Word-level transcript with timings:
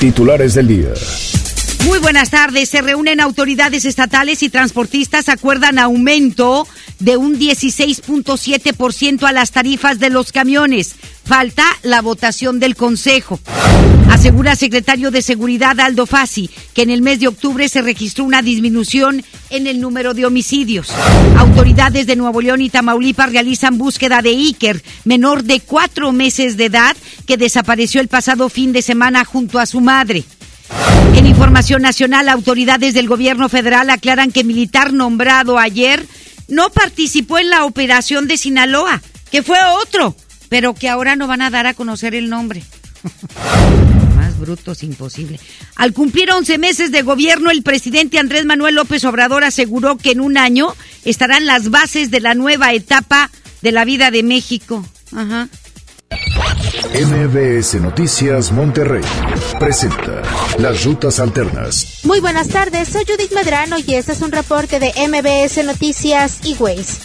Titulares 0.00 0.54
del 0.54 0.68
día. 0.68 0.94
Muy 1.84 1.98
buenas 1.98 2.30
tardes. 2.30 2.68
Se 2.68 2.82
reúnen 2.82 3.20
autoridades 3.20 3.84
estatales 3.84 4.42
y 4.42 4.48
transportistas, 4.48 5.28
acuerdan 5.28 5.78
aumento 5.78 6.66
de 6.98 7.16
un 7.16 7.38
16.7% 7.38 9.22
a 9.24 9.32
las 9.32 9.52
tarifas 9.52 9.98
de 9.98 10.10
los 10.10 10.32
camiones. 10.32 10.96
Falta 11.24 11.64
la 11.82 12.02
votación 12.02 12.58
del 12.58 12.74
Consejo. 12.74 13.38
Asegura 14.10 14.56
secretario 14.56 15.10
de 15.10 15.20
Seguridad 15.22 15.78
Aldo 15.78 16.06
Fassi 16.06 16.50
que 16.74 16.82
en 16.82 16.90
el 16.90 17.02
mes 17.02 17.20
de 17.20 17.28
octubre 17.28 17.68
se 17.68 17.82
registró 17.82 18.24
una 18.24 18.40
disminución 18.40 19.22
en 19.50 19.66
el 19.66 19.80
número 19.80 20.14
de 20.14 20.24
homicidios. 20.24 20.90
Autoridades 21.36 22.06
de 22.06 22.16
Nuevo 22.16 22.40
León 22.40 22.62
y 22.62 22.70
Tamaulipas 22.70 23.32
realizan 23.32 23.78
búsqueda 23.78 24.22
de 24.22 24.30
Iker, 24.30 24.82
menor 25.04 25.44
de 25.44 25.60
cuatro 25.60 26.12
meses 26.12 26.56
de 26.56 26.66
edad, 26.66 26.96
que 27.26 27.36
desapareció 27.36 28.00
el 28.00 28.08
pasado 28.08 28.48
fin 28.48 28.72
de 28.72 28.82
semana 28.82 29.24
junto 29.24 29.58
a 29.58 29.66
su 29.66 29.80
madre. 29.80 30.24
En 31.14 31.26
información 31.26 31.82
nacional, 31.82 32.28
autoridades 32.28 32.94
del 32.94 33.08
gobierno 33.08 33.48
federal 33.48 33.90
aclaran 33.90 34.30
que 34.30 34.44
militar 34.44 34.92
nombrado 34.92 35.58
ayer 35.58 36.06
no 36.48 36.70
participó 36.70 37.38
en 37.38 37.50
la 37.50 37.64
operación 37.64 38.26
de 38.26 38.36
Sinaloa, 38.36 39.02
que 39.30 39.42
fue 39.42 39.58
otro, 39.82 40.14
pero 40.48 40.74
que 40.74 40.88
ahora 40.88 41.16
no 41.16 41.26
van 41.26 41.42
a 41.42 41.50
dar 41.50 41.66
a 41.66 41.74
conocer 41.74 42.14
el 42.14 42.28
nombre. 42.28 42.62
Más 44.16 44.38
brutos 44.38 44.82
imposible. 44.82 45.38
Al 45.76 45.92
cumplir 45.92 46.30
11 46.30 46.58
meses 46.58 46.92
de 46.92 47.02
gobierno, 47.02 47.50
el 47.50 47.62
presidente 47.62 48.18
Andrés 48.18 48.44
Manuel 48.44 48.74
López 48.74 49.04
Obrador 49.04 49.44
aseguró 49.44 49.96
que 49.96 50.12
en 50.12 50.20
un 50.20 50.38
año 50.38 50.74
estarán 51.04 51.46
las 51.46 51.70
bases 51.70 52.10
de 52.10 52.20
la 52.20 52.34
nueva 52.34 52.72
etapa 52.72 53.30
de 53.62 53.72
la 53.72 53.84
vida 53.84 54.10
de 54.10 54.22
México. 54.22 54.84
Ajá. 55.14 55.48
MBS 56.94 57.74
Noticias 57.74 58.50
Monterrey 58.52 59.02
presenta 59.58 60.22
Las 60.58 60.84
Rutas 60.84 61.18
Alternas. 61.18 62.00
Muy 62.04 62.20
buenas 62.20 62.48
tardes, 62.48 62.88
soy 62.88 63.04
Judith 63.04 63.32
Medrano 63.32 63.76
y 63.78 63.94
este 63.94 64.12
es 64.12 64.22
un 64.22 64.30
reporte 64.30 64.78
de 64.78 64.92
MBS 65.08 65.64
Noticias 65.64 66.38
y 66.44 66.54
Ways. 66.54 67.00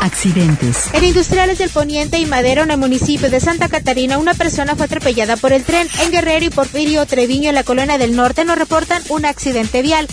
Accidentes. 0.00 0.88
En 0.92 1.04
Industriales 1.04 1.58
del 1.58 1.70
Poniente 1.70 2.18
y 2.18 2.26
Madero, 2.26 2.62
en 2.62 2.70
el 2.72 2.78
municipio 2.78 3.30
de 3.30 3.40
Santa 3.40 3.68
Catarina, 3.68 4.18
una 4.18 4.34
persona 4.34 4.76
fue 4.76 4.86
atropellada 4.86 5.36
por 5.36 5.52
el 5.52 5.64
tren. 5.64 5.88
En 6.00 6.10
Guerrero 6.10 6.44
y 6.44 6.50
Porfirio 6.50 7.06
Treviño, 7.06 7.48
en 7.48 7.54
la 7.54 7.64
colonia 7.64 7.96
del 7.96 8.16
norte, 8.16 8.44
nos 8.44 8.58
reportan 8.58 9.02
un 9.08 9.24
accidente 9.24 9.82
vial. 9.82 10.08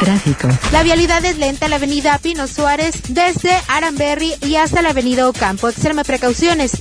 Tráfico. 0.00 0.48
La 0.72 0.82
vialidad 0.82 1.24
es 1.24 1.38
lenta 1.38 1.66
en 1.66 1.70
la 1.70 1.76
avenida 1.76 2.18
Pino 2.18 2.46
Suárez, 2.46 2.94
desde 3.08 3.52
Aranberry 3.68 4.34
y 4.42 4.56
hasta 4.56 4.82
la 4.82 4.90
avenida 4.90 5.28
Ocampo. 5.28 5.68
Extreme 5.68 6.04
precauciones. 6.04 6.72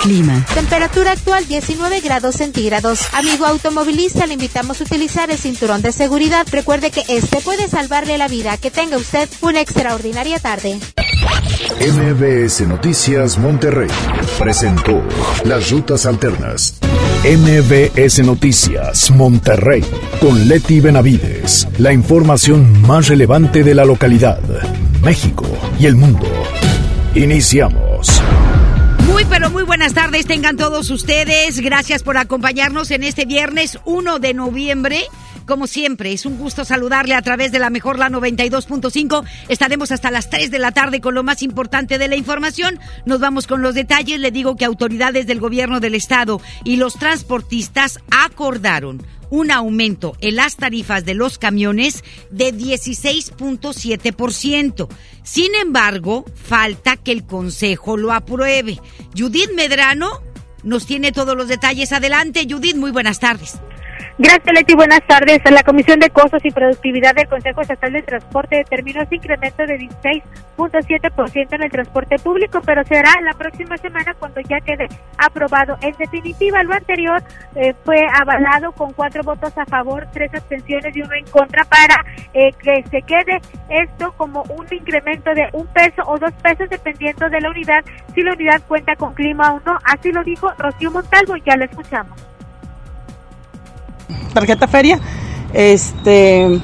Clima. 0.00 0.44
Temperatura 0.54 1.12
actual 1.12 1.46
19 1.46 2.00
grados 2.00 2.36
centígrados. 2.36 3.00
Amigo 3.12 3.46
automovilista, 3.46 4.26
le 4.26 4.34
invitamos 4.34 4.80
a 4.80 4.84
utilizar 4.84 5.30
el 5.30 5.38
cinturón 5.38 5.82
de 5.82 5.92
seguridad. 5.92 6.46
Recuerde 6.50 6.90
que 6.90 7.04
este 7.08 7.40
puede 7.40 7.68
salvarle 7.68 8.18
la 8.18 8.28
vida. 8.28 8.56
Que 8.56 8.70
tenga 8.70 8.96
usted 8.96 9.28
una 9.40 9.60
extraordinaria 9.60 10.38
tarde. 10.38 10.78
MBS 11.80 12.66
Noticias 12.66 13.38
Monterrey 13.38 13.88
presentó 14.38 15.02
Las 15.44 15.70
Rutas 15.70 16.06
Alternas. 16.06 16.78
MBS 17.24 18.20
Noticias 18.24 19.10
Monterrey 19.10 19.84
con 20.20 20.48
Leti 20.48 20.80
Benavides. 20.80 21.68
La 21.78 21.92
información 21.92 22.82
más 22.82 23.08
relevante 23.08 23.64
de 23.64 23.74
la 23.74 23.84
localidad, 23.84 24.40
México 25.02 25.44
y 25.78 25.86
el 25.86 25.96
mundo. 25.96 26.26
Iniciamos. 27.14 27.87
Muy 29.18 29.24
pero 29.24 29.50
muy 29.50 29.64
buenas 29.64 29.94
tardes 29.94 30.26
tengan 30.26 30.56
todos 30.56 30.90
ustedes. 30.90 31.58
Gracias 31.58 32.04
por 32.04 32.16
acompañarnos 32.16 32.92
en 32.92 33.02
este 33.02 33.24
viernes 33.24 33.80
1 33.84 34.20
de 34.20 34.32
noviembre. 34.32 35.06
Como 35.48 35.66
siempre, 35.66 36.12
es 36.12 36.24
un 36.26 36.36
gusto 36.36 36.66
saludarle 36.66 37.14
a 37.14 37.22
través 37.22 37.52
de 37.52 37.58
la 37.58 37.70
mejor 37.70 37.98
la 37.98 38.10
92.5. 38.10 39.24
Estaremos 39.48 39.90
hasta 39.90 40.10
las 40.10 40.28
3 40.28 40.50
de 40.50 40.58
la 40.58 40.72
tarde 40.72 41.00
con 41.00 41.14
lo 41.14 41.22
más 41.22 41.40
importante 41.40 41.96
de 41.96 42.06
la 42.06 42.16
información. 42.16 42.78
Nos 43.06 43.18
vamos 43.18 43.46
con 43.46 43.62
los 43.62 43.74
detalles. 43.74 44.20
Le 44.20 44.30
digo 44.30 44.56
que 44.56 44.66
autoridades 44.66 45.26
del 45.26 45.40
gobierno 45.40 45.80
del 45.80 45.94
estado 45.94 46.42
y 46.64 46.76
los 46.76 46.98
transportistas 46.98 47.98
acordaron 48.10 49.02
un 49.30 49.50
aumento 49.50 50.18
en 50.20 50.36
las 50.36 50.56
tarifas 50.56 51.06
de 51.06 51.14
los 51.14 51.38
camiones 51.38 52.04
de 52.30 52.52
16.7%. 52.52 54.86
Sin 55.22 55.54
embargo, 55.54 56.26
falta 56.34 56.98
que 56.98 57.12
el 57.12 57.24
Consejo 57.24 57.96
lo 57.96 58.12
apruebe. 58.12 58.78
Judith 59.16 59.52
Medrano 59.54 60.10
nos 60.62 60.84
tiene 60.84 61.10
todos 61.10 61.34
los 61.34 61.48
detalles. 61.48 61.92
Adelante, 61.92 62.46
Judith, 62.46 62.76
muy 62.76 62.90
buenas 62.90 63.18
tardes. 63.18 63.58
Gracias, 64.20 64.52
Leti. 64.52 64.74
Buenas 64.74 65.06
tardes. 65.06 65.40
La 65.48 65.62
Comisión 65.62 66.00
de 66.00 66.10
Costos 66.10 66.44
y 66.44 66.50
Productividad 66.50 67.14
del 67.14 67.28
Consejo 67.28 67.60
Estatal 67.60 67.92
de 67.92 68.02
Transporte 68.02 68.56
determinó 68.56 69.00
ese 69.02 69.14
incremento 69.14 69.64
de 69.64 69.78
16.7% 69.78 71.52
en 71.52 71.62
el 71.62 71.70
transporte 71.70 72.18
público, 72.18 72.60
pero 72.66 72.82
será 72.82 73.12
la 73.22 73.34
próxima 73.34 73.76
semana 73.76 74.14
cuando 74.14 74.40
ya 74.40 74.58
quede 74.60 74.88
aprobado. 75.18 75.78
En 75.82 75.94
definitiva, 75.96 76.64
lo 76.64 76.74
anterior 76.74 77.22
eh, 77.54 77.74
fue 77.84 78.04
avalado 78.12 78.72
con 78.72 78.92
cuatro 78.92 79.22
votos 79.22 79.56
a 79.56 79.64
favor, 79.66 80.08
tres 80.12 80.34
abstenciones 80.34 80.96
y 80.96 81.02
uno 81.02 81.14
en 81.14 81.26
contra 81.26 81.64
para 81.66 82.04
eh, 82.34 82.50
que 82.60 82.82
se 82.90 83.02
quede 83.02 83.40
esto 83.68 84.12
como 84.16 84.42
un 84.48 84.66
incremento 84.68 85.32
de 85.32 85.48
un 85.52 85.68
peso 85.68 86.02
o 86.06 86.18
dos 86.18 86.32
pesos 86.42 86.68
dependiendo 86.68 87.30
de 87.30 87.40
la 87.40 87.50
unidad, 87.50 87.84
si 88.16 88.22
la 88.22 88.32
unidad 88.32 88.60
cuenta 88.66 88.96
con 88.96 89.14
clima 89.14 89.54
o 89.54 89.60
no. 89.64 89.78
Así 89.84 90.10
lo 90.10 90.24
dijo 90.24 90.50
Rocío 90.58 90.90
Montalvo, 90.90 91.36
ya 91.36 91.56
lo 91.56 91.66
escuchamos 91.66 92.27
tarjeta 94.32 94.68
feria, 94.68 94.98
este, 95.52 96.60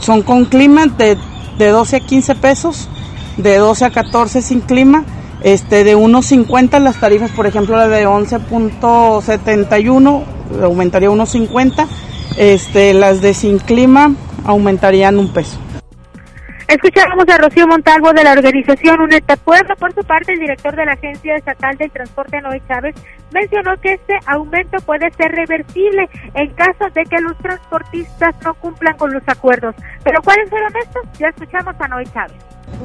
son 0.00 0.22
con 0.22 0.44
clima 0.44 0.86
de, 0.86 1.16
de 1.58 1.68
12 1.68 1.96
a 1.96 2.00
15 2.00 2.34
pesos, 2.36 2.88
de 3.36 3.56
12 3.56 3.84
a 3.84 3.90
14 3.90 4.42
sin 4.42 4.60
clima, 4.60 5.04
este, 5.42 5.84
de 5.84 5.96
1.50 5.96 6.80
las 6.80 7.00
tarifas, 7.00 7.30
por 7.30 7.46
ejemplo, 7.46 7.76
la 7.76 7.88
de 7.88 8.06
11.71 8.06 10.22
aumentaría 10.62 11.10
1.50, 11.10 11.86
este, 12.36 12.94
las 12.94 13.20
de 13.20 13.34
sin 13.34 13.58
clima 13.58 14.14
aumentarían 14.44 15.18
un 15.18 15.28
peso. 15.28 15.58
Escuchamos 16.68 17.24
a 17.26 17.38
Rocío 17.38 17.66
Montalvo 17.66 18.12
de 18.12 18.22
la 18.22 18.32
organización 18.32 19.00
UNETA 19.00 19.36
Puebla. 19.36 19.74
Por 19.76 19.94
su 19.94 20.02
parte, 20.02 20.34
el 20.34 20.40
director 20.40 20.76
de 20.76 20.84
la 20.84 20.92
Agencia 20.92 21.34
Estatal 21.34 21.78
del 21.78 21.90
Transporte, 21.90 22.42
Noé 22.42 22.60
Chávez, 22.68 22.94
mencionó 23.32 23.74
que 23.80 23.94
este 23.94 24.12
aumento 24.26 24.76
puede 24.84 25.10
ser 25.12 25.32
reversible 25.32 26.06
en 26.34 26.50
caso 26.50 26.84
de 26.94 27.04
que 27.04 27.22
los 27.22 27.38
transportistas 27.38 28.34
no 28.44 28.52
cumplan 28.52 28.94
con 28.98 29.10
los 29.14 29.22
acuerdos. 29.26 29.74
Pero 30.04 30.20
¿cuáles 30.22 30.50
fueron 30.50 30.70
estos? 30.76 31.02
Ya 31.18 31.28
escuchamos 31.28 31.74
a 31.78 31.88
Noé 31.88 32.04
Chávez. 32.12 32.36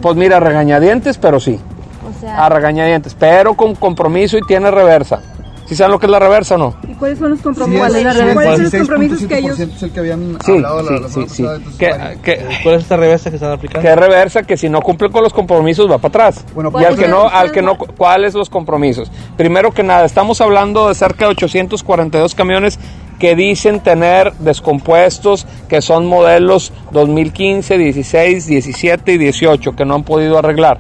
Pues 0.01 0.15
mira, 0.15 0.39
regañadientes, 0.39 1.17
pero 1.17 1.41
sí. 1.41 1.59
O 2.07 2.13
sea... 2.21 2.45
A 2.45 2.47
regañadientes, 2.47 3.13
pero 3.15 3.53
con 3.53 3.75
compromiso 3.75 4.37
y 4.37 4.41
tiene 4.47 4.71
reversa. 4.71 5.21
¿Sí 5.65 5.75
saben 5.75 5.91
lo 5.91 5.99
que 5.99 6.07
es 6.07 6.11
la 6.11 6.19
reversa 6.19 6.55
o 6.55 6.57
no? 6.57 6.75
¿Y 6.87 6.93
cuáles 6.93 7.19
son 7.19 7.31
los 7.31 7.41
compromisos? 7.41 7.93
Sí, 7.93 8.03
¿Cuáles 8.33 8.55
son 8.55 8.63
los 8.63 8.73
compromisos 8.73 9.27
que 9.27 9.37
ellos...? 9.37 9.59
Es 9.59 9.83
el 9.83 9.91
que 9.91 9.99
habían 9.99 10.37
sí, 10.43 10.51
hablado 10.51 10.83
sí, 10.83 11.01
la, 11.01 11.09
sí, 11.09 11.25
sí. 11.29 11.45
¿Qué, 11.79 12.17
qué, 12.21 12.45
¿Cuál 12.63 12.75
es 12.75 12.81
esta 12.81 12.97
reversa 12.97 13.29
que 13.29 13.37
están 13.37 13.51
aplicando? 13.51 13.87
¿Qué 13.87 13.95
reversa? 13.95 14.43
Que 14.43 14.57
si 14.57 14.69
no 14.69 14.81
cumple 14.81 15.09
con 15.09 15.23
los 15.23 15.33
compromisos 15.33 15.89
va 15.89 15.97
para 15.97 16.09
atrás. 16.09 16.45
Bueno, 16.53 16.71
y 16.79 16.83
al 16.83 16.97
que 16.97 17.07
no, 17.07 17.27
al 17.27 17.51
que 17.51 17.61
no, 17.61 17.77
¿cuáles 17.77 18.33
los 18.33 18.49
compromisos? 18.49 19.11
Primero 19.37 19.71
que 19.71 19.83
nada, 19.83 20.05
estamos 20.05 20.41
hablando 20.41 20.89
de 20.89 20.95
cerca 20.95 21.25
de 21.25 21.31
842 21.31 22.35
camiones 22.35 22.79
que 23.19 23.35
dicen 23.35 23.79
tener 23.79 24.33
descompuestos, 24.33 25.47
que 25.69 25.81
son 25.81 26.05
modelos 26.07 26.73
2015, 26.91 27.77
16, 27.77 28.47
17 28.47 29.13
y 29.13 29.17
18, 29.17 29.75
que 29.75 29.85
no 29.85 29.95
han 29.95 30.03
podido 30.03 30.37
arreglar. 30.37 30.77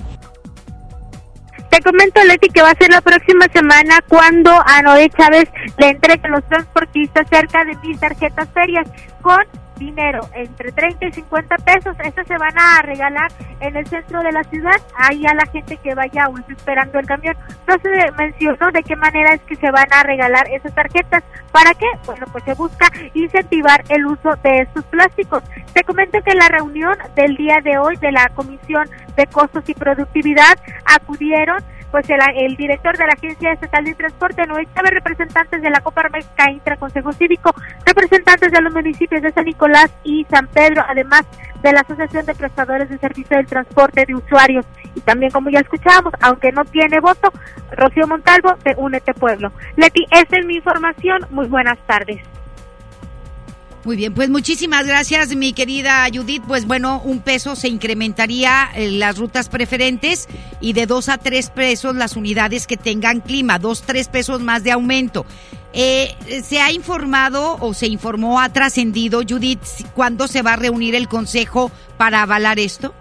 Te 1.73 1.81
comento, 1.81 2.23
Leti, 2.23 2.49
que 2.49 2.61
va 2.61 2.69
a 2.69 2.75
ser 2.75 2.91
la 2.91 3.01
próxima 3.01 3.47
semana 3.51 3.99
cuando 4.07 4.51
a 4.51 4.83
Noé 4.83 5.09
Chávez 5.09 5.49
le 5.79 5.89
entreguen 5.89 6.31
los 6.31 6.47
transportistas 6.47 7.27
cerca 7.27 7.65
de 7.65 7.75
mil 7.77 7.99
tarjetas 7.99 8.47
ferias 8.53 8.87
con 9.23 9.39
dinero 9.85 10.21
entre 10.33 10.71
30 10.71 11.05
y 11.05 11.11
50 11.11 11.55
pesos. 11.57 11.95
Estos 12.03 12.27
se 12.27 12.37
van 12.37 12.57
a 12.57 12.81
regalar 12.81 13.31
en 13.59 13.75
el 13.75 13.85
centro 13.87 14.21
de 14.21 14.31
la 14.31 14.43
ciudad, 14.45 14.75
ahí 14.95 15.25
a 15.25 15.33
la 15.33 15.45
gente 15.51 15.77
que 15.77 15.93
vaya 15.93 16.27
o 16.27 16.37
esperando 16.51 16.99
el 16.99 17.05
camión. 17.05 17.35
No 17.67 17.75
se 17.79 18.11
mencionó 18.17 18.71
de 18.71 18.83
qué 18.83 18.95
manera 18.95 19.33
es 19.33 19.41
que 19.41 19.55
se 19.55 19.71
van 19.71 19.91
a 19.91 20.03
regalar 20.03 20.47
esas 20.49 20.73
tarjetas. 20.73 21.23
¿Para 21.51 21.73
qué? 21.73 21.85
Bueno, 22.05 22.25
pues 22.31 22.43
se 22.43 22.53
busca 22.53 22.87
incentivar 23.13 23.83
el 23.89 24.05
uso 24.05 24.31
de 24.43 24.61
estos 24.61 24.83
plásticos. 24.85 25.43
Te 25.73 25.83
comento 25.83 26.21
que 26.23 26.31
en 26.31 26.39
la 26.39 26.47
reunión 26.47 26.97
del 27.15 27.35
día 27.35 27.57
de 27.63 27.77
hoy 27.77 27.95
de 27.97 28.11
la 28.11 28.29
Comisión 28.29 28.89
de 29.15 29.27
Costos 29.27 29.67
y 29.67 29.73
Productividad 29.73 30.57
acudieron 30.85 31.63
pues 31.93 32.09
el, 32.09 32.55
director 32.55 32.97
de 32.97 33.05
la 33.05 33.13
Agencia 33.13 33.51
Estatal 33.51 33.85
de 33.85 33.93
Transporte, 33.93 34.47
Noé 34.47 34.67
Chávez, 34.73 34.93
representantes 34.95 35.61
de 35.61 35.69
la 35.69 35.79
Coparmeca 35.79 36.49
Intra 36.49 36.75
Consejo 36.75 37.13
Cívico, 37.13 37.53
representantes 37.85 38.51
de 38.51 38.61
los 38.61 38.73
municipios 38.73 39.21
de 39.21 39.31
San 39.31 39.45
Nicolás 39.45 39.91
y 40.03 40.25
San 40.27 40.47
Pedro, 40.47 40.83
además 40.87 41.21
de 41.61 41.71
la 41.71 41.81
Asociación 41.81 42.25
de 42.25 42.33
Prestadores 42.33 42.89
de 42.89 42.97
Servicio 42.97 43.37
del 43.37 43.45
Transporte 43.45 44.05
de 44.07 44.15
Usuarios. 44.15 44.65
Y 44.95 45.01
también, 45.01 45.29
como 45.29 45.51
ya 45.51 45.59
escuchábamos, 45.59 46.15
aunque 46.21 46.51
no 46.51 46.65
tiene 46.65 46.99
voto, 46.99 47.31
Rocío 47.73 48.07
Montalvo 48.07 48.55
de 48.63 48.73
Únete 48.75 49.13
Pueblo. 49.13 49.51
Leti, 49.75 50.03
esta 50.09 50.39
es 50.39 50.47
mi 50.47 50.55
información. 50.55 51.27
Muy 51.29 51.45
buenas 51.45 51.77
tardes. 51.85 52.23
Muy 53.85 53.97
bien, 53.97 54.13
pues 54.13 54.29
muchísimas 54.29 54.87
gracias, 54.87 55.35
mi 55.35 55.51
querida 55.51 56.05
Judith. 56.13 56.43
Pues 56.47 56.65
bueno, 56.65 57.01
un 57.03 57.19
peso 57.19 57.57
se 57.57 57.67
incrementaría 57.67 58.69
en 58.73 58.97
las 58.97 59.17
rutas 59.17 59.49
preferentes 59.49 60.29
y 60.61 60.71
de 60.71 60.85
dos 60.85 61.09
a 61.09 61.17
tres 61.17 61.49
pesos 61.49 61.93
las 61.93 62.15
unidades 62.15 62.65
que 62.65 62.77
tengan 62.77 63.19
clima, 63.19 63.59
dos, 63.59 63.81
tres 63.81 64.07
pesos 64.07 64.39
más 64.39 64.63
de 64.63 64.71
aumento. 64.71 65.25
Eh, 65.73 66.15
¿Se 66.43 66.61
ha 66.61 66.71
informado 66.71 67.57
o 67.59 67.73
se 67.73 67.87
informó, 67.87 68.39
ha 68.39 68.47
trascendido, 68.49 69.21
Judith, 69.27 69.59
cuándo 69.93 70.29
se 70.29 70.43
va 70.43 70.53
a 70.53 70.55
reunir 70.55 70.95
el 70.95 71.09
Consejo 71.09 71.69
para 71.97 72.21
avalar 72.21 72.59
esto? 72.59 72.93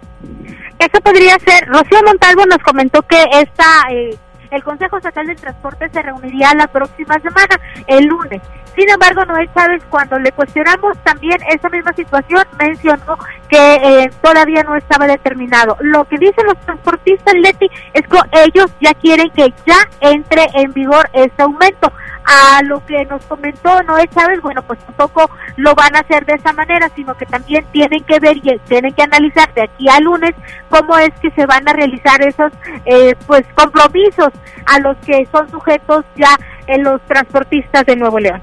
Eso 0.79 1.01
podría 1.01 1.39
ser. 1.39 1.65
Rocío 1.67 2.03
Montalvo 2.05 2.45
nos 2.45 2.57
comentó 2.57 3.01
que 3.03 3.23
esta, 3.31 3.83
eh, 3.89 4.17
el 4.51 4.63
Consejo 4.63 4.97
Estatal 4.97 5.27
del 5.27 5.37
Transporte 5.37 5.87
se 5.93 6.01
reuniría 6.01 6.53
la 6.55 6.67
próxima 6.67 7.15
semana, 7.19 7.57
el 7.87 8.05
lunes. 8.05 8.41
Sin 8.75 8.89
embargo, 8.89 9.23
Noel 9.25 9.49
Chávez, 9.53 9.83
cuando 9.89 10.17
le 10.17 10.31
cuestionamos 10.31 10.97
también 11.03 11.37
esa 11.49 11.69
misma 11.69 11.93
situación, 11.93 12.43
mencionó 12.57 13.17
que 13.47 13.75
eh, 13.75 14.11
todavía 14.21 14.63
no 14.63 14.75
estaba 14.75 15.05
determinado. 15.05 15.77
Lo 15.79 16.05
que 16.05 16.17
dicen 16.17 16.45
los 16.47 16.59
transportistas, 16.61 17.35
Leti, 17.35 17.69
es 17.93 18.01
que 18.07 18.17
ellos 18.45 18.71
ya 18.81 18.93
quieren 18.95 19.29
que 19.29 19.53
ya 19.65 19.77
entre 20.01 20.47
en 20.55 20.73
vigor 20.73 21.07
este 21.13 21.43
aumento. 21.43 21.91
A 22.25 22.63
lo 22.63 22.83
que 22.85 23.03
nos 23.03 23.23
comentó 23.25 23.83
Noé 23.83 24.07
Chávez, 24.07 24.41
bueno, 24.41 24.63
pues 24.63 24.79
tampoco 24.79 25.29
lo 25.57 25.75
van 25.75 25.93
a 25.93 25.99
hacer 25.99 26.25
de 26.25 26.35
esa 26.35 26.53
manera, 26.53 26.89
sino 26.95 27.15
que 27.15 27.25
también 27.25 27.65
tienen 27.73 28.01
que 28.05 28.17
ver 28.19 28.37
y 28.37 28.57
tienen 28.59 28.93
que 28.93 29.03
analizar 29.03 29.53
de 29.53 29.63
aquí 29.63 29.89
a 29.89 29.99
lunes 29.99 30.31
cómo 30.69 30.97
es 30.97 31.11
que 31.21 31.31
se 31.31 31.45
van 31.45 31.67
a 31.67 31.73
realizar 31.73 32.21
esos 32.21 32.53
eh, 32.85 33.13
pues 33.27 33.43
compromisos 33.55 34.29
a 34.65 34.79
los 34.79 34.95
que 35.05 35.27
son 35.33 35.51
sujetos 35.51 36.05
ya 36.15 36.33
en 36.67 36.83
los 36.83 37.01
transportistas 37.01 37.85
de 37.85 37.97
Nuevo 37.97 38.19
León. 38.19 38.41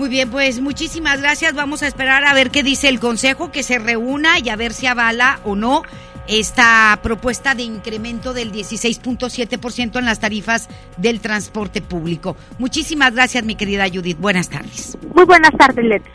Muy 0.00 0.08
bien, 0.08 0.30
pues 0.30 0.62
muchísimas 0.62 1.20
gracias. 1.20 1.52
Vamos 1.52 1.82
a 1.82 1.86
esperar 1.86 2.24
a 2.24 2.32
ver 2.32 2.50
qué 2.50 2.62
dice 2.62 2.88
el 2.88 2.98
Consejo, 2.98 3.52
que 3.52 3.62
se 3.62 3.78
reúna 3.78 4.38
y 4.38 4.48
a 4.48 4.56
ver 4.56 4.72
si 4.72 4.86
avala 4.86 5.40
o 5.44 5.56
no 5.56 5.82
esta 6.26 6.98
propuesta 7.02 7.54
de 7.54 7.64
incremento 7.64 8.32
del 8.32 8.50
16.7% 8.50 9.98
en 9.98 10.06
las 10.06 10.18
tarifas 10.18 10.70
del 10.96 11.20
transporte 11.20 11.82
público. 11.82 12.34
Muchísimas 12.58 13.14
gracias, 13.14 13.44
mi 13.44 13.56
querida 13.56 13.90
Judith. 13.92 14.18
Buenas 14.18 14.48
tardes. 14.48 14.96
Muy 15.14 15.26
buenas 15.26 15.52
tardes, 15.58 15.84
Leti. 15.84 16.08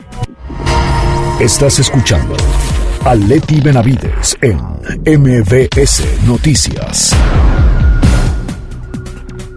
Estás 1.39 1.77
escuchando 1.77 2.35
a 3.03 3.13
Leti 3.13 3.61
Benavides 3.61 4.35
en 4.41 4.57
MBS 5.05 6.23
Noticias. 6.25 7.15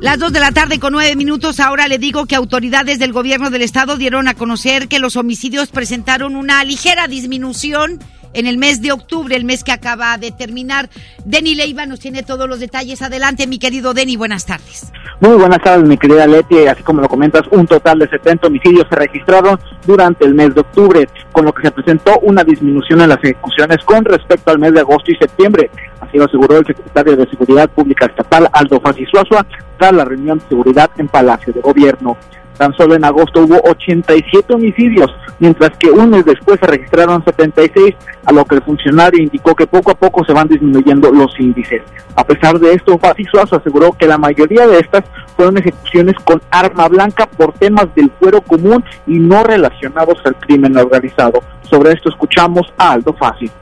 Las 0.00 0.20
dos 0.20 0.32
de 0.32 0.38
la 0.38 0.52
tarde 0.52 0.78
con 0.78 0.92
nueve 0.92 1.16
minutos. 1.16 1.58
Ahora 1.58 1.88
le 1.88 1.98
digo 1.98 2.26
que 2.26 2.36
autoridades 2.36 3.00
del 3.00 3.12
gobierno 3.12 3.50
del 3.50 3.62
estado 3.62 3.96
dieron 3.96 4.28
a 4.28 4.34
conocer 4.34 4.86
que 4.86 5.00
los 5.00 5.16
homicidios 5.16 5.70
presentaron 5.70 6.36
una 6.36 6.62
ligera 6.62 7.08
disminución 7.08 7.98
en 8.32 8.46
el 8.46 8.58
mes 8.58 8.82
de 8.82 8.92
octubre, 8.92 9.36
el 9.36 9.44
mes 9.44 9.64
que 9.64 9.72
acaba 9.72 10.16
de 10.19 10.30
terminar. 10.30 10.88
Denny 11.25 11.54
Leiva 11.54 11.86
nos 11.86 12.00
tiene 12.00 12.22
todos 12.22 12.48
los 12.48 12.60
detalles. 12.60 13.02
Adelante, 13.02 13.46
mi 13.46 13.58
querido 13.58 13.94
Denny, 13.94 14.16
buenas 14.16 14.46
tardes. 14.46 14.92
Muy 15.20 15.36
buenas 15.36 15.60
tardes, 15.62 15.88
mi 15.88 15.96
querida 15.96 16.26
Leti. 16.26 16.66
Así 16.66 16.82
como 16.82 17.00
lo 17.00 17.08
comentas, 17.08 17.42
un 17.50 17.66
total 17.66 17.98
de 17.98 18.08
70 18.08 18.46
homicidios 18.46 18.86
se 18.88 18.94
registraron 18.96 19.58
durante 19.86 20.25
el 20.25 20.34
mes 20.34 20.54
de 20.54 20.60
octubre, 20.60 21.08
con 21.32 21.44
lo 21.44 21.52
que 21.52 21.62
se 21.62 21.70
presentó 21.72 22.19
una 22.20 22.44
disminución 22.44 23.00
en 23.00 23.08
las 23.08 23.19
ejecuciones 23.19 23.78
con 23.84 24.04
respecto 24.04 24.50
al 24.50 24.58
mes 24.58 24.72
de 24.75 24.80
agosto 24.80 25.10
y 25.10 25.16
septiembre. 25.16 25.70
Así 26.00 26.19
lo 26.19 26.26
aseguró 26.26 26.58
el 26.58 26.66
secretario 26.66 27.16
de 27.16 27.28
Seguridad 27.28 27.69
Pública 27.70 28.06
Estatal, 28.06 28.48
Aldo 28.52 28.80
Fasisuazua, 28.80 29.44
tras 29.78 29.92
la 29.92 30.04
reunión 30.04 30.38
de 30.38 30.48
seguridad 30.48 30.90
en 30.98 31.08
Palacio 31.08 31.52
de 31.52 31.60
Gobierno. 31.60 32.16
Tan 32.58 32.75
solo 32.75 32.96
en 32.96 33.05
agosto 33.05 33.44
hubo 33.44 33.60
87 33.70 34.52
homicidios, 34.52 35.14
mientras 35.38 35.70
que 35.78 35.90
un 35.90 36.10
mes 36.10 36.25
después 36.25 36.58
se 36.58 36.66
registraron 36.66 37.25
76, 37.25 37.94
a 38.26 38.32
lo 38.32 38.44
que 38.44 38.56
el 38.56 38.62
funcionario 38.62 39.22
indicó 39.22 39.55
que 39.55 39.66
poco 39.66 39.93
a 39.93 39.94
poco 39.94 40.25
se 40.25 40.32
van 40.32 40.49
disminuyendo 40.49 41.12
los 41.12 41.38
índices. 41.38 41.82
A 42.16 42.25
pesar 42.25 42.58
de 42.58 42.72
esto, 42.72 42.99
Fasisuazo 42.99 43.56
aseguró 43.56 43.93
que 43.93 44.08
la 44.08 44.19
mayoría 44.19 44.66
de 44.66 44.81
estas 44.81 45.05
fueron 45.37 45.56
ejecuciones 45.56 46.16
con 46.25 46.43
arma 46.50 46.88
blanca 46.88 47.26
por 47.26 47.52
temas 47.52 47.94
del 47.94 48.10
fuero 48.19 48.40
común 48.40 48.84
y 49.06 49.20
no 49.20 49.44
relacionados 49.44 50.19
al 50.25 50.34
crimen 50.34 50.76
organizado. 50.76 51.40
Sobre 51.62 51.93
esto 51.93 52.08
escuchamos 52.08 52.72
a 52.76 52.93
Aldo 52.93 53.12
Fácil. 53.12 53.52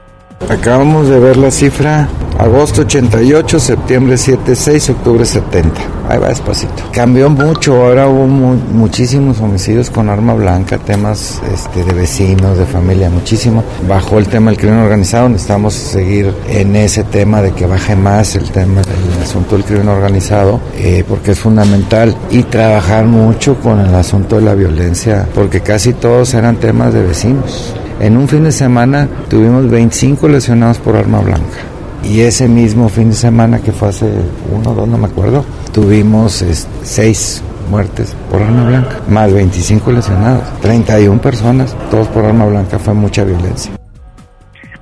Acabamos 0.49 1.09
de 1.09 1.19
ver 1.19 1.35
la 1.35 1.51
cifra, 1.51 2.07
agosto 2.37 2.81
88, 2.81 3.59
septiembre 3.59 4.17
76, 4.17 4.91
octubre 4.91 5.25
70. 5.25 5.81
Ahí 6.07 6.19
va 6.19 6.29
despacito. 6.29 6.83
Cambió 6.93 7.29
mucho, 7.29 7.75
ahora 7.75 8.07
hubo 8.07 8.25
muchísimos 8.25 9.41
homicidios 9.41 9.89
con 9.89 10.07
arma 10.07 10.33
blanca, 10.35 10.77
temas 10.77 11.41
este, 11.53 11.83
de 11.83 11.93
vecinos, 11.93 12.57
de 12.57 12.65
familia, 12.65 13.09
muchísimo. 13.09 13.61
Bajó 13.89 14.19
el 14.19 14.27
tema 14.27 14.51
del 14.51 14.59
crimen 14.59 14.79
organizado, 14.79 15.27
necesitamos 15.27 15.73
seguir 15.73 16.33
en 16.47 16.77
ese 16.77 17.03
tema 17.03 17.41
de 17.41 17.51
que 17.51 17.65
baje 17.65 17.97
más 17.97 18.35
el 18.35 18.49
tema 18.49 18.81
del 18.83 19.21
asunto 19.21 19.57
del 19.57 19.65
crimen 19.65 19.89
organizado, 19.89 20.61
eh, 20.77 21.03
porque 21.05 21.31
es 21.31 21.39
fundamental, 21.39 22.15
y 22.31 22.43
trabajar 22.43 23.05
mucho 23.05 23.55
con 23.59 23.81
el 23.81 23.93
asunto 23.93 24.37
de 24.37 24.43
la 24.43 24.53
violencia, 24.53 25.27
porque 25.35 25.59
casi 25.59 25.91
todos 25.91 26.33
eran 26.35 26.55
temas 26.55 26.93
de 26.93 27.03
vecinos. 27.03 27.75
En 27.99 28.15
un 28.15 28.27
fin 28.27 28.43
de 28.43 28.51
semana 28.51 29.07
tuvimos 29.27 29.69
25 29.71 30.27
lesionados 30.27 30.77
por 30.77 30.95
arma 30.95 31.19
blanca. 31.19 31.57
Y 32.03 32.21
ese 32.21 32.47
mismo 32.47 32.89
fin 32.89 33.09
de 33.09 33.15
semana, 33.15 33.59
que 33.59 33.71
fue 33.71 33.89
hace 33.89 34.05
uno 34.51 34.71
o 34.71 34.75
dos, 34.75 34.87
no 34.87 34.99
me 34.99 35.07
acuerdo, 35.07 35.43
tuvimos 35.73 36.45
seis 36.83 37.43
muertes 37.71 38.15
por 38.31 38.41
arma 38.41 38.67
blanca, 38.67 39.01
más 39.09 39.33
25 39.33 39.91
lesionados, 39.91 40.43
31 40.61 41.19
personas, 41.19 41.75
todos 41.89 42.07
por 42.09 42.23
arma 42.23 42.45
blanca, 42.45 42.77
fue 42.77 42.93
mucha 42.93 43.23
violencia. 43.23 43.73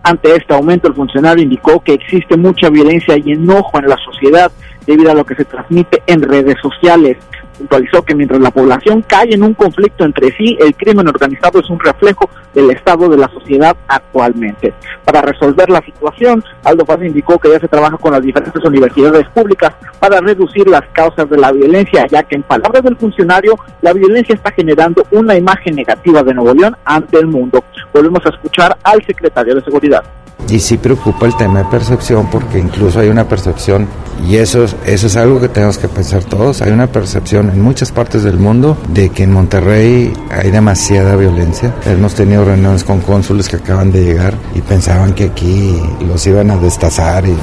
Ante 0.03 0.35
este 0.35 0.53
aumento, 0.53 0.89
el 0.89 0.93
funcionario 0.93 1.41
indicó 1.41 1.79
que 1.79 1.93
existe 1.93 2.35
mucha 2.37 2.69
violencia 2.69 3.15
y 3.17 3.31
enojo 3.31 3.79
en 3.79 3.87
la 3.87 3.97
sociedad 3.97 4.51
debido 4.85 5.09
a 5.09 5.15
lo 5.15 5.25
que 5.25 5.35
se 5.35 5.45
transmite 5.45 6.03
en 6.05 6.21
redes 6.21 6.57
sociales 6.61 7.17
puntualizó 7.57 8.03
que 8.03 8.15
mientras 8.15 8.39
la 8.41 8.51
población 8.51 9.03
cae 9.07 9.33
en 9.33 9.43
un 9.43 9.53
conflicto 9.53 10.05
entre 10.05 10.35
sí, 10.35 10.57
el 10.59 10.75
crimen 10.75 11.07
organizado 11.07 11.59
es 11.59 11.69
un 11.69 11.79
reflejo 11.79 12.29
del 12.53 12.71
estado 12.71 13.09
de 13.09 13.17
la 13.17 13.27
sociedad 13.29 13.75
actualmente. 13.87 14.73
Para 15.03 15.21
resolver 15.21 15.69
la 15.69 15.81
situación, 15.81 16.43
Aldo 16.63 16.85
Paz 16.85 16.99
indicó 17.03 17.37
que 17.37 17.49
ya 17.49 17.59
se 17.59 17.67
trabaja 17.67 17.97
con 17.97 18.13
las 18.13 18.21
diferentes 18.21 18.63
universidades 18.63 19.27
públicas 19.29 19.73
para 19.99 20.19
reducir 20.21 20.67
las 20.67 20.83
causas 20.93 21.29
de 21.29 21.37
la 21.37 21.51
violencia, 21.51 22.07
ya 22.07 22.23
que 22.23 22.35
en 22.35 22.43
palabras 22.43 22.83
del 22.83 22.95
funcionario, 22.95 23.57
la 23.81 23.93
violencia 23.93 24.35
está 24.35 24.51
generando 24.51 25.05
una 25.11 25.35
imagen 25.35 25.75
negativa 25.75 26.23
de 26.23 26.33
Nuevo 26.33 26.53
León 26.53 26.75
ante 26.85 27.19
el 27.19 27.27
mundo. 27.27 27.63
Volvemos 27.93 28.25
a 28.25 28.29
escuchar 28.29 28.77
al 28.83 29.03
secretario 29.05 29.55
de 29.55 29.61
Seguridad. 29.61 30.03
Y 30.49 30.59
sí 30.59 30.77
preocupa 30.77 31.25
el 31.25 31.35
tema 31.37 31.59
de 31.59 31.65
percepción 31.65 32.29
porque 32.29 32.59
incluso 32.59 32.99
hay 32.99 33.09
una 33.09 33.27
percepción, 33.27 33.87
y 34.23 34.37
eso, 34.37 34.65
eso 34.85 35.07
es 35.07 35.15
algo 35.17 35.41
que 35.41 35.49
tenemos 35.49 35.77
que 35.77 35.87
pensar 35.87 36.23
todos, 36.23 36.61
hay 36.61 36.71
una 36.71 36.87
percepción 36.87 37.49
en 37.49 37.61
muchas 37.61 37.91
partes 37.91 38.23
del 38.23 38.37
mundo 38.37 38.77
de 38.89 39.09
que 39.09 39.23
en 39.23 39.33
Monterrey 39.33 40.13
hay 40.31 40.51
demasiada 40.51 41.15
violencia. 41.15 41.75
Hemos 41.85 42.15
tenido 42.15 42.45
reuniones 42.45 42.83
con 42.83 43.01
cónsules 43.01 43.49
que 43.49 43.57
acaban 43.57 43.91
de 43.91 44.03
llegar 44.03 44.33
y 44.55 44.61
pensaban 44.61 45.13
que 45.13 45.25
aquí 45.25 45.81
los 46.07 46.25
iban 46.27 46.49
a 46.51 46.57
destazar 46.57 47.25
y 47.27 47.35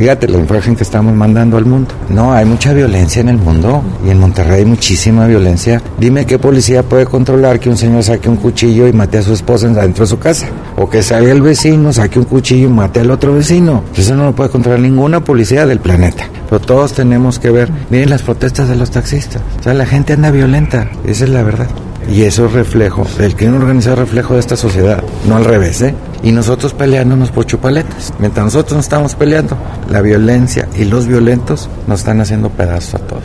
Fíjate 0.00 0.28
la 0.28 0.38
imagen 0.38 0.76
que 0.76 0.82
estamos 0.82 1.14
mandando 1.14 1.58
al 1.58 1.66
mundo. 1.66 1.90
No, 2.08 2.32
hay 2.32 2.46
mucha 2.46 2.72
violencia 2.72 3.20
en 3.20 3.28
el 3.28 3.36
mundo 3.36 3.82
y 4.02 4.08
en 4.08 4.18
Monterrey 4.18 4.60
hay 4.60 4.64
muchísima 4.64 5.26
violencia. 5.26 5.82
Dime 5.98 6.24
qué 6.24 6.38
policía 6.38 6.82
puede 6.82 7.04
controlar 7.04 7.60
que 7.60 7.68
un 7.68 7.76
señor 7.76 8.02
saque 8.02 8.30
un 8.30 8.36
cuchillo 8.36 8.88
y 8.88 8.94
mate 8.94 9.18
a 9.18 9.22
su 9.22 9.34
esposa 9.34 9.68
dentro 9.68 10.04
de 10.04 10.08
su 10.08 10.18
casa. 10.18 10.46
O 10.78 10.88
que 10.88 11.02
salga 11.02 11.30
el 11.30 11.42
vecino, 11.42 11.92
saque 11.92 12.18
un 12.18 12.24
cuchillo 12.24 12.68
y 12.68 12.72
mate 12.72 13.00
al 13.00 13.10
otro 13.10 13.34
vecino. 13.34 13.84
Eso 13.94 14.16
no 14.16 14.24
lo 14.24 14.34
puede 14.34 14.48
controlar 14.48 14.80
ninguna 14.80 15.22
policía 15.22 15.66
del 15.66 15.80
planeta. 15.80 16.24
Pero 16.48 16.62
todos 16.62 16.94
tenemos 16.94 17.38
que 17.38 17.50
ver. 17.50 17.70
Miren 17.90 18.08
las 18.08 18.22
protestas 18.22 18.70
de 18.70 18.76
los 18.76 18.90
taxistas. 18.90 19.42
O 19.58 19.62
sea, 19.62 19.74
la 19.74 19.84
gente 19.84 20.14
anda 20.14 20.30
violenta. 20.30 20.88
Esa 21.04 21.24
es 21.24 21.30
la 21.30 21.42
verdad. 21.42 21.68
Y 22.08 22.22
eso 22.22 22.46
es 22.46 22.52
reflejo, 22.52 23.06
el 23.18 23.36
crimen 23.36 23.60
organizado 23.60 23.94
es 23.94 24.00
reflejo 24.00 24.34
de 24.34 24.40
esta 24.40 24.56
sociedad, 24.56 25.02
no 25.28 25.36
al 25.36 25.44
revés, 25.44 25.82
¿eh? 25.82 25.94
Y 26.22 26.32
nosotros 26.32 26.74
peleándonos 26.74 27.30
por 27.30 27.46
chupaletas. 27.46 28.12
Mientras 28.18 28.44
nosotros 28.44 28.76
nos 28.76 28.86
estamos 28.86 29.14
peleando, 29.14 29.56
la 29.88 30.00
violencia 30.00 30.68
y 30.76 30.84
los 30.84 31.06
violentos 31.06 31.68
nos 31.86 32.00
están 32.00 32.20
haciendo 32.20 32.50
pedazos 32.50 32.94
a 32.94 33.06
todos. 33.06 33.24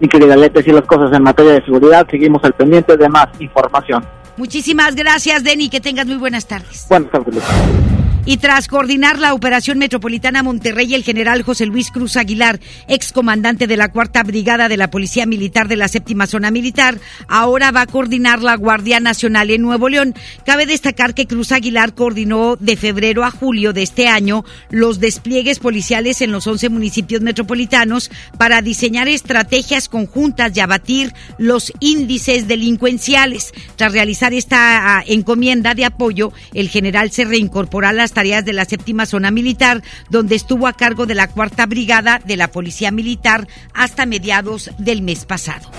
Mi 0.00 0.08
querida 0.08 0.36
Lete, 0.36 0.62
si 0.62 0.72
las 0.72 0.84
cosas 0.84 1.12
en 1.16 1.22
materia 1.22 1.52
de 1.52 1.64
seguridad, 1.64 2.06
seguimos 2.10 2.42
al 2.44 2.52
pendiente 2.52 2.96
de 2.96 3.08
más 3.08 3.28
información. 3.38 4.04
Muchísimas 4.36 4.94
gracias, 4.96 5.44
Denny. 5.44 5.68
Que 5.68 5.80
tengas 5.80 6.06
muy 6.06 6.16
buenas 6.16 6.46
tardes. 6.46 6.86
Buenas 6.88 7.10
tardes. 7.10 8.03
Y 8.26 8.38
tras 8.38 8.68
coordinar 8.68 9.18
la 9.18 9.34
operación 9.34 9.76
metropolitana 9.76 10.42
Monterrey, 10.42 10.94
el 10.94 11.04
general 11.04 11.42
José 11.42 11.66
Luis 11.66 11.90
Cruz 11.90 12.16
Aguilar, 12.16 12.58
excomandante 12.88 13.66
de 13.66 13.76
la 13.76 13.92
Cuarta 13.92 14.22
Brigada 14.22 14.70
de 14.70 14.78
la 14.78 14.88
Policía 14.88 15.26
Militar 15.26 15.68
de 15.68 15.76
la 15.76 15.88
Séptima 15.88 16.26
Zona 16.26 16.50
Militar, 16.50 16.98
ahora 17.28 17.70
va 17.70 17.82
a 17.82 17.86
coordinar 17.86 18.40
la 18.40 18.56
Guardia 18.56 18.98
Nacional 18.98 19.50
en 19.50 19.60
Nuevo 19.60 19.90
León. 19.90 20.14
Cabe 20.46 20.64
destacar 20.64 21.12
que 21.12 21.26
Cruz 21.26 21.52
Aguilar 21.52 21.94
coordinó 21.94 22.56
de 22.56 22.78
febrero 22.78 23.24
a 23.24 23.30
julio 23.30 23.74
de 23.74 23.82
este 23.82 24.08
año 24.08 24.42
los 24.70 25.00
despliegues 25.00 25.58
policiales 25.58 26.22
en 26.22 26.32
los 26.32 26.46
11 26.46 26.70
municipios 26.70 27.20
metropolitanos 27.20 28.10
para 28.38 28.62
diseñar 28.62 29.06
estrategias 29.06 29.90
conjuntas 29.90 30.56
y 30.56 30.60
abatir 30.60 31.12
los 31.36 31.74
índices 31.78 32.48
delincuenciales. 32.48 33.52
Tras 33.76 33.92
realizar 33.92 34.32
esta 34.32 34.96
ah, 34.96 35.04
encomienda 35.06 35.74
de 35.74 35.84
apoyo, 35.84 36.32
el 36.54 36.70
general 36.70 37.10
se 37.10 37.26
reincorporó 37.26 37.88
a 37.88 37.92
las 37.92 38.13
tareas 38.14 38.44
de 38.44 38.54
la 38.54 38.64
séptima 38.64 39.04
zona 39.04 39.30
militar, 39.30 39.82
donde 40.08 40.36
estuvo 40.36 40.66
a 40.66 40.72
cargo 40.72 41.04
de 41.04 41.14
la 41.14 41.28
cuarta 41.28 41.66
brigada 41.66 42.20
de 42.24 42.36
la 42.36 42.48
Policía 42.48 42.90
Militar 42.90 43.46
hasta 43.74 44.06
mediados 44.06 44.70
del 44.78 45.02
mes 45.02 45.26
pasado. 45.26 45.70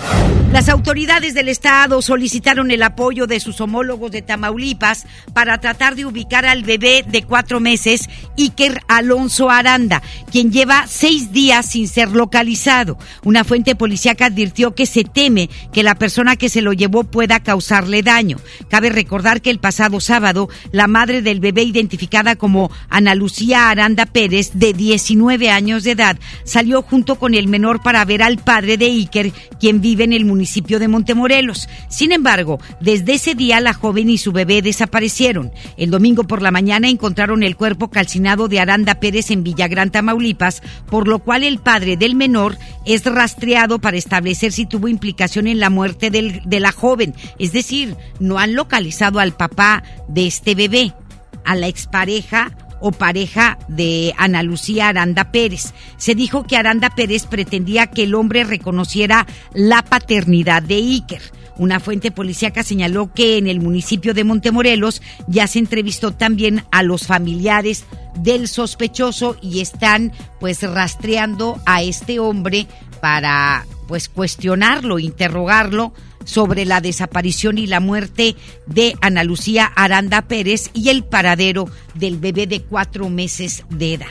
Las 0.52 0.70
autoridades 0.70 1.34
del 1.34 1.50
Estado 1.50 2.02
solicitaron 2.02 2.72
el 2.72 2.82
apoyo 2.82 3.28
de 3.28 3.42
sus 3.42 3.60
homólogos 3.60 4.12
de 4.12 4.22
Tamaulipas 4.22 5.06
para 5.34 5.58
tratar 5.60 5.96
de 5.96 6.06
ubicar 6.06 6.46
al 6.46 6.64
bebé 6.64 7.04
de 7.06 7.24
cuatro 7.24 7.60
meses, 7.60 8.08
Iker 8.38 8.80
Alonso 8.88 9.50
Aranda, 9.50 10.02
quien 10.32 10.54
lleva 10.54 10.86
seis 10.88 11.34
días 11.34 11.66
sin 11.66 11.90
ser 11.90 12.12
localizado. 12.12 12.98
Una 13.26 13.44
fuente 13.44 13.76
policíaca 13.76 14.28
advirtió 14.28 14.76
que 14.76 14.86
se 14.86 15.04
teme 15.04 15.50
que 15.74 15.84
la 15.84 15.96
persona 15.96 16.38
que 16.38 16.48
se 16.48 16.62
lo 16.62 16.72
llevó 16.72 17.04
pueda 17.04 17.42
causarle 17.42 18.02
daño. 18.02 18.38
Cabe 18.70 18.90
recordar 18.90 19.42
que 19.42 19.50
el 19.50 19.60
pasado 19.60 20.00
sábado, 20.00 20.48
la 20.72 20.88
madre 20.88 21.22
del 21.22 21.42
bebé 21.42 21.64
identificada 21.64 22.25
como 22.34 22.72
Ana 22.90 23.14
Lucía 23.14 23.70
Aranda 23.70 24.08
Pérez, 24.08 24.52
de 24.56 24.74
19 24.74 25.52
años 25.52 25.84
de 25.84 25.92
edad, 25.92 26.18
salió 26.44 26.82
junto 26.82 27.18
con 27.18 27.36
el 27.36 27.48
menor 27.48 27.84
para 27.84 28.04
ver 28.06 28.24
al 28.24 28.40
padre 28.40 28.78
de 28.78 28.88
Iker, 28.88 29.32
quien 29.60 29.82
vive 29.82 30.06
en 30.06 30.14
el 30.14 30.26
municipio 30.26 30.80
de 30.80 30.88
Montemorelos. 30.88 31.70
Sin 31.90 32.12
embargo, 32.12 32.60
desde 32.82 33.14
ese 33.14 33.36
día 33.36 33.60
la 33.60 33.74
joven 33.74 34.10
y 34.10 34.18
su 34.18 34.32
bebé 34.32 34.64
desaparecieron. 34.64 35.52
El 35.78 35.92
domingo 35.92 36.24
por 36.24 36.42
la 36.42 36.52
mañana 36.52 36.90
encontraron 36.90 37.44
el 37.44 37.56
cuerpo 37.56 37.90
calcinado 37.90 38.48
de 38.48 38.60
Aranda 38.60 38.96
Pérez 38.96 39.30
en 39.30 39.44
Villagrán, 39.44 39.92
Tamaulipas, 39.92 40.64
por 40.90 41.08
lo 41.08 41.20
cual 41.20 41.44
el 41.44 41.60
padre 41.60 41.98
del 41.98 42.16
menor 42.16 42.58
es 42.86 43.06
rastreado 43.06 43.80
para 43.80 43.98
establecer 43.98 44.52
si 44.52 44.66
tuvo 44.66 44.88
implicación 44.88 45.48
en 45.48 45.60
la 45.60 45.70
muerte 45.70 46.10
de 46.10 46.60
la 46.60 46.72
joven. 46.72 47.14
Es 47.40 47.52
decir, 47.52 47.96
no 48.20 48.40
han 48.40 48.56
localizado 48.56 49.20
al 49.20 49.36
papá 49.36 49.84
de 50.08 50.28
este 50.28 50.56
bebé, 50.56 50.94
a 51.44 51.56
la 51.56 51.68
expareja 51.68 52.52
o 52.80 52.92
pareja 52.92 53.58
de 53.68 54.14
Ana 54.18 54.44
Lucía 54.44 54.90
Aranda 54.90 55.32
Pérez. 55.32 55.74
Se 55.98 56.16
dijo 56.16 56.44
que 56.44 56.58
Aranda 56.58 56.90
Pérez 56.90 57.26
pretendía 57.26 57.88
que 57.88 58.04
el 58.04 58.16
hombre 58.16 58.44
reconociera 58.44 59.26
la 59.54 59.82
paternidad 59.84 60.62
de 60.62 60.76
Iker. 60.76 61.22
Una 61.58 61.80
fuente 61.80 62.12
policíaca 62.12 62.64
señaló 62.64 63.14
que 63.14 63.38
en 63.38 63.48
el 63.48 63.62
municipio 63.62 64.14
de 64.14 64.26
Montemorelos 64.26 65.02
ya 65.28 65.48
se 65.48 65.60
entrevistó 65.60 66.12
también 66.12 66.64
a 66.72 66.84
los 66.84 67.08
familiares 67.08 67.86
del 68.20 68.48
sospechoso 68.48 69.38
y 69.42 69.62
están 69.62 70.12
pues 70.40 70.62
rastreando 70.62 71.60
a 71.66 71.82
este 71.82 72.20
hombre 72.20 72.68
para 73.02 73.66
pues 73.88 74.10
cuestionarlo, 74.10 75.00
interrogarlo 75.00 75.94
sobre 76.26 76.66
la 76.66 76.82
desaparición 76.82 77.58
y 77.58 77.68
la 77.68 77.80
muerte 77.80 78.36
de 78.68 78.96
Ana 79.02 79.24
Lucía 79.24 79.72
Aranda 79.76 80.24
Pérez 80.24 80.70
y 80.74 80.90
el 80.90 81.04
paradero 81.06 81.70
del 81.94 82.18
bebé 82.18 82.46
de 82.48 82.62
cuatro 82.62 83.10
meses 83.10 83.64
de 83.70 83.94
edad. 83.94 84.08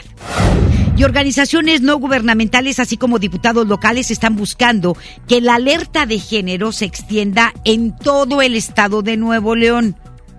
Y 0.97 1.03
organizaciones 1.03 1.83
no 1.83 1.99
gubernamentales, 1.99 2.79
así 2.79 2.97
como 2.97 3.19
diputados 3.19 3.67
locales, 3.67 4.13
están 4.13 4.37
buscando 4.37 4.97
que 5.27 5.41
la 5.41 5.57
alerta 5.57 6.07
de 6.07 6.21
género 6.21 6.71
se 6.71 6.85
extienda 6.85 7.53
en 7.65 7.97
todo 7.97 8.43
el 8.43 8.55
estado 8.55 9.03
de 9.03 9.17
Nuevo 9.17 9.57
León, 9.57 9.97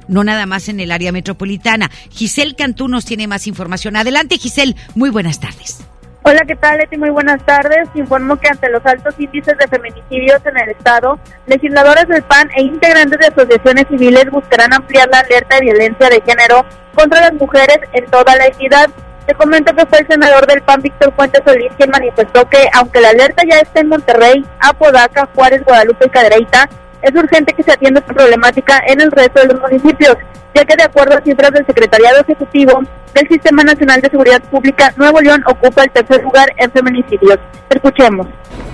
no 0.08 0.24
nada 0.24 0.46
más 0.46 0.70
en 0.70 0.80
el 0.80 0.92
área 0.92 1.12
metropolitana. 1.12 1.92
Giselle 2.10 2.56
Cantú 2.56 2.88
nos 2.88 3.04
tiene 3.04 3.28
más 3.28 3.48
información. 3.48 3.98
Adelante, 3.98 4.38
Giselle. 4.38 4.78
Muy 4.96 5.10
buenas 5.10 5.42
tardes. 5.42 5.80
Hola, 6.28 6.42
¿qué 6.48 6.56
tal, 6.56 6.80
Leti? 6.80 6.98
Muy 6.98 7.12
buenas 7.12 7.40
tardes. 7.46 7.88
Informo 7.94 8.38
que 8.38 8.48
ante 8.48 8.68
los 8.72 8.84
altos 8.84 9.14
índices 9.20 9.56
de 9.60 9.68
feminicidios 9.68 10.44
en 10.44 10.58
el 10.58 10.70
Estado, 10.70 11.20
legisladores 11.46 12.08
del 12.08 12.24
PAN 12.24 12.50
e 12.56 12.64
integrantes 12.64 13.20
de 13.20 13.28
asociaciones 13.28 13.86
civiles 13.88 14.32
buscarán 14.32 14.74
ampliar 14.74 15.08
la 15.10 15.20
alerta 15.20 15.58
de 15.58 15.66
violencia 15.66 16.10
de 16.10 16.24
género 16.26 16.66
contra 16.96 17.22
las 17.22 17.34
mujeres 17.34 17.78
en 17.94 18.08
toda 18.08 18.36
la 18.38 18.48
entidad. 18.48 18.90
Te 19.28 19.36
comento 19.36 19.76
que 19.76 19.86
fue 19.86 20.00
el 20.00 20.08
senador 20.08 20.48
del 20.48 20.64
PAN, 20.64 20.82
Víctor 20.82 21.14
Fuentes 21.14 21.44
Solís, 21.46 21.72
quien 21.78 21.92
manifestó 21.92 22.50
que, 22.50 22.70
aunque 22.74 23.02
la 23.02 23.10
alerta 23.10 23.44
ya 23.48 23.60
está 23.60 23.82
en 23.82 23.90
Monterrey, 23.90 24.44
Apodaca, 24.60 25.30
Juárez, 25.36 25.64
Guadalupe 25.64 26.08
y 26.08 26.10
Cadereyta, 26.10 26.68
es 27.06 27.16
urgente 27.16 27.54
que 27.54 27.62
se 27.62 27.72
atienda 27.72 28.00
esta 28.00 28.14
problemática 28.14 28.82
en 28.88 29.00
el 29.00 29.12
resto 29.12 29.40
de 29.42 29.54
los 29.54 29.62
municipios, 29.62 30.18
ya 30.56 30.66
que 30.66 30.76
de 30.76 30.84
acuerdo 30.84 31.16
a 31.16 31.22
cifras 31.22 31.52
del 31.52 31.66
Secretariado 31.66 32.22
Ejecutivo 32.22 32.82
del 33.14 33.28
Sistema 33.28 33.64
Nacional 33.64 34.02
de 34.02 34.10
Seguridad 34.10 34.42
Pública, 34.44 34.92
Nuevo 34.98 35.22
León 35.22 35.44
ocupa 35.46 35.84
el 35.84 35.92
tercer 35.92 36.24
lugar 36.24 36.52
en 36.58 36.72
feminicidios. 36.72 37.38
Escuchemos. 37.70 38.28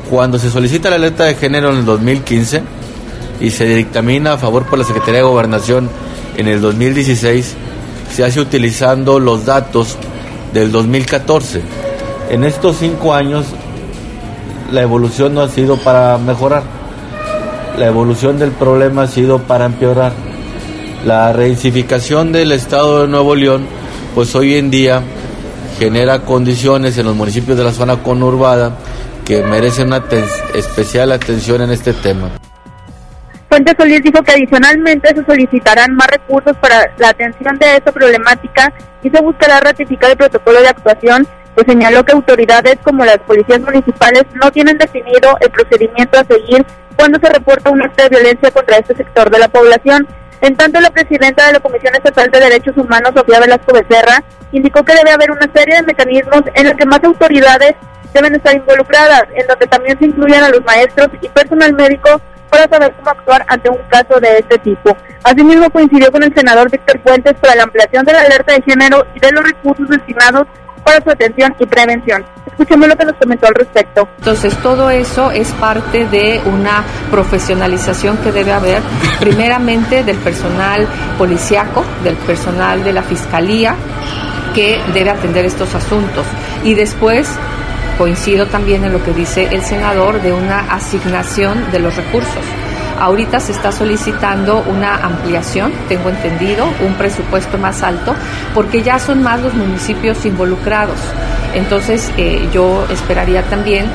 Cuando 0.10 0.40
se 0.40 0.50
solicita 0.50 0.90
la 0.90 0.96
alerta 0.96 1.26
de 1.26 1.36
género 1.36 1.72
en 1.72 1.80
el 1.80 1.86
2015 1.86 2.64
y 3.42 3.52
se 3.52 3.66
dictamina 3.66 4.34
a 4.34 4.38
favor 4.38 4.66
por 4.66 4.80
la 4.80 4.86
Secretaría 4.86 5.20
de 5.20 5.26
Gobernación 5.26 5.90
en 6.38 6.48
el 6.48 6.62
2016, 6.62 7.58
se 8.14 8.24
hace 8.24 8.40
utilizando 8.40 9.20
los 9.20 9.46
datos 9.46 9.98
del 10.54 10.72
2014. 10.72 11.62
En 12.30 12.46
estos 12.46 12.78
cinco 12.78 13.14
años 13.14 13.46
la 14.72 14.82
evolución 14.82 15.34
no 15.34 15.42
ha 15.42 15.50
sido 15.50 15.76
para 15.78 16.18
mejorar, 16.18 16.64
la 17.78 17.88
evolución 17.88 18.38
del 18.38 18.52
problema 18.52 19.04
ha 19.04 19.08
sido 19.08 19.40
para 19.40 19.66
empeorar. 19.66 20.14
La 21.06 21.34
reincificación 21.34 22.32
del 22.32 22.52
Estado 22.52 23.02
de 23.02 23.08
Nuevo 23.08 23.36
León, 23.36 23.66
pues 24.14 24.36
hoy 24.36 24.56
en 24.56 24.70
día 24.70 25.02
genera 25.80 26.20
condiciones 26.20 26.98
en 26.98 27.06
los 27.06 27.16
municipios 27.16 27.58
de 27.58 27.64
la 27.64 27.72
zona 27.72 28.04
conurbada 28.04 28.78
que 29.26 29.42
merecen 29.42 29.88
una 29.88 30.04
especial 30.54 31.12
atención 31.12 31.62
en 31.62 31.72
este 31.72 31.94
tema. 31.94 32.30
Fuentes 33.50 33.76
Solís 33.78 34.02
dijo 34.02 34.22
que 34.24 34.32
adicionalmente 34.32 35.10
se 35.14 35.26
solicitarán 35.26 35.94
más 35.96 36.08
recursos 36.08 36.56
para 36.58 36.90
la 36.98 37.10
atención 37.10 37.58
de 37.58 37.78
esta 37.78 37.92
problemática 37.92 38.72
y 39.04 39.10
se 39.10 39.22
buscará 39.22 39.60
ratificar 39.60 40.12
el 40.12 40.18
protocolo 40.18 40.62
de 40.62 40.70
actuación, 40.70 41.28
pues 41.56 41.68
señaló 41.68 42.04
que 42.04 42.14
autoridades 42.14 42.78
como 42.84 43.06
las 43.06 43.18
policías 43.20 43.60
municipales 43.60 44.24
no 44.34 44.52
tienen 44.52 44.78
definido 44.78 45.38
el 45.40 45.50
procedimiento 45.52 46.20
a 46.20 46.24
seguir 46.24 46.66
cuando 46.96 47.20
se 47.20 47.34
reporta 47.34 47.70
un 47.70 47.82
acto 47.82 48.04
de 48.04 48.10
violencia 48.10 48.52
contra 48.52 48.78
este 48.78 48.96
sector 48.96 49.30
de 49.30 49.40
la 49.40 49.48
población. 49.48 50.08
En 50.42 50.56
tanto, 50.56 50.80
la 50.80 50.90
presidenta 50.90 51.46
de 51.46 51.54
la 51.54 51.60
Comisión 51.60 51.94
Estatal 51.96 52.32
de 52.32 52.40
Derechos 52.40 52.76
Humanos, 52.78 53.12
Sofía 53.16 53.40
Velasco 53.40 53.74
Becerra, 53.74 54.24
indicó 54.52 54.84
que 54.84 54.96
debe 54.96 55.12
haber 55.12 55.32
una 55.32 55.50
serie 55.54 55.76
de 55.76 55.84
mecanismos 55.84 56.42
en 56.56 56.68
los 56.68 56.74
que 56.74 56.86
más 56.86 57.04
autoridades 57.04 57.76
deben 58.14 58.36
estar 58.36 58.56
involucradas, 58.56 59.24
en 59.36 59.48
donde 59.48 59.68
también 59.68 59.98
se 60.00 60.06
incluyan 60.06 60.44
a 60.44 60.50
los 60.50 60.64
maestros 60.64 61.10
y 61.22 61.30
personal 61.30 61.74
médico 61.74 62.22
para 62.50 62.68
saber 62.68 62.94
cómo 62.98 63.12
actuar 63.12 63.46
ante 63.48 63.70
un 63.70 63.80
caso 63.90 64.20
de 64.20 64.40
este 64.40 64.58
tipo. 64.60 64.96
Asimismo, 65.24 65.70
coincidió 65.70 66.12
con 66.12 66.24
el 66.24 66.34
senador 66.36 66.70
Víctor 66.70 67.00
Fuentes 67.02 67.34
para 67.36 67.56
la 67.56 67.64
ampliación 67.64 68.04
de 68.04 68.14
la 68.14 68.22
alerta 68.22 68.54
de 68.54 68.62
género 68.64 69.06
y 69.16 69.20
de 69.20 69.32
los 69.32 69.44
recursos 69.44 69.88
destinados 69.88 70.48
para 70.92 71.04
su 71.06 71.10
atención 71.10 71.56
y 71.58 71.66
prevención. 71.66 72.26
Escuchemos 72.46 72.90
lo 72.90 72.98
que 72.98 73.06
nos 73.06 73.16
comentó 73.16 73.48
al 73.48 73.56
respecto. 73.56 74.10
Entonces, 74.18 74.58
todo 74.58 74.90
eso 74.90 75.32
es 75.32 75.50
parte 75.54 76.06
de 76.08 76.42
una 76.46 76.84
profesionalización 77.10 78.18
que 78.18 78.34
debe 78.34 78.52
haber, 78.52 78.82
primeramente 79.20 80.04
del 80.04 80.18
personal 80.18 80.86
policiaco, 81.18 81.86
del 82.04 82.18
personal 82.18 82.84
de 82.84 82.92
la 82.92 83.04
fiscalía, 83.04 83.76
que 84.54 84.82
debe 84.94 85.12
atender 85.12 85.46
estos 85.46 85.74
asuntos. 85.76 86.26
Y 86.66 86.74
después, 86.74 87.30
coincido 87.98 88.48
también 88.48 88.84
en 88.84 88.92
lo 88.92 89.02
que 89.02 89.14
dice 89.14 89.48
el 89.50 89.62
senador 89.62 90.22
de 90.22 90.34
una 90.34 90.60
asignación 90.74 91.72
de 91.72 91.80
los 91.80 91.96
recursos. 91.96 92.44
Ahorita 93.02 93.40
se 93.40 93.52
está 93.52 93.72
solicitando 93.72 94.64
una 94.70 94.96
ampliación, 94.98 95.72
tengo 95.90 96.10
entendido, 96.10 96.68
un 96.86 96.94
presupuesto 96.94 97.58
más 97.58 97.82
alto, 97.82 98.14
porque 98.54 98.84
ya 98.84 99.00
son 99.00 99.24
más 99.24 99.42
los 99.42 99.56
municipios 99.56 100.24
involucrados. 100.24 101.00
Entonces, 101.56 102.12
eh, 102.18 102.48
yo 102.54 102.86
esperaría 102.92 103.42
también 103.42 103.88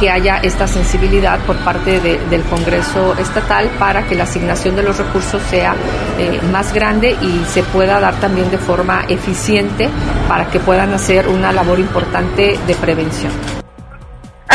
que 0.00 0.10
haya 0.10 0.38
esta 0.38 0.66
sensibilidad 0.66 1.38
por 1.46 1.54
parte 1.58 2.00
del 2.00 2.42
Congreso 2.42 3.14
estatal 3.16 3.70
para 3.78 4.02
que 4.02 4.16
la 4.16 4.24
asignación 4.24 4.74
de 4.74 4.82
los 4.82 4.98
recursos 4.98 5.40
sea 5.48 5.76
eh, 6.18 6.40
más 6.50 6.74
grande 6.74 7.16
y 7.22 7.44
se 7.48 7.62
pueda 7.62 8.00
dar 8.00 8.14
también 8.16 8.50
de 8.50 8.58
forma 8.58 9.04
eficiente 9.08 9.88
para 10.28 10.46
que 10.46 10.58
puedan 10.58 10.92
hacer 10.92 11.28
una 11.28 11.52
labor 11.52 11.78
importante 11.78 12.58
de 12.66 12.74
prevención. 12.74 13.63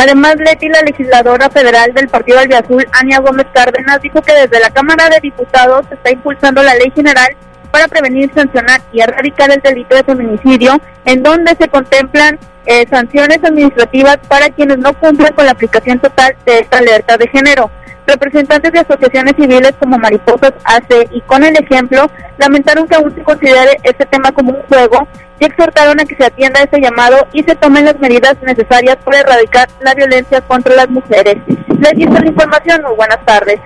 Además, 0.02 0.36
Leti, 0.38 0.70
la 0.70 0.82
legisladora 0.82 1.50
federal 1.50 1.94
del 1.94 2.08
Partido 2.08 2.40
Albiazul, 2.40 2.88
Ania 2.94 3.20
Gómez 3.20 3.48
Cárdenas, 3.54 4.02
dijo 4.02 4.22
que 4.22 4.34
desde 4.34 4.62
la 4.62 4.70
Cámara 4.70 5.10
de 5.10 5.20
Diputados 5.20 5.86
se 5.90 5.96
está 5.96 6.10
impulsando 6.10 6.64
la 6.64 6.74
ley 6.76 6.90
general 6.96 7.36
para 7.72 7.88
prevenir, 7.88 8.32
sancionar 8.34 8.82
y 8.92 9.02
erradicar 9.02 9.52
el 9.52 9.62
delito 9.62 9.96
de 9.96 10.04
feminicidio, 10.04 10.80
en 11.06 11.24
donde 11.24 11.56
se 11.60 11.68
contemplan 11.68 12.40
eh, 12.66 12.86
sanciones 12.90 13.44
administrativas 13.44 14.18
para 14.28 14.50
quienes 14.50 14.78
no 14.78 14.94
cumplen 14.94 15.34
con 15.34 15.46
la 15.46 15.52
aplicación 15.52 16.00
total 16.00 16.36
de 16.46 16.60
esta 16.60 16.78
alerta 16.78 17.18
de 17.18 17.28
género. 17.28 17.72
Representantes 18.06 18.72
de 18.72 18.80
asociaciones 18.80 19.36
civiles 19.36 19.74
como 19.80 20.00
Mariposas 20.00 20.54
AC 20.64 21.10
y 21.12 21.22
con 21.22 21.44
el 21.44 21.56
ejemplo 21.56 22.10
lamentaron 22.40 22.88
que 22.88 22.96
aún 22.96 23.14
se 23.14 23.22
considere 23.22 23.78
este 23.84 24.06
tema 24.08 24.32
como 24.32 24.52
un 24.52 24.64
juego 24.64 25.08
y 25.40 25.46
exhortaron 25.46 26.00
a 26.00 26.06
que 26.06 26.16
se 26.16 26.26
atienda 26.26 26.62
este 26.62 26.82
llamado 26.82 27.28
y 27.34 27.44
se 27.44 27.56
tomen 27.56 27.86
las 27.86 28.00
medidas 28.00 28.36
necesarias 28.42 28.98
para 29.04 29.20
erradicar 29.20 29.70
la 29.82 29.94
violencia 29.94 30.42
contra 30.42 30.76
las 30.76 30.90
mujeres. 30.90 31.38
Les 31.80 31.94
dice 31.94 32.20
la 32.20 32.28
información. 32.28 32.82
Muy 32.82 32.96
buenas 32.96 33.24
tardes. 33.26 33.60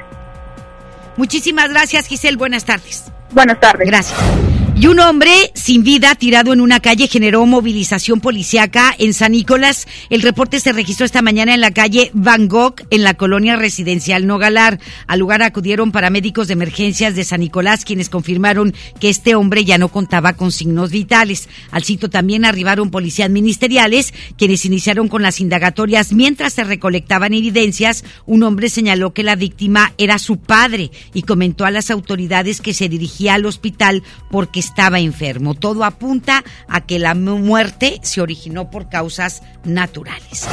Muchísimas 1.15 1.69
gracias, 1.69 2.07
Giselle. 2.07 2.38
Buenas 2.38 2.65
tardes. 2.65 3.12
Buenas 3.33 3.59
tardes. 3.59 3.87
Gracias. 3.87 4.52
Y 4.83 4.87
un 4.87 4.99
hombre 4.99 5.31
sin 5.53 5.85
vida 5.85 6.13
tirado 6.13 6.51
en 6.51 6.59
una 6.59 6.81
calle 6.81 7.07
generó 7.07 7.45
movilización 7.45 8.19
policiaca 8.19 8.93
en 8.99 9.13
San 9.13 9.31
Nicolás. 9.31 9.87
El 10.09 10.21
reporte 10.21 10.59
se 10.59 10.73
registró 10.73 11.05
esta 11.05 11.21
mañana 11.21 11.53
en 11.53 11.61
la 11.61 11.71
calle 11.71 12.11
Van 12.13 12.49
Gogh, 12.49 12.81
en 12.89 13.01
la 13.01 13.13
colonia 13.13 13.55
residencial 13.55 14.27
Nogalar. 14.27 14.81
Al 15.07 15.21
lugar 15.21 15.41
acudieron 15.41 15.93
paramédicos 15.93 16.47
de 16.47 16.55
emergencias 16.55 17.15
de 17.15 17.23
San 17.23 17.39
Nicolás, 17.39 17.85
quienes 17.85 18.09
confirmaron 18.09 18.73
que 18.99 19.07
este 19.07 19.35
hombre 19.35 19.63
ya 19.63 19.77
no 19.77 19.87
contaba 19.87 20.33
con 20.33 20.51
signos 20.51 20.91
vitales. 20.91 21.47
Al 21.71 21.85
sitio 21.85 22.09
también 22.09 22.43
arribaron 22.43 22.91
policías 22.91 23.29
ministeriales, 23.29 24.13
quienes 24.37 24.65
iniciaron 24.65 25.07
con 25.07 25.21
las 25.21 25.39
indagatorias. 25.39 26.11
Mientras 26.11 26.51
se 26.51 26.65
recolectaban 26.65 27.33
evidencias, 27.33 28.03
un 28.25 28.43
hombre 28.43 28.67
señaló 28.67 29.13
que 29.13 29.23
la 29.23 29.37
víctima 29.37 29.93
era 29.97 30.19
su 30.19 30.39
padre 30.39 30.91
y 31.13 31.21
comentó 31.21 31.63
a 31.63 31.71
las 31.71 31.89
autoridades 31.89 32.59
que 32.59 32.73
se 32.73 32.89
dirigía 32.89 33.35
al 33.35 33.45
hospital 33.45 34.03
porque 34.29 34.59
estaba 34.73 34.99
enfermo. 34.99 35.53
Todo 35.53 35.83
apunta 35.83 36.43
a 36.67 36.81
que 36.81 36.97
la 36.97 37.13
muerte 37.13 37.99
se 38.01 38.21
originó 38.21 38.71
por 38.71 38.89
causas 38.89 39.43
naturales. 39.63 40.47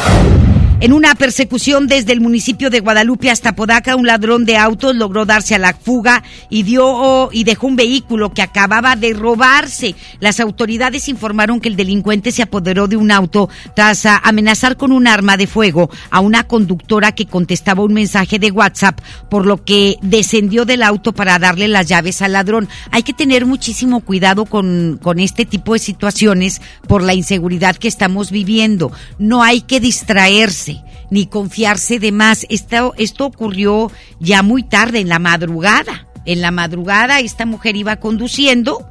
En 0.83 0.95
una 0.95 1.15
persecución 1.15 1.89
desde 1.89 2.15
el 2.15 2.23
municipio 2.23 2.71
de 2.71 2.81
Guadalupe 2.81 3.31
hasta 3.31 3.55
Podaca, 3.55 3.97
un 3.97 4.07
ladrón 4.07 4.47
de 4.47 4.57
autos 4.57 4.97
logró 4.97 5.27
darse 5.27 5.55
a 5.55 5.59
la 5.59 5.75
fuga 5.75 6.23
y 6.49 6.63
dio 6.63 7.29
y 7.33 7.45
dejó 7.45 7.67
un 7.67 7.77
vehículo 7.77 8.33
que 8.33 8.41
acababa 8.41 8.97
de 8.97 9.13
robarse. 9.13 9.95
Las 10.21 10.41
autoridades 10.41 11.11
informaron 11.11 11.61
que 11.61 11.69
el 11.69 11.77
delincuente 11.77 12.33
se 12.33 12.41
apoderó 12.41 12.89
de 12.89 12.97
un 12.97 13.11
auto 13.11 13.51
tras 13.77 14.07
amenazar 14.07 14.79
con 14.79 14.91
un 14.91 15.07
arma 15.07 15.37
de 15.37 15.47
fuego 15.47 15.91
a 16.11 16.21
una 16.21 16.45
conductora 16.45 17.13
que 17.13 17.27
contestaba 17.27 17.85
un 17.85 17.93
mensaje 17.93 18.39
de 18.39 18.51
WhatsApp, 18.51 19.03
por 19.29 19.45
lo 19.45 19.63
que 19.63 19.99
descendió 20.01 20.65
del 20.65 20.83
auto 20.83 21.13
para 21.13 21.39
darle 21.39 21.69
las 21.69 21.89
llaves 21.89 22.23
al 22.23 22.33
ladrón. 22.33 22.71
Hay 22.91 23.03
que 23.03 23.13
tener 23.13 23.45
muchísimo 23.45 24.01
cuidado 24.01 24.47
con, 24.47 24.99
con 25.03 25.21
este 25.21 25.45
tipo 25.45 25.75
de 25.75 25.79
situaciones 25.79 26.63
por 26.89 27.03
la 27.03 27.13
inseguridad 27.13 27.77
que 27.77 27.89
estamos 27.89 28.31
viviendo. 28.31 28.91
No 29.19 29.43
hay 29.43 29.61
que 29.61 29.79
distraerse 29.79 30.70
ni 31.11 31.27
confiarse 31.27 31.99
de 31.99 32.13
más. 32.13 32.47
Esto, 32.49 32.95
esto 32.97 33.27
ocurrió 33.27 33.91
ya 34.21 34.43
muy 34.43 34.63
tarde, 34.63 35.01
en 35.01 35.09
la 35.09 35.19
madrugada. 35.19 36.07
En 36.27 36.41
la 36.41 36.51
madrugada 36.51 37.21
esta 37.21 37.47
mujer 37.47 37.77
iba 37.77 37.97
conduciendo 37.97 38.89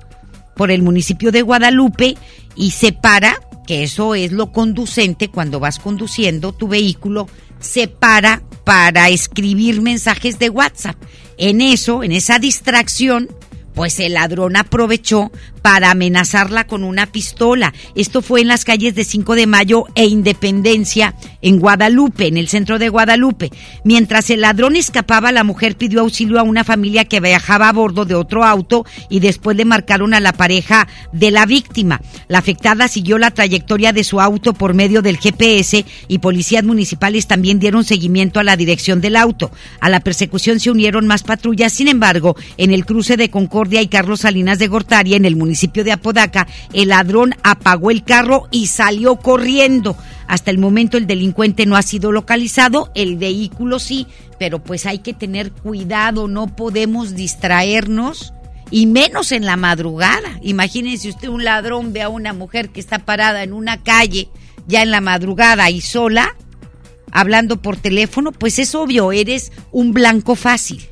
por 0.55 0.71
el 0.71 0.81
municipio 0.81 1.31
de 1.31 1.41
Guadalupe 1.41 2.17
y 2.55 2.71
se 2.71 2.91
para, 2.91 3.39
que 3.65 3.83
eso 3.83 4.15
es 4.15 4.31
lo 4.31 4.51
conducente 4.51 5.29
cuando 5.29 5.59
vas 5.59 5.79
conduciendo 5.79 6.51
tu 6.51 6.67
vehículo, 6.67 7.27
se 7.59 7.87
para 7.87 8.41
para 8.69 9.09
escribir 9.09 9.81
mensajes 9.81 10.37
de 10.37 10.49
WhatsApp. 10.49 10.95
En 11.37 11.61
eso, 11.61 12.03
en 12.03 12.11
esa 12.11 12.37
distracción, 12.37 13.29
pues 13.79 13.97
el 14.01 14.15
ladrón 14.15 14.57
aprovechó 14.57 15.31
para 15.61 15.91
amenazarla 15.91 16.67
con 16.67 16.83
una 16.83 17.05
pistola. 17.05 17.73
Esto 17.95 18.21
fue 18.21 18.41
en 18.41 18.49
las 18.49 18.65
calles 18.65 18.93
de 18.93 19.05
5 19.05 19.35
de 19.35 19.47
Mayo 19.47 19.85
e 19.95 20.05
Independencia 20.05 21.15
en 21.41 21.59
Guadalupe, 21.59 22.27
en 22.27 22.35
el 22.35 22.49
centro 22.49 22.77
de 22.77 22.89
Guadalupe. 22.89 23.51
Mientras 23.85 24.29
el 24.31 24.41
ladrón 24.41 24.75
escapaba, 24.75 25.31
la 25.31 25.45
mujer 25.45 25.77
pidió 25.77 26.01
auxilio 26.01 26.41
a 26.41 26.43
una 26.43 26.65
familia 26.65 27.05
que 27.05 27.21
viajaba 27.21 27.69
a 27.69 27.71
bordo 27.71 28.03
de 28.03 28.15
otro 28.15 28.43
auto 28.43 28.85
y 29.09 29.21
después 29.21 29.55
le 29.55 29.63
marcaron 29.63 30.13
a 30.13 30.19
la 30.19 30.33
pareja 30.33 30.85
de 31.13 31.31
la 31.31 31.45
víctima. 31.45 32.01
La 32.27 32.39
afectada 32.39 32.89
siguió 32.89 33.17
la 33.17 33.31
trayectoria 33.31 33.93
de 33.93 34.03
su 34.03 34.19
auto 34.19 34.51
por 34.51 34.73
medio 34.73 35.01
del 35.01 35.19
GPS 35.19 35.85
y 36.09 36.19
policías 36.19 36.65
municipales 36.65 37.27
también 37.27 37.59
dieron 37.59 37.85
seguimiento 37.85 38.41
a 38.41 38.43
la 38.43 38.57
dirección 38.57 38.99
del 38.99 39.15
auto. 39.15 39.51
A 39.79 39.87
la 39.87 40.01
persecución 40.01 40.59
se 40.59 40.69
unieron 40.69 41.07
más 41.07 41.23
patrullas, 41.23 41.71
sin 41.71 41.87
embargo, 41.87 42.35
en 42.57 42.73
el 42.73 42.85
cruce 42.85 43.15
de 43.15 43.29
Concordia 43.29 43.68
y 43.69 43.87
Carlos 43.87 44.21
Salinas 44.21 44.59
de 44.59 44.67
Gortari, 44.67 45.13
en 45.13 45.25
el 45.25 45.35
municipio 45.35 45.83
de 45.83 45.91
Apodaca, 45.91 46.47
el 46.73 46.89
ladrón 46.89 47.35
apagó 47.43 47.91
el 47.91 48.03
carro 48.03 48.47
y 48.51 48.67
salió 48.67 49.17
corriendo. 49.17 49.95
Hasta 50.27 50.51
el 50.51 50.57
momento 50.57 50.97
el 50.97 51.07
delincuente 51.07 51.65
no 51.65 51.75
ha 51.75 51.81
sido 51.81 52.11
localizado, 52.11 52.91
el 52.95 53.17
vehículo 53.17 53.79
sí, 53.79 54.07
pero 54.37 54.63
pues 54.63 54.85
hay 54.85 54.99
que 54.99 55.13
tener 55.13 55.51
cuidado, 55.51 56.27
no 56.27 56.47
podemos 56.55 57.15
distraernos 57.15 58.33
y 58.71 58.85
menos 58.85 59.31
en 59.31 59.45
la 59.45 59.55
madrugada. 59.55 60.39
Imagínense 60.41 61.09
usted 61.09 61.27
un 61.27 61.43
ladrón 61.43 61.93
ve 61.93 62.01
a 62.01 62.09
una 62.09 62.33
mujer 62.33 62.69
que 62.69 62.79
está 62.79 62.99
parada 62.99 63.43
en 63.43 63.53
una 63.53 63.81
calle 63.81 64.29
ya 64.67 64.83
en 64.83 64.91
la 64.91 65.01
madrugada 65.01 65.69
y 65.71 65.81
sola, 65.81 66.35
hablando 67.11 67.61
por 67.61 67.77
teléfono, 67.77 68.31
pues 68.31 68.59
es 68.59 68.75
obvio, 68.75 69.11
eres 69.11 69.51
un 69.71 69.93
blanco 69.93 70.35
fácil. 70.35 70.87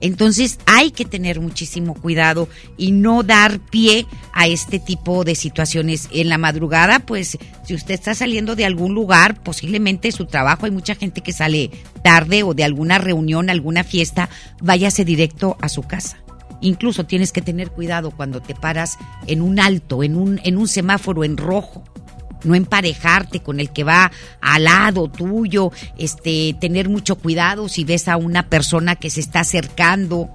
Entonces 0.00 0.58
hay 0.66 0.90
que 0.90 1.04
tener 1.04 1.40
muchísimo 1.40 1.94
cuidado 1.94 2.48
y 2.76 2.92
no 2.92 3.22
dar 3.22 3.58
pie 3.58 4.06
a 4.32 4.46
este 4.46 4.78
tipo 4.78 5.24
de 5.24 5.34
situaciones. 5.34 6.08
En 6.12 6.28
la 6.28 6.38
madrugada, 6.38 7.00
pues 7.00 7.36
si 7.64 7.74
usted 7.74 7.94
está 7.94 8.14
saliendo 8.14 8.54
de 8.54 8.64
algún 8.64 8.94
lugar, 8.94 9.42
posiblemente 9.42 10.12
su 10.12 10.26
trabajo, 10.26 10.66
hay 10.66 10.70
mucha 10.70 10.94
gente 10.94 11.20
que 11.20 11.32
sale 11.32 11.70
tarde 12.04 12.42
o 12.42 12.54
de 12.54 12.64
alguna 12.64 12.98
reunión, 12.98 13.50
alguna 13.50 13.84
fiesta, 13.84 14.28
váyase 14.60 15.04
directo 15.04 15.56
a 15.60 15.68
su 15.68 15.82
casa. 15.82 16.18
Incluso 16.60 17.06
tienes 17.06 17.32
que 17.32 17.42
tener 17.42 17.70
cuidado 17.70 18.10
cuando 18.10 18.40
te 18.40 18.54
paras 18.54 18.98
en 19.26 19.42
un 19.42 19.60
alto, 19.60 20.02
en 20.02 20.16
un, 20.16 20.40
en 20.44 20.56
un 20.56 20.68
semáforo 20.68 21.24
en 21.24 21.36
rojo 21.36 21.84
no 22.44 22.54
emparejarte 22.54 23.40
con 23.40 23.60
el 23.60 23.70
que 23.70 23.84
va 23.84 24.10
al 24.40 24.64
lado 24.64 25.08
tuyo, 25.08 25.72
este, 25.96 26.56
tener 26.60 26.88
mucho 26.88 27.16
cuidado 27.16 27.68
si 27.68 27.84
ves 27.84 28.08
a 28.08 28.16
una 28.16 28.48
persona 28.48 28.96
que 28.96 29.10
se 29.10 29.20
está 29.20 29.40
acercando 29.40 30.30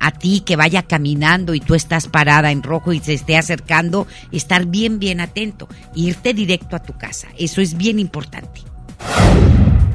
a 0.00 0.12
ti, 0.12 0.40
que 0.40 0.56
vaya 0.56 0.82
caminando 0.82 1.54
y 1.54 1.60
tú 1.60 1.74
estás 1.74 2.06
parada 2.06 2.50
en 2.50 2.62
rojo 2.62 2.92
y 2.92 3.00
se 3.00 3.14
esté 3.14 3.36
acercando, 3.36 4.06
estar 4.32 4.66
bien, 4.66 4.98
bien 4.98 5.20
atento, 5.20 5.68
irte 5.94 6.34
directo 6.34 6.76
a 6.76 6.82
tu 6.82 6.96
casa, 6.96 7.28
eso 7.36 7.60
es 7.60 7.76
bien 7.76 7.98
importante. 7.98 8.62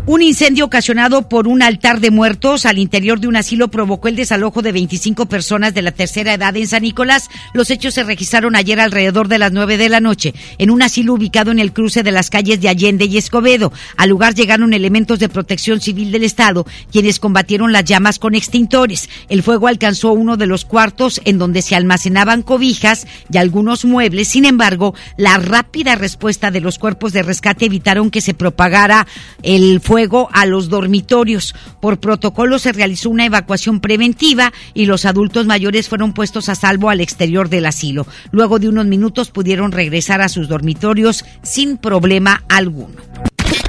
Un 0.06 0.22
incendio 0.22 0.66
ocasionado 0.66 1.30
por 1.30 1.48
un 1.48 1.62
altar 1.64 2.02
de 2.02 2.12
muertos 2.12 2.66
al 2.66 2.78
interior 2.78 3.22
de 3.22 3.30
un 3.30 3.38
asilo 3.38 3.70
provocó 3.70 4.10
el 4.10 4.18
desalojo 4.18 4.62
de 4.62 4.74
25 4.74 5.28
personas 5.28 5.74
de 5.74 5.82
la 5.82 5.94
tercera 5.94 6.34
edad 6.34 6.58
en 6.58 6.68
San 6.68 6.82
Nicolás. 6.82 7.30
Los 7.54 7.72
hechos 7.72 7.94
se 7.94 8.04
registraron 8.04 8.58
ayer 8.58 8.82
alrededor 8.82 9.30
de 9.30 9.38
las 9.38 9.54
9 9.54 9.78
de 9.78 9.88
la 9.88 10.02
noche 10.02 10.34
en 10.58 10.72
un 10.72 10.82
asilo 10.82 11.14
ubicado 11.14 11.52
en 11.52 11.60
el 11.60 11.72
cruce 11.72 12.04
de 12.04 12.12
las 12.12 12.30
calles 12.30 12.60
de 12.60 12.68
Allende 12.68 13.06
y 13.06 13.18
Escobedo. 13.18 13.72
Al 13.96 14.10
lugar 14.10 14.36
llegaron 14.36 14.74
elementos 14.74 15.20
de 15.20 15.30
protección 15.30 15.80
civil 15.80 16.12
del 16.12 16.26
Estado, 16.26 16.66
quienes 16.92 17.22
combatieron 17.22 17.72
las 17.72 17.86
llamas 17.86 18.20
con 18.20 18.36
extintores. 18.36 19.10
El 19.30 19.42
fuego 19.42 19.70
alcanzó 19.70 20.12
uno 20.12 20.36
de 20.36 20.48
los 20.48 20.66
cuartos 20.66 21.22
en 21.24 21.38
donde 21.38 21.62
se 21.62 21.78
almacenaban 21.78 22.42
cobijas 22.42 23.08
y 23.32 23.38
algunos 23.38 23.86
muebles. 23.86 24.28
Sin 24.28 24.44
embargo, 24.44 24.96
la 25.16 25.38
rápida 25.38 25.96
respuesta 25.96 26.52
de 26.52 26.60
los 26.60 26.78
cuerpos 26.78 27.14
de 27.14 27.24
rescate 27.24 27.68
evitaron 27.68 28.12
que 28.12 28.20
se 28.20 28.34
propagara 28.34 29.08
el 29.44 29.80
fuego 29.80 29.93
fuego 29.94 30.28
a 30.34 30.48
los 30.48 30.70
dormitorios. 30.70 31.54
Por 31.80 32.00
protocolo 32.00 32.58
se 32.58 32.72
realizó 32.72 33.12
una 33.12 33.28
evacuación 33.28 33.80
preventiva 33.80 34.52
y 34.74 34.88
los 34.88 35.06
adultos 35.06 35.46
mayores 35.46 35.88
fueron 35.88 36.14
puestos 36.14 36.50
a 36.50 36.56
salvo 36.56 36.90
al 36.90 37.00
exterior 37.00 37.48
del 37.48 37.68
asilo. 37.68 38.08
Luego 38.32 38.58
de 38.58 38.70
unos 38.70 38.88
minutos 38.88 39.30
pudieron 39.30 39.72
regresar 39.72 40.20
a 40.22 40.30
sus 40.30 40.48
dormitorios 40.48 41.24
sin 41.44 41.78
problema 41.78 42.44
alguno. 42.50 42.96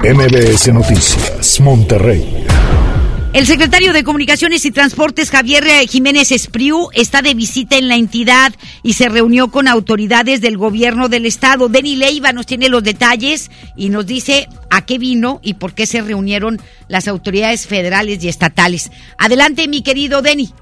MBS 0.01 0.73
Noticias, 0.73 1.59
Monterrey. 1.59 2.54
El 3.35 3.45
secretario 3.45 3.91
de 3.91 4.05
Comunicaciones 4.05 4.63
y 4.63 4.71
Transportes, 4.71 5.29
Javier 5.29 5.65
Jiménez 5.89 6.31
Espriu, 6.31 6.87
está 6.93 7.21
de 7.21 7.33
visita 7.33 7.75
en 7.75 7.89
la 7.89 7.97
entidad 7.97 8.53
y 8.81 8.93
se 8.93 9.09
reunió 9.09 9.51
con 9.51 9.67
autoridades 9.67 10.39
del 10.39 10.55
gobierno 10.55 11.09
del 11.09 11.25
estado. 11.25 11.67
Denny 11.67 11.97
Leiva 11.97 12.31
nos 12.31 12.45
tiene 12.45 12.69
los 12.69 12.81
detalles 12.81 13.51
y 13.75 13.89
nos 13.89 14.05
dice 14.05 14.47
a 14.69 14.85
qué 14.85 14.97
vino 14.99 15.41
y 15.43 15.55
por 15.55 15.73
qué 15.73 15.85
se 15.85 16.01
reunieron 16.01 16.61
las 16.87 17.09
autoridades 17.09 17.67
federales 17.67 18.23
y 18.23 18.29
estatales. 18.29 18.89
Adelante, 19.17 19.67
mi 19.67 19.83
querido 19.83 20.21
Denny. 20.21 20.53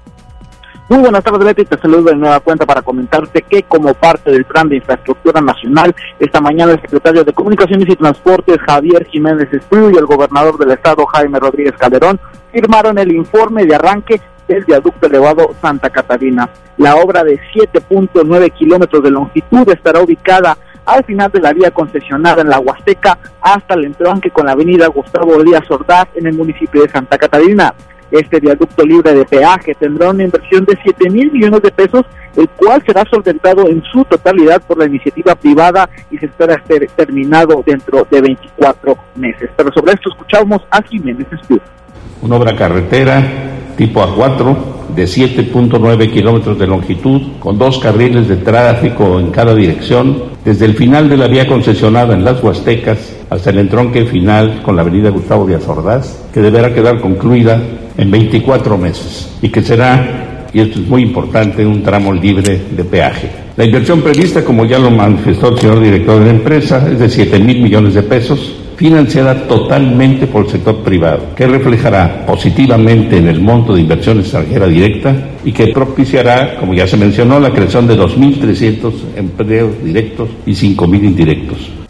Muy 0.86 0.98
buenas 0.98 1.24
tardes, 1.24 1.42
Leti. 1.42 1.64
Te 1.64 1.78
saludo 1.78 2.10
de 2.10 2.16
nueva 2.16 2.40
cuenta 2.40 2.66
para 2.66 2.82
comentarte 2.82 3.40
que 3.40 3.62
como 3.62 3.94
parte 3.94 4.30
del 4.30 4.44
plan 4.44 4.68
de 4.68 4.76
infraestructura 4.76 5.40
nacional, 5.40 5.94
esta 6.18 6.42
mañana 6.42 6.72
el 6.72 6.80
secretario 6.82 7.24
de 7.24 7.32
Comunicaciones 7.32 7.88
y 7.88 7.96
Transportes, 7.96 8.58
Javier 8.66 9.06
Jiménez 9.06 9.50
Espriu, 9.50 9.90
y 9.90 9.96
el 9.96 10.04
gobernador 10.04 10.58
del 10.58 10.72
estado, 10.72 11.06
Jaime 11.06 11.40
Rodríguez 11.40 11.72
Calderón, 11.78 12.20
firmaron 12.52 12.98
el 12.98 13.12
informe 13.12 13.64
de 13.64 13.74
arranque 13.74 14.20
del 14.46 14.62
viaducto 14.66 15.06
elevado 15.06 15.54
Santa 15.62 15.88
Catarina. 15.88 16.50
La 16.76 16.96
obra 16.96 17.24
de 17.24 17.40
7.9 17.54 18.52
kilómetros 18.52 19.02
de 19.02 19.10
longitud 19.10 19.66
estará 19.70 20.02
ubicada 20.02 20.58
al 20.84 21.02
final 21.04 21.30
de 21.30 21.40
la 21.40 21.54
vía 21.54 21.70
concesionada 21.70 22.42
en 22.42 22.50
la 22.50 22.58
Huasteca 22.58 23.18
hasta 23.40 23.72
el 23.72 23.86
entronque 23.86 24.30
con 24.30 24.44
la 24.44 24.52
avenida 24.52 24.86
Gustavo 24.88 25.42
Díaz 25.42 25.70
Ordaz 25.70 26.08
en 26.14 26.26
el 26.26 26.34
municipio 26.34 26.82
de 26.82 26.90
Santa 26.90 27.16
Catarina. 27.16 27.72
Este 28.14 28.38
viaducto 28.38 28.86
libre 28.86 29.12
de 29.12 29.24
peaje 29.24 29.74
tendrá 29.74 30.10
una 30.10 30.22
inversión 30.22 30.64
de 30.66 30.78
7 30.84 31.10
mil 31.10 31.32
millones 31.32 31.60
de 31.62 31.72
pesos, 31.72 32.04
el 32.36 32.48
cual 32.50 32.80
será 32.86 33.02
solventado 33.10 33.68
en 33.68 33.82
su 33.90 34.04
totalidad 34.04 34.62
por 34.62 34.78
la 34.78 34.86
iniciativa 34.86 35.34
privada 35.34 35.90
y 36.12 36.18
se 36.18 36.26
espera 36.26 36.62
ser 36.68 36.88
terminado 36.94 37.64
dentro 37.66 38.06
de 38.08 38.20
24 38.20 38.96
meses. 39.16 39.50
Pero 39.56 39.72
sobre 39.72 39.94
esto 39.94 40.10
escuchamos 40.10 40.62
a 40.70 40.80
Jiménez 40.82 41.26
Espíritu. 41.32 41.66
Una 42.22 42.36
obra 42.36 42.54
carretera 42.54 43.20
tipo 43.76 44.00
A4 44.00 44.56
de 44.94 45.04
7.9 45.06 46.12
kilómetros 46.12 46.56
de 46.56 46.68
longitud, 46.68 47.20
con 47.40 47.58
dos 47.58 47.80
carriles 47.80 48.28
de 48.28 48.36
tráfico 48.36 49.18
en 49.18 49.32
cada 49.32 49.56
dirección, 49.56 50.22
desde 50.44 50.66
el 50.66 50.74
final 50.74 51.08
de 51.08 51.16
la 51.16 51.26
vía 51.26 51.48
concesionada 51.48 52.14
en 52.14 52.24
las 52.24 52.40
Huastecas 52.40 53.16
hasta 53.28 53.50
el 53.50 53.58
entronque 53.58 54.04
final 54.04 54.62
con 54.62 54.76
la 54.76 54.82
avenida 54.82 55.10
Gustavo 55.10 55.48
Díaz 55.48 55.66
Ordaz, 55.66 56.28
que 56.32 56.40
deberá 56.40 56.72
quedar 56.72 57.00
concluida 57.00 57.60
en 57.96 58.10
24 58.10 58.78
meses 58.78 59.30
y 59.42 59.48
que 59.48 59.62
será, 59.62 60.46
y 60.52 60.60
esto 60.60 60.80
es 60.80 60.86
muy 60.86 61.02
importante, 61.02 61.64
un 61.64 61.82
tramo 61.82 62.12
libre 62.12 62.60
de 62.76 62.84
peaje. 62.84 63.30
La 63.56 63.64
inversión 63.64 64.00
prevista, 64.00 64.44
como 64.44 64.64
ya 64.64 64.78
lo 64.78 64.90
manifestó 64.90 65.50
el 65.50 65.58
señor 65.58 65.80
director 65.80 66.18
de 66.18 66.26
la 66.26 66.32
empresa, 66.32 66.88
es 66.90 66.98
de 66.98 67.08
7 67.08 67.38
mil 67.38 67.62
millones 67.62 67.94
de 67.94 68.02
pesos, 68.02 68.56
financiada 68.76 69.46
totalmente 69.46 70.26
por 70.26 70.44
el 70.44 70.50
sector 70.50 70.82
privado, 70.82 71.34
que 71.36 71.46
reflejará 71.46 72.26
positivamente 72.26 73.18
en 73.18 73.28
el 73.28 73.40
monto 73.40 73.74
de 73.74 73.82
inversión 73.82 74.18
extranjera 74.18 74.66
directa 74.66 75.14
y 75.44 75.52
que 75.52 75.68
propiciará, 75.68 76.56
como 76.58 76.74
ya 76.74 76.86
se 76.86 76.96
mencionó, 76.96 77.38
la 77.38 77.50
creación 77.50 77.86
de 77.86 77.96
2.300 77.96 78.92
empleos 79.16 79.84
directos 79.84 80.28
y 80.46 80.52
5.000 80.52 81.04
indirectos. 81.04 81.83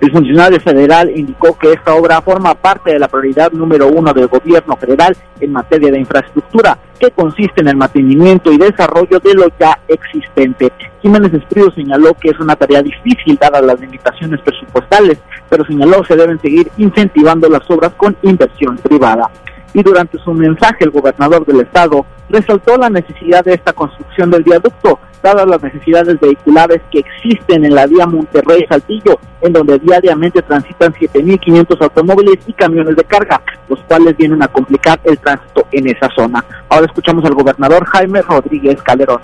El 0.00 0.12
funcionario 0.12 0.60
federal 0.60 1.10
indicó 1.10 1.58
que 1.58 1.72
esta 1.72 1.94
obra 1.94 2.22
forma 2.22 2.54
parte 2.54 2.92
de 2.92 3.00
la 3.00 3.08
prioridad 3.08 3.50
número 3.50 3.88
uno 3.88 4.12
del 4.12 4.28
gobierno 4.28 4.76
federal 4.76 5.16
en 5.40 5.52
materia 5.52 5.90
de 5.90 5.98
infraestructura, 5.98 6.78
que 7.00 7.10
consiste 7.10 7.60
en 7.62 7.68
el 7.68 7.76
mantenimiento 7.76 8.52
y 8.52 8.58
desarrollo 8.58 9.18
de 9.18 9.34
lo 9.34 9.48
ya 9.58 9.78
existente. 9.88 10.72
Jiménez 11.02 11.34
Esprío 11.34 11.70
señaló 11.72 12.14
que 12.14 12.30
es 12.30 12.38
una 12.38 12.54
tarea 12.54 12.80
difícil 12.80 13.36
dadas 13.40 13.64
las 13.64 13.80
limitaciones 13.80 14.40
presupuestales, 14.40 15.18
pero 15.48 15.64
señaló 15.64 16.02
que 16.02 16.08
se 16.08 16.16
deben 16.16 16.40
seguir 16.40 16.70
incentivando 16.76 17.48
las 17.48 17.68
obras 17.68 17.92
con 17.96 18.16
inversión 18.22 18.76
privada 18.76 19.28
y 19.74 19.82
durante 19.82 20.18
su 20.18 20.32
mensaje 20.32 20.84
el 20.84 20.90
gobernador 20.90 21.44
del 21.46 21.60
estado 21.60 22.04
resaltó 22.28 22.76
la 22.76 22.90
necesidad 22.90 23.44
de 23.44 23.54
esta 23.54 23.72
construcción 23.72 24.30
del 24.30 24.42
viaducto, 24.42 24.98
dadas 25.22 25.46
las 25.46 25.62
necesidades 25.62 26.18
vehiculares 26.20 26.80
que 26.90 27.00
existen 27.00 27.64
en 27.64 27.74
la 27.74 27.86
vía 27.86 28.06
Monterrey-Saltillo, 28.06 29.18
en 29.40 29.52
donde 29.52 29.78
diariamente 29.78 30.42
transitan 30.42 30.92
7.500 30.92 31.80
automóviles 31.80 32.38
y 32.46 32.52
camiones 32.52 32.96
de 32.96 33.04
carga, 33.04 33.40
los 33.68 33.80
cuales 33.84 34.16
vienen 34.16 34.42
a 34.42 34.48
complicar 34.48 35.00
el 35.04 35.18
tránsito 35.18 35.66
en 35.72 35.88
esa 35.88 36.08
zona. 36.14 36.44
Ahora 36.68 36.86
escuchamos 36.86 37.24
al 37.24 37.34
gobernador 37.34 37.84
Jaime 37.86 38.22
Rodríguez 38.22 38.82
Calderón. 38.82 39.20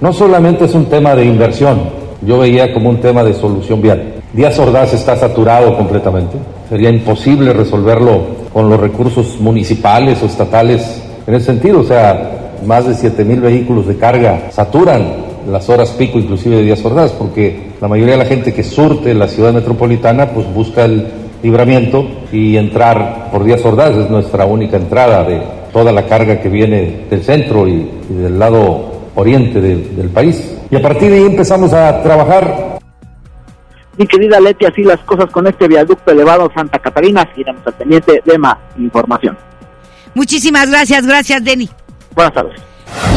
No 0.00 0.12
solamente 0.12 0.66
es 0.66 0.74
un 0.74 0.88
tema 0.88 1.14
de 1.14 1.24
inversión, 1.24 2.04
yo 2.22 2.38
veía 2.38 2.72
como 2.72 2.90
un 2.90 3.00
tema 3.00 3.22
de 3.22 3.34
solución 3.34 3.82
vial. 3.82 4.22
Díaz 4.32 4.58
Ordaz 4.58 4.92
está 4.94 5.16
saturado 5.16 5.76
completamente. 5.76 6.38
Sería 6.68 6.90
imposible 6.90 7.52
resolverlo 7.52 8.33
con 8.54 8.70
los 8.70 8.80
recursos 8.80 9.38
municipales 9.40 10.22
o 10.22 10.26
estatales 10.26 11.02
en 11.26 11.34
ese 11.34 11.46
sentido. 11.46 11.80
O 11.80 11.84
sea, 11.84 12.52
más 12.64 12.86
de 12.86 12.94
7 12.94 13.24
mil 13.24 13.40
vehículos 13.40 13.86
de 13.86 13.96
carga 13.96 14.50
saturan 14.50 15.24
las 15.50 15.68
horas 15.68 15.90
pico 15.90 16.18
inclusive 16.18 16.56
de 16.56 16.62
Díaz 16.62 16.82
Ordaz, 16.84 17.12
porque 17.12 17.72
la 17.80 17.88
mayoría 17.88 18.14
de 18.14 18.20
la 18.20 18.24
gente 18.24 18.54
que 18.54 18.62
surte 18.62 19.12
la 19.12 19.28
ciudad 19.28 19.52
metropolitana 19.52 20.30
pues 20.30 20.46
busca 20.54 20.84
el 20.84 21.06
libramiento 21.42 22.06
y 22.32 22.56
entrar 22.56 23.28
por 23.30 23.44
Díaz 23.44 23.62
Ordaz 23.66 23.94
es 23.96 24.08
nuestra 24.08 24.46
única 24.46 24.78
entrada 24.78 25.24
de 25.24 25.42
toda 25.72 25.92
la 25.92 26.06
carga 26.06 26.40
que 26.40 26.48
viene 26.48 27.04
del 27.10 27.22
centro 27.22 27.68
y, 27.68 27.90
del 28.08 28.38
lado 28.38 28.92
oriente 29.16 29.60
del 29.60 30.08
país. 30.08 30.56
Y 30.70 30.76
a 30.76 30.82
partir 30.82 31.10
de 31.10 31.18
ahí 31.18 31.26
empezamos 31.26 31.72
a 31.72 32.02
trabajar 32.02 32.63
mi 33.96 34.06
querida 34.06 34.40
Leti, 34.40 34.66
así 34.66 34.82
las 34.82 35.00
cosas 35.00 35.30
con 35.30 35.46
este 35.46 35.68
viaducto 35.68 36.10
elevado 36.10 36.50
Santa 36.54 36.78
Catarina. 36.78 37.28
Seguiremos 37.30 37.66
al 37.66 37.74
pendiente 37.74 38.22
de 38.24 38.38
más 38.38 38.56
información. 38.78 39.36
Muchísimas 40.14 40.70
gracias, 40.70 41.06
gracias, 41.06 41.42
Denny. 41.44 41.68
Buenas 42.14 42.34
tardes. 42.34 42.60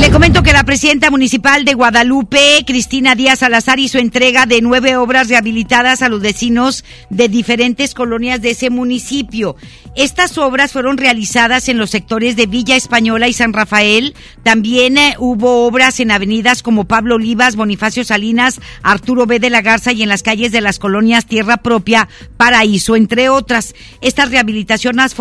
Le 0.01 0.11
comento 0.11 0.41
que 0.43 0.53
la 0.53 0.63
presidenta 0.63 1.11
municipal 1.11 1.65
de 1.65 1.73
Guadalupe, 1.73 2.63
Cristina 2.65 3.15
Díaz 3.15 3.39
Salazar, 3.39 3.79
hizo 3.79 3.99
entrega 3.99 4.45
de 4.45 4.61
nueve 4.61 4.95
obras 4.95 5.29
rehabilitadas 5.29 6.01
a 6.01 6.09
los 6.09 6.21
vecinos 6.21 6.83
de 7.09 7.27
diferentes 7.29 7.93
colonias 7.93 8.41
de 8.41 8.51
ese 8.51 8.69
municipio. 8.69 9.55
Estas 9.97 10.37
obras 10.37 10.73
fueron 10.73 10.99
realizadas 10.99 11.69
en 11.69 11.79
los 11.79 11.89
sectores 11.89 12.35
de 12.35 12.45
Villa 12.45 12.75
Española 12.75 13.27
y 13.29 13.33
San 13.33 13.51
Rafael. 13.51 14.13
También 14.43 14.95
eh, 14.95 15.15
hubo 15.17 15.65
obras 15.65 15.99
en 15.99 16.11
avenidas 16.11 16.61
como 16.61 16.83
Pablo 16.83 17.15
Olivas, 17.15 17.55
Bonifacio 17.55 18.03
Salinas, 18.03 18.61
Arturo 18.83 19.25
B. 19.25 19.39
de 19.39 19.49
la 19.49 19.63
Garza 19.63 19.93
y 19.93 20.03
en 20.03 20.09
las 20.09 20.21
calles 20.21 20.51
de 20.51 20.61
las 20.61 20.77
colonias 20.77 21.25
Tierra 21.25 21.57
Propia, 21.57 22.07
Paraíso, 22.37 22.95
entre 22.95 23.29
otras. 23.29 23.73
Estas 23.99 24.29
rehabilitaciones, 24.29 25.15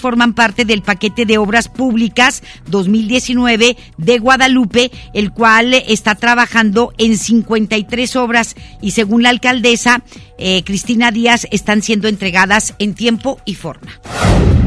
forman 0.00 0.32
parte 0.32 0.64
del 0.64 0.80
paquete 0.80 1.26
de 1.26 1.36
obras 1.36 1.68
públicas 1.68 2.42
2019 2.68 3.76
de 3.98 4.18
Guadalupe, 4.20 4.90
el 5.12 5.32
cual 5.32 5.74
está 5.74 6.14
trabajando 6.14 6.94
en 6.96 7.18
53 7.18 8.16
obras 8.16 8.56
y 8.80 8.92
según 8.92 9.22
la 9.22 9.28
alcaldesa 9.28 10.02
eh, 10.42 10.64
Cristina 10.64 11.10
Díaz 11.10 11.46
están 11.50 11.82
siendo 11.82 12.08
entregadas 12.08 12.74
en 12.78 12.94
tiempo 12.94 13.38
y 13.44 13.49
forma. 13.54 14.00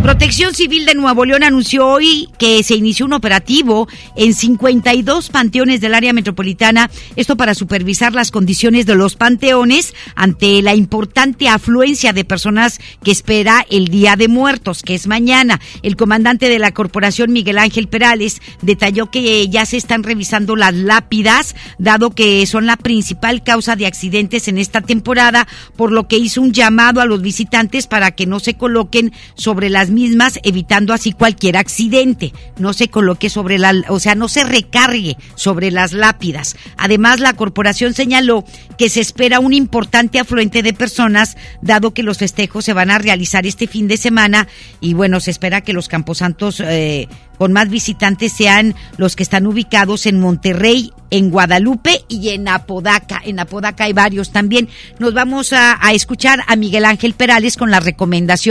Protección 0.04 0.54
Civil 0.54 0.86
de 0.86 0.96
Nuevo 0.96 1.24
León 1.24 1.44
anunció 1.44 1.88
hoy 1.88 2.28
que 2.38 2.62
se 2.64 2.76
inició 2.76 3.06
un 3.06 3.14
operativo 3.14 3.88
en 4.18 4.34
52 4.34 5.30
panteones 5.30 5.80
del 5.80 5.94
área 5.94 6.12
metropolitana, 6.12 6.92
esto 7.16 7.38
para 7.38 7.54
supervisar 7.54 8.14
las 8.14 8.30
condiciones 8.30 8.86
de 8.86 8.96
los 8.96 9.16
panteones 9.16 9.94
ante 10.16 10.62
la 10.62 10.76
importante 10.76 11.48
afluencia 11.48 12.12
de 12.12 12.26
personas 12.26 12.82
que 13.02 13.12
espera 13.12 13.66
el 13.70 13.88
Día 13.88 14.18
de 14.18 14.28
Muertos, 14.28 14.84
que 14.84 14.94
es 14.94 15.08
mañana. 15.08 15.62
El 15.84 15.96
comandante 15.96 16.50
de 16.50 16.60
la 16.60 16.74
corporación, 16.74 17.32
Miguel 17.32 17.58
Ángel 17.58 17.88
Perales, 17.88 18.42
detalló 18.62 19.10
que 19.10 19.48
ya 19.48 19.66
se 19.66 19.78
están 19.78 20.04
revisando 20.04 20.58
las 20.58 20.74
lápidas, 20.74 21.56
dado 21.78 22.12
que 22.12 22.46
son 22.46 22.66
la 22.66 22.76
principal 22.76 23.42
causa 23.42 23.78
de 23.78 23.86
accidentes 23.86 24.50
en 24.50 24.58
esta 24.58 24.82
temporada, 24.82 25.48
por 25.78 25.94
lo 25.94 26.10
que 26.10 26.18
hizo 26.18 26.42
un 26.42 26.52
llamado 26.52 27.00
a 27.00 27.06
los 27.06 27.22
visitantes 27.22 27.88
para 27.88 28.12
que 28.12 28.26
no 28.26 28.42
se 28.42 28.56
coloquen 28.64 29.12
sobre 29.36 29.70
las 29.70 29.90
mismas, 29.90 30.40
evitando 30.42 30.94
así 30.94 31.12
cualquier 31.12 31.58
accidente. 31.58 32.32
No 32.58 32.72
se 32.72 32.88
coloque 32.88 33.30
sobre 33.30 33.58
la, 33.58 33.74
o 33.90 34.00
sea, 34.00 34.16
no 34.16 34.30
se 34.30 34.46
recargue 34.46 35.18
sobre 35.36 35.70
las 35.70 35.92
lápidas. 35.92 36.56
Además, 36.78 37.20
la 37.20 37.34
corporación 37.34 37.94
señaló 37.94 38.46
que 38.78 38.88
se 38.88 39.02
espera 39.02 39.42
un 39.42 39.52
importante 39.52 40.18
afluente 40.18 40.64
de 40.64 40.72
personas, 40.72 41.36
dado 41.62 41.94
que 41.94 42.04
los 42.04 42.20
festejos 42.20 42.64
se 42.64 42.72
van 42.72 42.90
a 42.90 43.00
realizar 43.00 43.46
este 43.46 43.68
fin 43.68 43.90
de 43.90 43.98
semana 43.98 44.48
y 44.80 44.94
bueno, 44.94 45.20
se 45.20 45.32
espera 45.32 45.60
que 45.60 45.74
los 45.74 45.90
camposantos 45.90 46.62
eh, 46.62 47.10
con 47.38 47.52
más 47.52 47.70
visitantes 47.70 48.32
sean 48.32 48.76
los 48.98 49.16
que 49.16 49.24
están 49.24 49.48
ubicados 49.48 50.06
en 50.06 50.20
Monterrey, 50.20 50.92
en 51.10 51.30
Guadalupe 51.30 52.06
y 52.08 52.30
en 52.30 52.48
Apodaca. 52.48 53.22
En 53.26 53.40
Apodaca 53.40 53.84
hay 53.84 53.94
varios 53.94 54.32
también. 54.32 54.70
Nos 55.00 55.14
vamos 55.14 55.52
a, 55.54 55.78
a 55.86 55.94
escuchar 55.94 56.44
a 56.48 56.56
Miguel 56.56 56.86
Ángel 56.86 57.14
Perales 57.14 57.58
con 57.58 57.72
las 57.72 57.84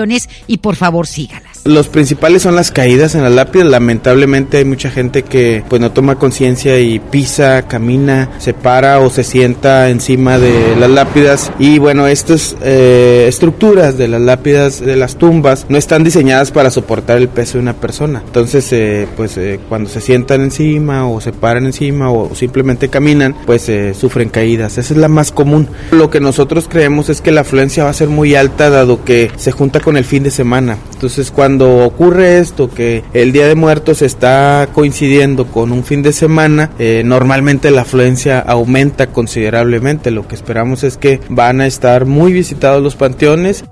recomendaciones 0.03 0.29
y 0.47 0.59
por 0.59 0.77
favor 0.77 1.07
sígalas. 1.07 1.63
Los 1.65 1.89
principales 1.89 2.43
son 2.43 2.57
las 2.57 2.71
caídas 2.73 3.15
en 3.15 3.23
la 3.23 3.31
lápida. 3.31 3.65
Lamentablemente 3.65 4.59
hay 4.59 4.65
mucha 4.65 4.91
gente 4.91 5.23
que 5.23 5.63
pues 5.69 5.81
no 5.81 5.93
toma 5.93 6.17
conciencia 6.17 6.81
y 6.81 6.99
pisa, 6.99 7.69
camina, 7.69 8.31
se 8.39 8.53
para 8.53 8.99
o 8.99 9.11
se 9.11 9.23
sienta 9.23 9.89
encima 9.89 10.39
de 10.39 10.75
las 10.77 10.91
lápidas. 10.91 11.53
Y 11.59 11.79
bueno, 11.79 12.09
estas 12.09 12.57
eh, 12.63 13.27
estructuras 13.29 13.97
de 13.97 14.09
las 14.09 14.21
lápidas, 14.21 14.81
de 14.81 14.97
las 14.97 15.17
tumbas, 15.17 15.67
no 15.69 15.79
están 15.79 16.03
diseñadas 16.03 16.51
para 16.51 16.71
soportar 16.71 17.19
el 17.19 17.29
peso 17.29 17.55
de 17.55 17.63
una 17.63 17.75
persona. 17.75 18.23
Entonces, 18.27 18.73
eh, 18.73 19.07
pues 19.17 19.37
eh, 19.37 19.61
cuando 19.69 19.89
se 19.89 20.01
sientan 20.01 20.41
encima 20.41 21.09
o 21.09 21.21
se 21.21 21.33
paran 21.33 21.67
encima 21.67 22.11
o, 22.11 22.35
simplemente 22.35 22.89
caminan, 22.89 23.37
pues 23.47 23.71
sufren 23.97 24.31
caídas. 24.31 24.79
Esa 24.79 24.95
es 24.95 24.99
la 24.99 25.09
más 25.09 25.31
común. 25.31 25.69
Lo 25.93 26.11
que 26.11 26.21
nosotros 26.21 26.67
creemos 26.69 27.09
es 27.09 27.21
que 27.21 27.31
la 27.31 27.43
afluencia 27.43 27.85
va 27.85 27.91
a 27.91 27.95
ser 27.95 28.09
muy 28.09 28.35
alta 28.35 28.69
dado 28.69 29.05
que 29.05 29.31
se 29.37 29.53
junta 29.53 29.81
con 29.81 29.92
el 29.97 30.05
fin 30.05 30.23
de 30.23 30.31
semana. 30.31 30.79
Entonces, 30.93 31.31
cuando 31.31 31.85
ocurre 31.85 32.39
esto, 32.39 32.71
que 32.71 33.05
el 33.13 33.33
Día 33.33 33.47
de 33.47 33.55
Muertos 33.55 34.03
está 34.03 34.69
coincidiendo 34.73 35.47
con 35.47 35.73
un 35.73 35.85
fin 35.85 36.03
de 36.03 36.13
semana, 36.13 36.71
eh, 36.79 37.03
normalmente 37.05 37.71
la 37.71 37.83
afluencia 37.83 38.39
aumenta 38.41 39.09
considerablemente. 39.09 40.11
Lo 40.11 40.27
que 40.29 40.35
esperamos 40.35 40.85
es 40.85 40.97
que 40.97 41.21
van 41.29 41.61
a 41.61 41.67
estar 41.67 42.07
muy 42.07 42.33
visitados 42.33 42.83
los 42.83 42.97
panteones. 42.97 43.65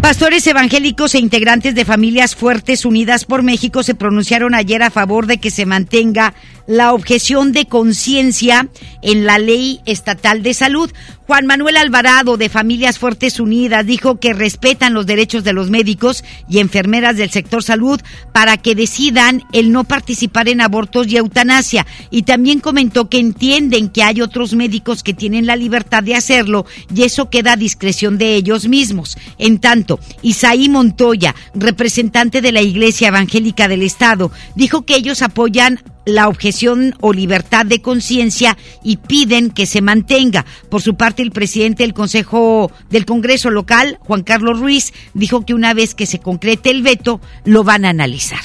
Pastores 0.00 0.46
evangélicos 0.46 1.14
e 1.14 1.18
integrantes 1.18 1.74
de 1.74 1.84
familias 1.84 2.34
fuertes 2.34 2.84
unidas 2.84 3.26
por 3.26 3.42
México 3.42 3.82
se 3.82 3.94
pronunciaron 3.94 4.54
ayer 4.54 4.82
a 4.82 4.90
favor 4.90 5.26
de 5.26 5.38
que 5.38 5.50
se 5.50 5.66
mantenga 5.66 6.34
la 6.70 6.94
objeción 6.94 7.50
de 7.50 7.66
conciencia 7.66 8.68
en 9.02 9.26
la 9.26 9.40
ley 9.40 9.80
estatal 9.86 10.44
de 10.44 10.54
salud. 10.54 10.88
Juan 11.26 11.44
Manuel 11.44 11.76
Alvarado 11.76 12.36
de 12.36 12.48
Familias 12.48 12.96
Fuertes 12.96 13.40
Unidas 13.40 13.84
dijo 13.84 14.20
que 14.20 14.32
respetan 14.32 14.94
los 14.94 15.04
derechos 15.04 15.42
de 15.42 15.52
los 15.52 15.68
médicos 15.68 16.22
y 16.48 16.60
enfermeras 16.60 17.16
del 17.16 17.30
sector 17.30 17.64
salud 17.64 18.00
para 18.32 18.56
que 18.56 18.76
decidan 18.76 19.42
el 19.52 19.72
no 19.72 19.82
participar 19.82 20.48
en 20.48 20.60
abortos 20.60 21.08
y 21.08 21.16
eutanasia. 21.16 21.88
Y 22.08 22.22
también 22.22 22.60
comentó 22.60 23.08
que 23.08 23.18
entienden 23.18 23.88
que 23.88 24.04
hay 24.04 24.20
otros 24.20 24.54
médicos 24.54 25.02
que 25.02 25.14
tienen 25.14 25.46
la 25.46 25.56
libertad 25.56 26.04
de 26.04 26.14
hacerlo 26.14 26.66
y 26.94 27.02
eso 27.02 27.30
queda 27.30 27.54
a 27.54 27.56
discreción 27.56 28.16
de 28.16 28.36
ellos 28.36 28.68
mismos. 28.68 29.18
En 29.38 29.58
tanto, 29.58 29.98
Isaí 30.22 30.68
Montoya, 30.68 31.34
representante 31.52 32.40
de 32.40 32.52
la 32.52 32.62
Iglesia 32.62 33.08
Evangélica 33.08 33.66
del 33.66 33.82
Estado, 33.82 34.30
dijo 34.54 34.82
que 34.82 34.94
ellos 34.94 35.22
apoyan 35.22 35.80
la 36.04 36.28
objeción 36.28 36.94
o 37.00 37.12
libertad 37.12 37.66
de 37.66 37.82
conciencia 37.82 38.56
y 38.82 38.96
piden 38.96 39.50
que 39.50 39.66
se 39.66 39.82
mantenga. 39.82 40.44
Por 40.68 40.82
su 40.82 40.94
parte, 40.94 41.22
el 41.22 41.30
presidente 41.30 41.82
del 41.82 41.94
Consejo 41.94 42.70
del 42.90 43.06
Congreso 43.06 43.50
local, 43.50 43.98
Juan 44.00 44.22
Carlos 44.22 44.60
Ruiz, 44.60 44.92
dijo 45.14 45.44
que 45.44 45.54
una 45.54 45.74
vez 45.74 45.94
que 45.94 46.06
se 46.06 46.18
concrete 46.18 46.70
el 46.70 46.82
veto, 46.82 47.20
lo 47.44 47.64
van 47.64 47.84
a 47.84 47.90
analizar. 47.90 48.40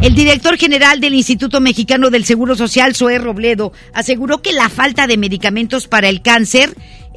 El 0.00 0.14
director 0.14 0.56
general 0.56 1.00
del 1.00 1.14
Instituto 1.14 1.60
Mexicano 1.60 2.10
del 2.10 2.24
Seguro 2.24 2.54
Social, 2.54 2.94
Zoé 2.94 3.18
Robledo, 3.18 3.72
aseguró 3.92 4.40
que 4.42 4.52
la 4.52 4.68
falta 4.68 5.08
de 5.08 5.16
medicamentos 5.16 5.88
para 5.88 6.08
el 6.08 6.22
cáncer 6.22 6.72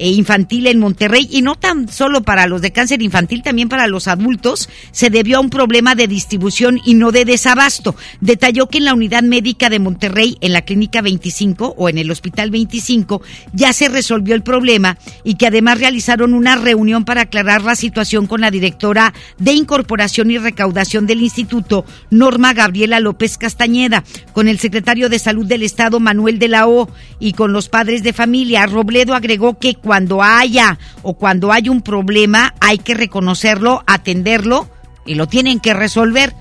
infantil 0.08 0.66
en 0.66 0.78
Monterrey 0.78 1.28
y 1.30 1.42
no 1.42 1.54
tan 1.56 1.88
solo 1.88 2.22
para 2.22 2.46
los 2.46 2.62
de 2.62 2.72
cáncer 2.72 3.02
infantil, 3.02 3.42
también 3.42 3.68
para 3.68 3.86
los 3.86 4.08
adultos, 4.08 4.68
se 4.90 5.10
debió 5.10 5.38
a 5.38 5.40
un 5.40 5.50
problema 5.50 5.94
de 5.94 6.08
distribución 6.08 6.80
y 6.84 6.94
no 6.94 7.12
de 7.12 7.24
desabasto. 7.24 7.94
Detalló 8.20 8.68
que 8.68 8.78
en 8.78 8.84
la 8.84 8.94
unidad 8.94 9.22
médica 9.22 9.70
de 9.70 9.78
Monterrey, 9.78 10.36
en 10.40 10.52
la 10.52 10.62
clínica 10.62 11.02
25 11.02 11.74
o 11.76 11.88
en 11.88 11.98
el 11.98 12.10
hospital 12.10 12.50
25, 12.50 13.22
ya 13.52 13.72
se 13.72 13.88
resolvió 13.88 14.34
el 14.34 14.42
problema 14.42 14.98
y 15.24 15.34
que 15.34 15.46
además 15.46 15.78
realizaron 15.78 16.34
una 16.34 16.56
reunión 16.56 17.04
para 17.04 17.22
aclarar 17.22 17.62
la 17.62 17.76
situación 17.76 18.26
con 18.26 18.40
la 18.40 18.50
directora 18.50 19.14
de 19.38 19.52
incorporación 19.52 20.30
y 20.30 20.38
recaudación 20.38 21.06
del 21.06 21.22
instituto, 21.22 21.84
Norma 22.10 22.52
Gabriela 22.52 23.00
López 23.00 23.38
Castañeda, 23.38 24.04
con 24.32 24.48
el 24.48 24.58
secretario 24.58 25.08
de 25.08 25.18
salud 25.18 25.46
del 25.46 25.62
estado, 25.62 26.00
Manuel 26.00 26.38
de 26.38 26.48
la 26.48 26.66
O, 26.68 26.88
y 27.18 27.32
con 27.32 27.52
los 27.52 27.68
padres 27.68 28.02
de 28.02 28.12
familia. 28.12 28.66
Robledo 28.66 29.14
agregó 29.14 29.58
que 29.58 29.74
cuando 29.92 30.22
haya 30.22 30.78
o 31.02 31.12
cuando 31.18 31.52
hay 31.52 31.68
un 31.68 31.82
problema 31.82 32.54
hay 32.60 32.78
que 32.78 32.94
reconocerlo, 32.94 33.84
atenderlo 33.86 34.70
y 35.04 35.16
lo 35.16 35.28
tienen 35.28 35.60
que 35.60 35.74
resolver. 35.74 36.32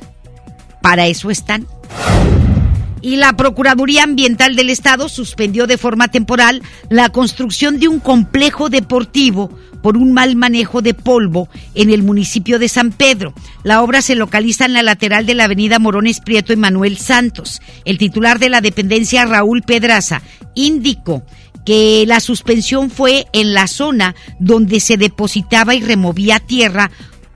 Para 0.81 1.07
eso 1.07 1.29
están. 1.29 1.67
Y 3.01 3.17
la 3.17 3.33
Procuraduría 3.33 4.03
Ambiental 4.03 4.55
del 4.55 4.69
Estado 4.69 5.09
suspendió 5.09 5.67
de 5.67 5.77
forma 5.77 6.07
temporal 6.07 6.63
la 6.87 7.09
construcción 7.09 7.77
de 7.77 7.89
un 7.89 7.99
complejo 7.99 8.69
deportivo 8.69 9.49
por 9.83 9.97
un 9.97 10.13
mal 10.13 10.37
manejo 10.37 10.81
de 10.81 10.93
polvo 10.93 11.49
en 11.75 11.89
el 11.89 12.03
municipio 12.03 12.57
de 12.57 12.69
San 12.69 12.93
Pedro. 12.93 13.33
La 13.63 13.81
obra 13.81 14.01
se 14.01 14.15
localiza 14.15 14.63
en 14.63 14.71
la 14.71 14.83
lateral 14.83 15.25
de 15.25 15.35
la 15.35 15.43
avenida 15.43 15.77
Morones 15.77 16.21
Prieto 16.21 16.53
y 16.53 16.55
Manuel 16.55 16.97
Santos. 16.97 17.61
El 17.83 17.97
titular 17.97 18.39
de 18.39 18.47
la 18.47 18.61
dependencia, 18.61 19.25
Raúl 19.25 19.61
Pedraza, 19.61 20.21
indicó 20.55 21.23
que 21.65 22.05
la 22.07 22.19
suspensión 22.19 22.89
fue 22.89 23.27
en 23.33 23.53
la 23.53 23.67
zona 23.67 24.15
donde 24.39 24.79
se 24.79 24.97
depositaba 24.97 25.75
y 25.75 25.81
removía 25.81 26.39
tierra 26.39 26.91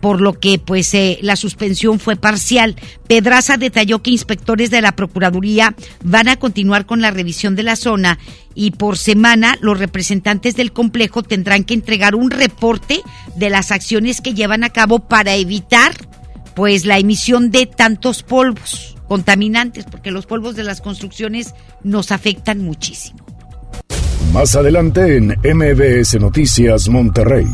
por 0.06 0.22
lo 0.22 0.40
que 0.40 0.60
pues 0.60 0.94
eh, 0.94 1.18
la 1.24 1.36
suspensión 1.36 2.00
fue 2.00 2.16
parcial. 2.16 2.76
Pedraza 3.08 3.58
detalló 3.58 4.04
que 4.04 4.12
inspectores 4.12 4.70
de 4.70 4.82
la 4.82 4.96
Procuraduría 4.96 5.76
van 6.04 6.28
a 6.28 6.36
continuar 6.36 6.86
con 6.86 7.02
la 7.02 7.10
revisión 7.10 7.56
de 7.56 7.64
la 7.64 7.76
zona 7.76 8.20
y 8.54 8.70
por 8.70 9.00
semana 9.00 9.58
los 9.62 9.80
representantes 9.80 10.56
del 10.56 10.74
complejo 10.74 11.24
tendrán 11.24 11.64
que 11.64 11.74
entregar 11.74 12.14
un 12.14 12.30
reporte 12.30 13.02
de 13.36 13.50
las 13.50 13.72
acciones 13.72 14.22
que 14.22 14.36
llevan 14.36 14.64
a 14.64 14.70
cabo 14.70 15.00
para 15.00 15.34
evitar 15.34 15.94
pues 16.56 16.86
la 16.86 17.00
emisión 17.00 17.50
de 17.50 17.66
tantos 17.66 18.22
polvos 18.22 18.96
contaminantes, 19.08 19.86
porque 19.86 20.12
los 20.12 20.28
polvos 20.28 20.56
de 20.56 20.64
las 20.64 20.82
construcciones 20.82 21.56
nos 21.84 22.12
afectan 22.12 22.60
muchísimo. 22.60 23.25
Más 24.36 24.54
adelante 24.54 25.16
en 25.16 25.28
MBS 25.28 26.20
Noticias 26.20 26.90
Monterrey. 26.90 27.48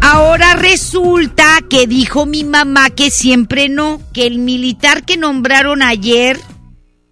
Ahora 0.00 0.54
resulta 0.54 1.58
que 1.68 1.86
dijo 1.86 2.24
mi 2.24 2.44
mamá 2.44 2.88
que 2.88 3.10
siempre 3.10 3.68
no, 3.68 4.00
que 4.14 4.26
el 4.26 4.38
militar 4.38 5.04
que 5.04 5.18
nombraron 5.18 5.82
ayer 5.82 6.40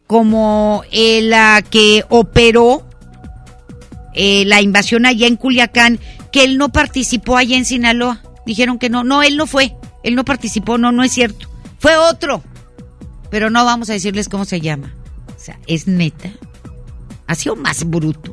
como 0.06 0.82
el 0.90 1.34
que 1.68 2.06
operó 2.08 2.88
eh, 4.14 4.46
la 4.46 4.62
invasión 4.62 5.04
allá 5.04 5.26
en 5.26 5.36
Culiacán, 5.36 6.00
que 6.32 6.44
él 6.44 6.56
no 6.56 6.70
participó 6.70 7.36
allá 7.36 7.58
en 7.58 7.66
Sinaloa. 7.66 8.22
Dijeron 8.46 8.78
que 8.78 8.88
no, 8.88 9.04
no, 9.04 9.22
él 9.22 9.36
no 9.36 9.46
fue, 9.46 9.76
él 10.02 10.14
no 10.14 10.24
participó, 10.24 10.78
no, 10.78 10.90
no 10.90 11.04
es 11.04 11.12
cierto. 11.12 11.50
Fue 11.78 11.98
otro. 11.98 12.42
Pero 13.28 13.50
no 13.50 13.62
vamos 13.66 13.90
a 13.90 13.92
decirles 13.92 14.30
cómo 14.30 14.46
se 14.46 14.62
llama. 14.62 14.94
O 15.36 15.38
sea, 15.38 15.60
es 15.66 15.86
neta. 15.86 16.30
Ha 17.26 17.34
sido 17.34 17.56
más 17.56 17.84
bruto. 17.84 18.32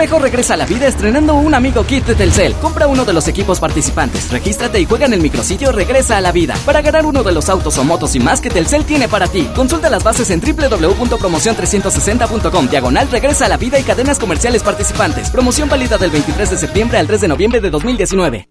Mejor 0.00 0.22
regresa 0.22 0.54
a 0.54 0.56
la 0.56 0.64
vida 0.64 0.86
estrenando 0.86 1.34
un 1.34 1.54
amigo 1.54 1.84
kit 1.84 2.06
de 2.06 2.14
Telcel. 2.14 2.54
Compra 2.54 2.86
uno 2.86 3.04
de 3.04 3.12
los 3.12 3.28
equipos 3.28 3.60
participantes, 3.60 4.30
regístrate 4.30 4.80
y 4.80 4.86
juega 4.86 5.04
en 5.04 5.12
el 5.12 5.20
micrositio 5.20 5.72
Regresa 5.72 6.16
a 6.16 6.22
la 6.22 6.32
vida 6.32 6.56
para 6.64 6.80
ganar 6.80 7.04
uno 7.04 7.22
de 7.22 7.32
los 7.32 7.50
autos 7.50 7.76
o 7.76 7.84
motos 7.84 8.16
y 8.16 8.18
más 8.18 8.40
que 8.40 8.48
Telcel 8.48 8.86
tiene 8.86 9.08
para 9.08 9.28
ti. 9.28 9.46
Consulta 9.54 9.90
las 9.90 10.02
bases 10.02 10.30
en 10.30 10.40
www.promocion360.com. 10.40 12.70
Diagonal 12.70 13.10
Regresa 13.10 13.44
a 13.44 13.50
la 13.50 13.58
vida 13.58 13.78
y 13.78 13.82
cadenas 13.82 14.18
comerciales 14.18 14.62
participantes. 14.62 15.28
Promoción 15.28 15.68
válida 15.68 15.98
del 15.98 16.12
23 16.12 16.48
de 16.48 16.56
septiembre 16.56 16.96
al 16.96 17.06
3 17.06 17.20
de 17.20 17.28
noviembre 17.28 17.60
de 17.60 17.68
2019. 17.68 18.48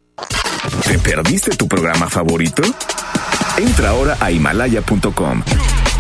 ¿Te 0.86 1.00
perdiste 1.00 1.56
tu 1.56 1.68
programa 1.68 2.12
favorito? 2.12 2.62
Entra 3.58 3.90
ahora 3.90 4.18
a 4.20 4.30
himalaya.com 4.30 5.42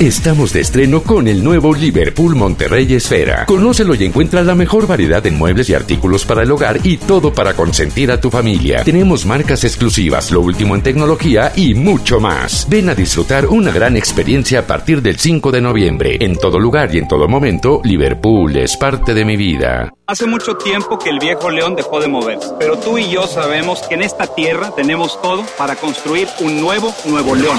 Estamos 0.00 0.52
de 0.52 0.60
estreno 0.60 1.02
con 1.02 1.26
el 1.26 1.42
nuevo 1.42 1.74
Liverpool 1.74 2.36
Monterrey 2.36 2.94
Esfera. 2.94 3.46
Conócelo 3.46 3.96
y 3.96 4.04
encuentra 4.04 4.44
la 4.44 4.54
mejor 4.54 4.86
variedad 4.86 5.26
en 5.26 5.36
muebles 5.36 5.68
y 5.70 5.74
artículos 5.74 6.24
para 6.24 6.44
el 6.44 6.52
hogar 6.52 6.78
y 6.84 6.98
todo 6.98 7.34
para 7.34 7.54
consentir 7.54 8.12
a 8.12 8.20
tu 8.20 8.30
familia. 8.30 8.84
Tenemos 8.84 9.26
marcas 9.26 9.64
exclusivas, 9.64 10.30
lo 10.30 10.40
último 10.40 10.76
en 10.76 10.82
tecnología 10.82 11.52
y 11.56 11.74
mucho 11.74 12.20
más. 12.20 12.68
Ven 12.70 12.88
a 12.90 12.94
disfrutar 12.94 13.46
una 13.46 13.72
gran 13.72 13.96
experiencia 13.96 14.60
a 14.60 14.66
partir 14.68 15.02
del 15.02 15.18
5 15.18 15.50
de 15.50 15.60
noviembre. 15.60 16.16
En 16.20 16.36
todo 16.36 16.60
lugar 16.60 16.94
y 16.94 16.98
en 16.98 17.08
todo 17.08 17.26
momento, 17.26 17.80
Liverpool 17.82 18.56
es 18.56 18.76
parte 18.76 19.14
de 19.14 19.24
mi 19.24 19.36
vida. 19.36 19.92
Hace 20.06 20.26
mucho 20.26 20.56
tiempo 20.56 20.96
que 20.96 21.10
el 21.10 21.18
viejo 21.18 21.50
león 21.50 21.74
dejó 21.74 21.98
de 22.00 22.06
moverse, 22.06 22.50
pero 22.56 22.78
tú 22.78 22.98
y 22.98 23.10
yo 23.10 23.26
sabemos 23.26 23.82
que 23.88 23.96
en 23.96 24.02
esta 24.02 24.32
tierra 24.32 24.70
tenemos 24.76 25.20
todo 25.20 25.44
para 25.58 25.74
construir 25.74 26.28
un 26.38 26.60
nuevo 26.60 26.94
Nuevo 27.04 27.34
León. 27.34 27.58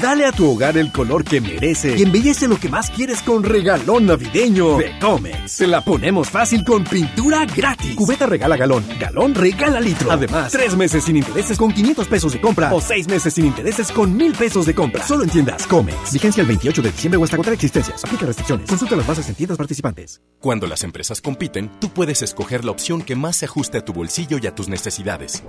Dale 0.00 0.24
a 0.24 0.32
tu 0.32 0.50
hogar 0.50 0.78
el 0.78 0.90
color 0.90 1.22
que 1.22 1.40
merece 1.40 1.96
y 1.98 2.02
embellece 2.02 2.48
lo 2.48 2.58
que 2.58 2.70
más 2.70 2.90
quieres 2.90 3.20
con 3.20 3.44
regalón 3.44 4.06
navideño 4.06 4.78
de 4.78 4.98
Comex. 4.98 5.52
Se 5.52 5.66
la 5.66 5.82
ponemos 5.82 6.30
fácil 6.30 6.64
con 6.64 6.82
pintura 6.84 7.44
gratis. 7.44 7.94
Cubeta 7.94 8.24
regala 8.24 8.56
galón, 8.56 8.84
galón 8.98 9.34
regala 9.34 9.80
litro. 9.80 10.10
Además, 10.10 10.50
tres 10.50 10.74
meses 10.76 11.04
sin 11.04 11.16
intereses 11.16 11.58
con 11.58 11.72
500 11.72 12.08
pesos 12.08 12.32
de 12.32 12.40
compra 12.40 12.72
o 12.72 12.80
seis 12.80 13.06
meses 13.06 13.34
sin 13.34 13.46
intereses 13.46 13.92
con 13.92 14.16
mil 14.16 14.32
pesos 14.32 14.64
de 14.64 14.74
compra. 14.74 15.06
Solo 15.06 15.24
entiendas 15.24 15.66
Comex. 15.66 16.10
Vigencia 16.10 16.40
el 16.40 16.46
28 16.46 16.80
de 16.82 16.90
diciembre 16.90 17.18
o 17.18 17.24
hasta 17.24 17.36
contar 17.36 17.52
existencias. 17.52 18.02
Aplica 18.02 18.24
restricciones. 18.24 18.70
Consulta 18.70 18.96
las 18.96 19.06
bases 19.06 19.28
en 19.28 19.34
tiendas 19.34 19.58
participantes. 19.58 20.22
Cuando 20.40 20.66
las 20.66 20.84
empresas 20.84 21.20
compiten, 21.20 21.70
tú 21.80 21.90
puedes 21.90 22.22
escoger 22.22 22.64
la 22.64 22.70
opción 22.70 23.02
que 23.02 23.14
más 23.14 23.36
se 23.36 23.44
ajuste 23.44 23.78
a 23.78 23.84
tu 23.84 23.92
bolsillo 23.92 24.38
y 24.42 24.46
a 24.46 24.54
tus 24.54 24.68
necesidades. 24.68 25.42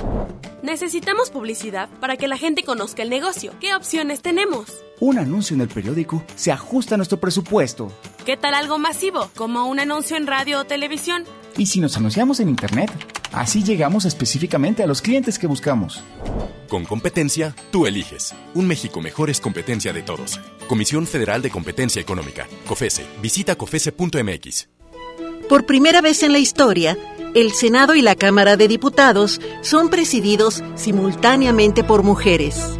Necesitamos 0.62 1.29
publicidad 1.29 1.89
para 2.01 2.17
que 2.17 2.27
la 2.27 2.38
gente 2.38 2.63
conozca 2.63 3.03
el 3.03 3.10
negocio. 3.10 3.53
¿Qué 3.60 3.73
opciones 3.73 4.21
tenemos? 4.21 4.33
Un 5.00 5.19
anuncio 5.19 5.54
en 5.54 5.62
el 5.62 5.67
periódico 5.67 6.24
se 6.36 6.52
ajusta 6.52 6.96
a 6.96 6.98
nuestro 6.98 7.19
presupuesto. 7.19 7.91
¿Qué 8.26 8.38
tal 8.38 8.54
algo 8.54 8.78
masivo, 8.80 9.30
como 9.36 9.65
un 9.67 9.80
anuncio 9.80 10.15
en 10.15 10.28
radio 10.28 10.62
o 10.62 10.65
televisión? 10.65 11.26
¿Y 11.58 11.65
si 11.65 11.80
nos 11.80 11.98
anunciamos 11.98 12.39
en 12.39 12.50
Internet? 12.50 12.89
Así 13.32 13.63
llegamos 13.63 14.06
específicamente 14.06 14.82
a 14.82 14.88
los 14.88 15.02
clientes 15.02 15.38
que 15.38 15.48
buscamos. 15.48 16.04
Con 16.69 16.86
competencia, 16.86 17.56
tú 17.72 17.86
eliges. 17.86 18.34
Un 18.54 18.67
México 18.67 19.02
mejor 19.02 19.30
es 19.30 19.41
competencia 19.41 19.91
de 19.91 20.04
todos. 20.04 20.39
Comisión 20.67 21.06
Federal 21.06 21.41
de 21.41 21.50
Competencia 21.50 22.02
Económica. 22.02 22.48
COFESE. 22.67 23.06
Visita 23.22 23.56
COFESE.mx. 23.56 24.69
Por 25.50 25.65
primera 25.65 26.02
vez 26.02 26.24
en 26.24 26.32
la 26.32 26.39
historia, 26.39 26.98
el 27.36 27.52
Senado 27.52 27.93
y 27.96 28.02
la 28.02 28.15
Cámara 28.15 28.56
de 28.56 28.67
Diputados 28.67 29.41
son 29.62 29.89
presididos 29.89 30.63
simultáneamente 30.76 31.84
por 31.84 32.04
mujeres. 32.04 32.80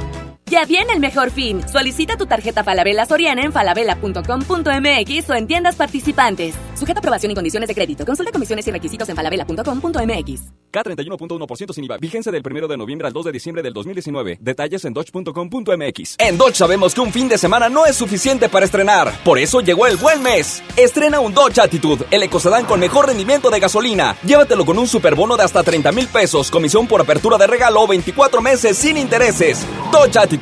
Ya 0.51 0.65
viene 0.65 0.91
el 0.91 0.99
mejor 0.99 1.31
fin. 1.31 1.65
Solicita 1.65 2.17
tu 2.17 2.25
tarjeta 2.25 2.61
Falabella 2.61 3.05
Soriana 3.05 3.41
en 3.41 3.53
falabella.com.mx 3.53 5.29
o 5.29 5.33
en 5.33 5.47
tiendas 5.47 5.77
participantes. 5.77 6.55
Sujeta 6.75 6.99
aprobación 6.99 7.31
y 7.31 7.35
condiciones 7.35 7.69
de 7.69 7.73
crédito. 7.73 8.05
Consulta 8.05 8.33
comisiones 8.33 8.67
y 8.67 8.71
requisitos 8.71 9.07
en 9.07 9.15
falabella.com.mx. 9.15 10.41
K31.1% 10.73 11.73
sin 11.73 11.83
IVA. 11.85 11.97
Vigencia 11.99 12.33
del 12.33 12.43
1 12.45 12.67
de 12.67 12.77
noviembre 12.77 13.07
al 13.07 13.13
2 13.13 13.25
de 13.25 13.31
diciembre 13.31 13.63
del 13.63 13.71
2019. 13.71 14.39
Detalles 14.41 14.83
en 14.83 14.93
dodge.com.mx. 14.93 16.15
En 16.17 16.37
Dodge 16.37 16.55
sabemos 16.55 16.93
que 16.93 16.99
un 16.99 17.13
fin 17.13 17.29
de 17.29 17.37
semana 17.37 17.69
no 17.69 17.85
es 17.85 17.95
suficiente 17.95 18.49
para 18.49 18.65
estrenar. 18.65 19.13
Por 19.23 19.39
eso 19.39 19.61
llegó 19.61 19.87
el 19.87 19.95
buen 19.95 20.21
mes. 20.21 20.61
Estrena 20.75 21.21
un 21.21 21.33
Dodge 21.33 21.59
Attitude, 21.59 22.05
el 22.11 22.23
ecocedán 22.23 22.65
con 22.65 22.81
mejor 22.81 23.07
rendimiento 23.07 23.49
de 23.49 23.59
gasolina. 23.61 24.17
Llévatelo 24.25 24.65
con 24.65 24.77
un 24.77 24.87
superbono 24.87 25.37
de 25.37 25.43
hasta 25.43 25.63
30 25.63 25.93
mil 25.93 26.07
pesos, 26.07 26.51
comisión 26.51 26.87
por 26.87 26.99
apertura 26.99 27.37
de 27.37 27.47
regalo 27.47 27.87
24 27.87 28.41
meses 28.41 28.77
sin 28.77 28.97
intereses. 28.97 29.65
Dodge 29.93 30.17
Attitude. 30.17 30.40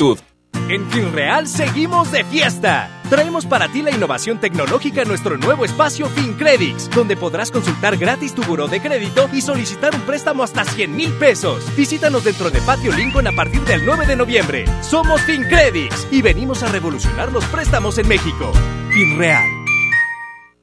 En 0.70 0.90
FinReal 0.90 1.46
seguimos 1.46 2.10
de 2.12 2.24
fiesta. 2.24 2.90
Traemos 3.10 3.46
para 3.46 3.68
ti 3.68 3.82
la 3.82 3.92
innovación 3.92 4.40
tecnológica 4.40 5.02
en 5.02 5.10
nuestro 5.10 5.38
nuevo 5.38 5.66
espacio 5.66 6.08
FinCredits, 6.08 6.90
donde 6.92 7.18
podrás 7.18 7.52
consultar 7.52 7.98
gratis 7.98 8.34
tu 8.34 8.42
buró 8.44 8.68
de 8.68 8.80
crédito 8.80 9.30
y 9.34 9.42
solicitar 9.42 9.94
un 9.94 10.02
préstamo 10.02 10.44
hasta 10.44 10.64
100 10.64 10.96
mil 10.96 11.12
pesos. 11.14 11.66
Visítanos 11.76 12.24
dentro 12.24 12.50
de 12.50 12.62
Patio 12.62 12.94
Lincoln 12.94 13.28
a 13.28 13.34
partir 13.34 13.62
del 13.62 13.86
9 13.86 14.06
de 14.06 14.16
noviembre. 14.16 14.66
Somos 14.82 15.22
FinCredits 15.22 16.08
y 16.12 16.22
venimos 16.22 16.64
a 16.64 16.70
revolucionar 16.70 17.34
los 17.34 17.44
préstamos 17.46 17.98
en 17.98 18.08
México. 18.08 18.54
FinReal. 18.92 19.59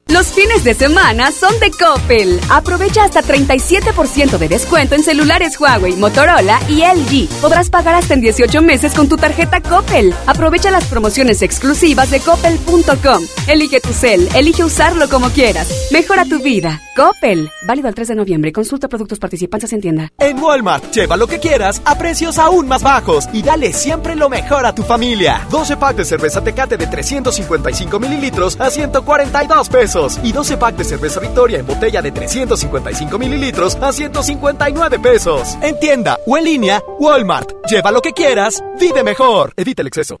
Los 0.09 0.27
fines 0.27 0.63
de 0.63 0.73
semana 0.73 1.31
son 1.33 1.59
de 1.59 1.69
Coppel. 1.69 2.39
Aprovecha 2.49 3.03
hasta 3.03 3.21
37% 3.21 4.37
de 4.37 4.47
descuento 4.47 4.95
en 4.95 5.03
celulares 5.03 5.59
Huawei, 5.59 5.97
Motorola 5.97 6.61
y 6.69 6.81
LG. 6.81 7.27
Podrás 7.41 7.69
pagar 7.69 7.95
hasta 7.95 8.13
en 8.13 8.21
18 8.21 8.61
meses 8.61 8.93
con 8.93 9.09
tu 9.09 9.17
tarjeta 9.17 9.61
Coppel. 9.61 10.13
Aprovecha 10.25 10.71
las 10.71 10.85
promociones 10.85 11.41
exclusivas 11.41 12.09
de 12.09 12.21
coppel.com. 12.21 13.23
Elige 13.47 13.81
tu 13.81 13.91
cel, 13.91 14.29
elige 14.33 14.63
usarlo 14.63 15.09
como 15.09 15.29
quieras. 15.29 15.67
Mejora 15.91 16.23
tu 16.23 16.39
vida. 16.41 16.81
Coppel. 16.95 17.51
Válido 17.67 17.89
al 17.89 17.93
3 17.93 18.07
de 18.07 18.15
noviembre. 18.15 18.51
Consulta 18.53 18.87
productos 18.87 19.19
participantes 19.19 19.71
en 19.73 19.81
tienda. 19.81 20.11
En 20.19 20.39
Walmart, 20.39 20.89
lleva 20.93 21.17
lo 21.17 21.27
que 21.27 21.39
quieras 21.39 21.81
a 21.85 21.97
precios 21.97 22.39
aún 22.39 22.67
más 22.67 22.81
bajos 22.81 23.27
y 23.33 23.43
dale 23.43 23.73
siempre 23.73 24.15
lo 24.15 24.29
mejor 24.29 24.65
a 24.65 24.73
tu 24.73 24.83
familia. 24.83 25.45
12 25.51 25.77
packs 25.77 25.97
de 25.97 26.05
cerveza 26.05 26.41
Tecate 26.41 26.77
de 26.77 26.87
355 26.87 27.99
mililitros 27.99 28.59
a 28.59 28.69
142 28.69 29.69
pesos 29.69 29.96
y 30.23 30.31
12 30.31 30.57
packs 30.57 30.77
de 30.77 30.83
cerveza 30.83 31.19
Victoria 31.19 31.59
en 31.59 31.65
botella 31.65 32.01
de 32.01 32.11
355 32.11 33.17
mililitros 33.17 33.75
a 33.81 33.91
159 33.91 34.99
pesos. 34.99 35.57
En 35.61 35.79
tienda 35.79 36.19
o 36.25 36.37
en 36.37 36.45
línea, 36.45 36.83
Walmart. 36.99 37.51
Lleva 37.69 37.91
lo 37.91 38.01
que 38.01 38.13
quieras, 38.13 38.63
vive 38.79 39.03
mejor. 39.03 39.53
Evita 39.57 39.81
el 39.81 39.87
exceso. 39.87 40.19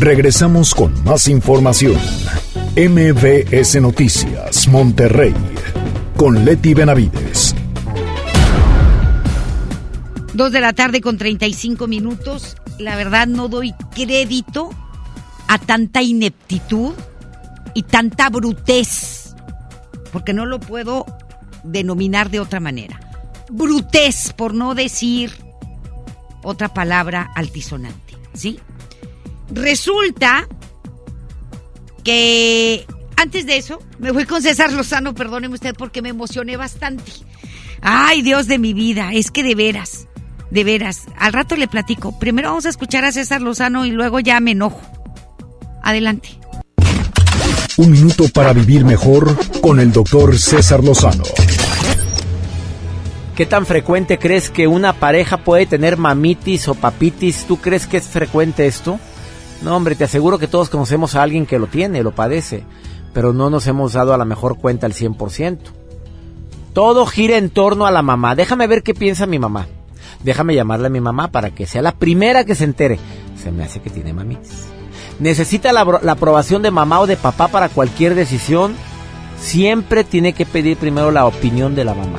Regresamos 0.00 0.74
con 0.74 1.04
más 1.04 1.28
información. 1.28 1.96
MBS 2.76 3.80
Noticias, 3.80 4.68
Monterrey, 4.68 5.34
con 6.16 6.44
Leti 6.44 6.74
Benavides. 6.74 7.54
Dos 10.34 10.52
de 10.52 10.60
la 10.60 10.72
tarde 10.74 11.00
con 11.00 11.16
35 11.16 11.86
minutos. 11.86 12.56
La 12.78 12.96
verdad 12.96 13.26
no 13.26 13.48
doy 13.48 13.74
crédito 13.94 14.70
a 15.48 15.58
tanta 15.58 16.02
ineptitud 16.02 16.92
y 17.76 17.82
tanta 17.82 18.30
brutez, 18.30 19.34
porque 20.10 20.32
no 20.32 20.46
lo 20.46 20.58
puedo 20.58 21.04
denominar 21.62 22.30
de 22.30 22.40
otra 22.40 22.58
manera. 22.58 22.98
Brutez, 23.50 24.32
por 24.32 24.54
no 24.54 24.74
decir 24.74 25.30
otra 26.42 26.72
palabra 26.72 27.30
altisonante, 27.34 28.16
¿sí? 28.32 28.58
Resulta 29.50 30.48
que 32.02 32.86
antes 33.18 33.44
de 33.44 33.58
eso, 33.58 33.82
me 33.98 34.10
voy 34.10 34.24
con 34.24 34.40
César 34.40 34.72
Lozano, 34.72 35.14
perdóneme 35.14 35.56
usted 35.56 35.74
porque 35.76 36.00
me 36.00 36.08
emocioné 36.08 36.56
bastante. 36.56 37.12
Ay, 37.82 38.22
Dios 38.22 38.46
de 38.46 38.58
mi 38.58 38.72
vida, 38.72 39.10
es 39.12 39.30
que 39.30 39.42
de 39.42 39.54
veras, 39.54 40.08
de 40.50 40.64
veras, 40.64 41.02
al 41.18 41.34
rato 41.34 41.56
le 41.56 41.68
platico. 41.68 42.18
Primero 42.18 42.48
vamos 42.48 42.64
a 42.64 42.70
escuchar 42.70 43.04
a 43.04 43.12
César 43.12 43.42
Lozano 43.42 43.84
y 43.84 43.90
luego 43.90 44.18
ya 44.18 44.40
me 44.40 44.52
enojo. 44.52 44.80
Adelante. 45.82 46.38
Un 47.78 47.90
minuto 47.90 48.24
para 48.32 48.54
vivir 48.54 48.86
mejor 48.86 49.36
con 49.60 49.80
el 49.80 49.92
doctor 49.92 50.38
César 50.38 50.82
Lozano. 50.82 51.24
¿Qué 53.34 53.44
tan 53.44 53.66
frecuente 53.66 54.18
crees 54.18 54.48
que 54.48 54.66
una 54.66 54.94
pareja 54.94 55.36
puede 55.36 55.66
tener 55.66 55.98
mamitis 55.98 56.68
o 56.68 56.74
papitis? 56.74 57.44
¿Tú 57.44 57.58
crees 57.58 57.86
que 57.86 57.98
es 57.98 58.06
frecuente 58.06 58.66
esto? 58.66 58.98
No, 59.60 59.76
hombre, 59.76 59.94
te 59.94 60.04
aseguro 60.04 60.38
que 60.38 60.48
todos 60.48 60.70
conocemos 60.70 61.14
a 61.14 61.22
alguien 61.22 61.44
que 61.44 61.58
lo 61.58 61.66
tiene, 61.66 62.02
lo 62.02 62.14
padece, 62.14 62.64
pero 63.12 63.34
no 63.34 63.50
nos 63.50 63.66
hemos 63.66 63.92
dado 63.92 64.14
a 64.14 64.18
la 64.18 64.24
mejor 64.24 64.56
cuenta 64.56 64.86
al 64.86 64.94
100%. 64.94 65.58
Todo 66.72 67.04
gira 67.04 67.36
en 67.36 67.50
torno 67.50 67.84
a 67.84 67.90
la 67.90 68.00
mamá. 68.00 68.34
Déjame 68.34 68.66
ver 68.68 68.82
qué 68.82 68.94
piensa 68.94 69.26
mi 69.26 69.38
mamá. 69.38 69.66
Déjame 70.24 70.54
llamarle 70.54 70.86
a 70.86 70.90
mi 70.90 71.02
mamá 71.02 71.30
para 71.30 71.50
que 71.50 71.66
sea 71.66 71.82
la 71.82 71.92
primera 71.92 72.44
que 72.44 72.54
se 72.54 72.64
entere. 72.64 72.98
Se 73.42 73.52
me 73.52 73.64
hace 73.64 73.80
que 73.80 73.90
tiene 73.90 74.14
mamitis. 74.14 74.75
Necesita 75.18 75.72
la, 75.72 75.84
la 76.02 76.12
aprobación 76.12 76.62
de 76.62 76.70
mamá 76.70 77.00
o 77.00 77.06
de 77.06 77.16
papá 77.16 77.48
para 77.48 77.68
cualquier 77.68 78.14
decisión, 78.14 78.74
siempre 79.40 80.04
tiene 80.04 80.32
que 80.32 80.46
pedir 80.46 80.76
primero 80.76 81.10
la 81.10 81.26
opinión 81.26 81.74
de 81.74 81.84
la 81.84 81.94
mamá. 81.94 82.18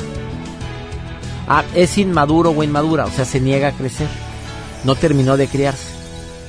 Ah, 1.47 1.63
es 1.75 1.97
inmaduro 1.97 2.51
o 2.51 2.63
inmadura, 2.63 3.05
o 3.05 3.12
sea, 3.12 3.25
se 3.25 3.39
niega 3.39 3.69
a 3.69 3.71
crecer. 3.71 4.07
No 4.83 4.95
terminó 4.95 5.38
de 5.38 5.47
criarse. 5.47 5.95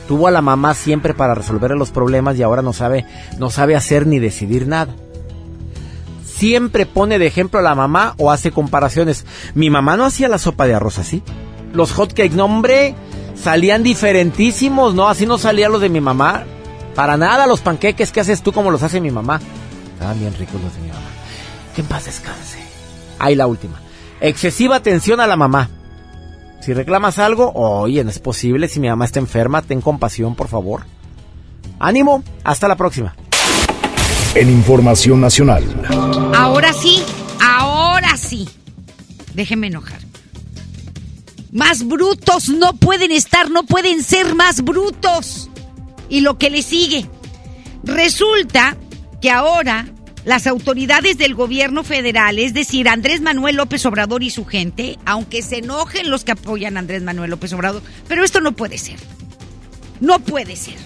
Tuvo 0.08 0.26
a 0.26 0.30
la 0.30 0.42
mamá 0.42 0.74
siempre 0.74 1.14
para 1.14 1.34
resolver 1.34 1.70
los 1.72 1.90
problemas 1.90 2.36
y 2.36 2.42
ahora 2.42 2.62
no 2.62 2.72
sabe, 2.72 3.04
no 3.38 3.50
sabe 3.50 3.76
hacer 3.76 4.06
ni 4.06 4.18
decidir 4.18 4.66
nada. 4.66 4.94
Siempre 6.24 6.86
pone 6.86 7.18
de 7.18 7.26
ejemplo 7.26 7.60
a 7.60 7.62
la 7.62 7.74
mamá 7.74 8.14
o 8.16 8.30
hace 8.30 8.50
comparaciones. 8.50 9.26
Mi 9.54 9.70
mamá 9.70 9.96
no 9.96 10.04
hacía 10.04 10.28
la 10.28 10.38
sopa 10.38 10.66
de 10.66 10.74
arroz 10.74 10.98
así. 10.98 11.22
Los 11.72 11.92
hotcakes, 11.92 12.34
no 12.34 12.48
salían 13.42 13.82
diferentísimos, 13.82 14.94
¿no? 14.94 15.08
Así 15.08 15.26
no 15.26 15.38
salían 15.38 15.72
los 15.72 15.80
de 15.80 15.88
mi 15.88 16.00
mamá. 16.00 16.44
Para 16.94 17.16
nada 17.16 17.46
los 17.46 17.60
panqueques 17.60 18.10
que 18.12 18.20
haces 18.20 18.42
tú 18.42 18.52
como 18.52 18.70
los 18.70 18.82
hace 18.82 19.00
mi 19.00 19.10
mamá. 19.10 19.40
Estaban 19.94 20.18
bien 20.18 20.34
ricos 20.34 20.60
los 20.60 20.74
de 20.74 20.80
mi 20.80 20.88
mamá. 20.88 21.06
Que 21.74 21.82
en 21.82 21.86
paz 21.86 22.06
descanse. 22.06 22.58
Ahí 23.18 23.34
la 23.34 23.46
última. 23.46 23.80
Excesiva 24.20 24.76
atención 24.76 25.20
a 25.20 25.26
la 25.26 25.36
mamá. 25.36 25.70
Si 26.60 26.74
reclamas 26.74 27.18
algo, 27.18 27.52
oye, 27.54 28.02
no 28.02 28.10
es 28.10 28.18
posible. 28.18 28.68
Si 28.68 28.80
mi 28.80 28.88
mamá 28.88 29.04
está 29.04 29.20
enferma, 29.20 29.62
ten 29.62 29.80
compasión, 29.80 30.34
por 30.34 30.48
favor. 30.48 30.82
Ánimo, 31.78 32.24
hasta 32.42 32.66
la 32.66 32.76
próxima. 32.76 33.14
En 34.34 34.50
Información 34.50 35.20
Nacional. 35.20 35.64
Ahora 36.36 36.72
sí, 36.72 37.02
ahora 37.40 38.16
sí. 38.16 38.48
Déjenme 39.34 39.68
enojar. 39.68 40.07
Más 41.50 41.86
brutos 41.86 42.48
no 42.48 42.74
pueden 42.74 43.10
estar, 43.10 43.50
no 43.50 43.64
pueden 43.64 44.02
ser 44.02 44.34
más 44.34 44.62
brutos. 44.62 45.50
Y 46.08 46.20
lo 46.20 46.38
que 46.38 46.50
le 46.50 46.62
sigue. 46.62 47.06
Resulta 47.84 48.76
que 49.20 49.30
ahora 49.30 49.88
las 50.24 50.46
autoridades 50.46 51.16
del 51.16 51.34
gobierno 51.34 51.84
federal, 51.84 52.38
es 52.38 52.52
decir, 52.52 52.88
Andrés 52.88 53.20
Manuel 53.20 53.56
López 53.56 53.86
Obrador 53.86 54.22
y 54.22 54.30
su 54.30 54.44
gente, 54.44 54.98
aunque 55.06 55.42
se 55.42 55.58
enojen 55.58 56.10
los 56.10 56.24
que 56.24 56.32
apoyan 56.32 56.76
a 56.76 56.80
Andrés 56.80 57.02
Manuel 57.02 57.30
López 57.30 57.52
Obrador, 57.54 57.82
pero 58.08 58.24
esto 58.24 58.40
no 58.40 58.52
puede 58.52 58.76
ser. 58.76 58.98
No 60.00 60.20
puede 60.20 60.54
ser. 60.56 60.76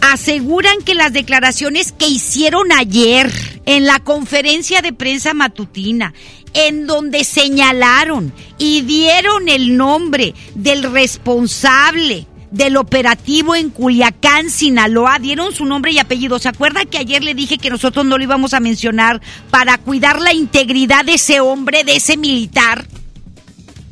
Aseguran 0.00 0.78
que 0.84 0.94
las 0.94 1.12
declaraciones 1.12 1.92
que 1.92 2.08
hicieron 2.08 2.72
ayer 2.72 3.30
en 3.66 3.86
la 3.86 4.00
conferencia 4.00 4.82
de 4.82 4.92
prensa 4.92 5.34
matutina, 5.34 6.14
en 6.54 6.86
donde 6.86 7.24
señalaron 7.24 8.32
y 8.58 8.82
dieron 8.82 9.48
el 9.48 9.76
nombre 9.76 10.34
del 10.54 10.82
responsable 10.92 12.26
del 12.52 12.76
operativo 12.76 13.54
en 13.54 13.70
Culiacán, 13.70 14.50
Sinaloa, 14.50 15.18
dieron 15.18 15.54
su 15.54 15.64
nombre 15.64 15.90
y 15.90 15.98
apellido. 15.98 16.38
¿Se 16.38 16.50
acuerda 16.50 16.84
que 16.84 16.98
ayer 16.98 17.24
le 17.24 17.34
dije 17.34 17.58
que 17.58 17.70
nosotros 17.70 18.04
no 18.04 18.18
lo 18.18 18.24
íbamos 18.24 18.52
a 18.52 18.60
mencionar 18.60 19.20
para 19.50 19.78
cuidar 19.78 20.20
la 20.20 20.34
integridad 20.34 21.04
de 21.04 21.14
ese 21.14 21.40
hombre, 21.40 21.82
de 21.82 21.96
ese 21.96 22.16
militar? 22.16 22.86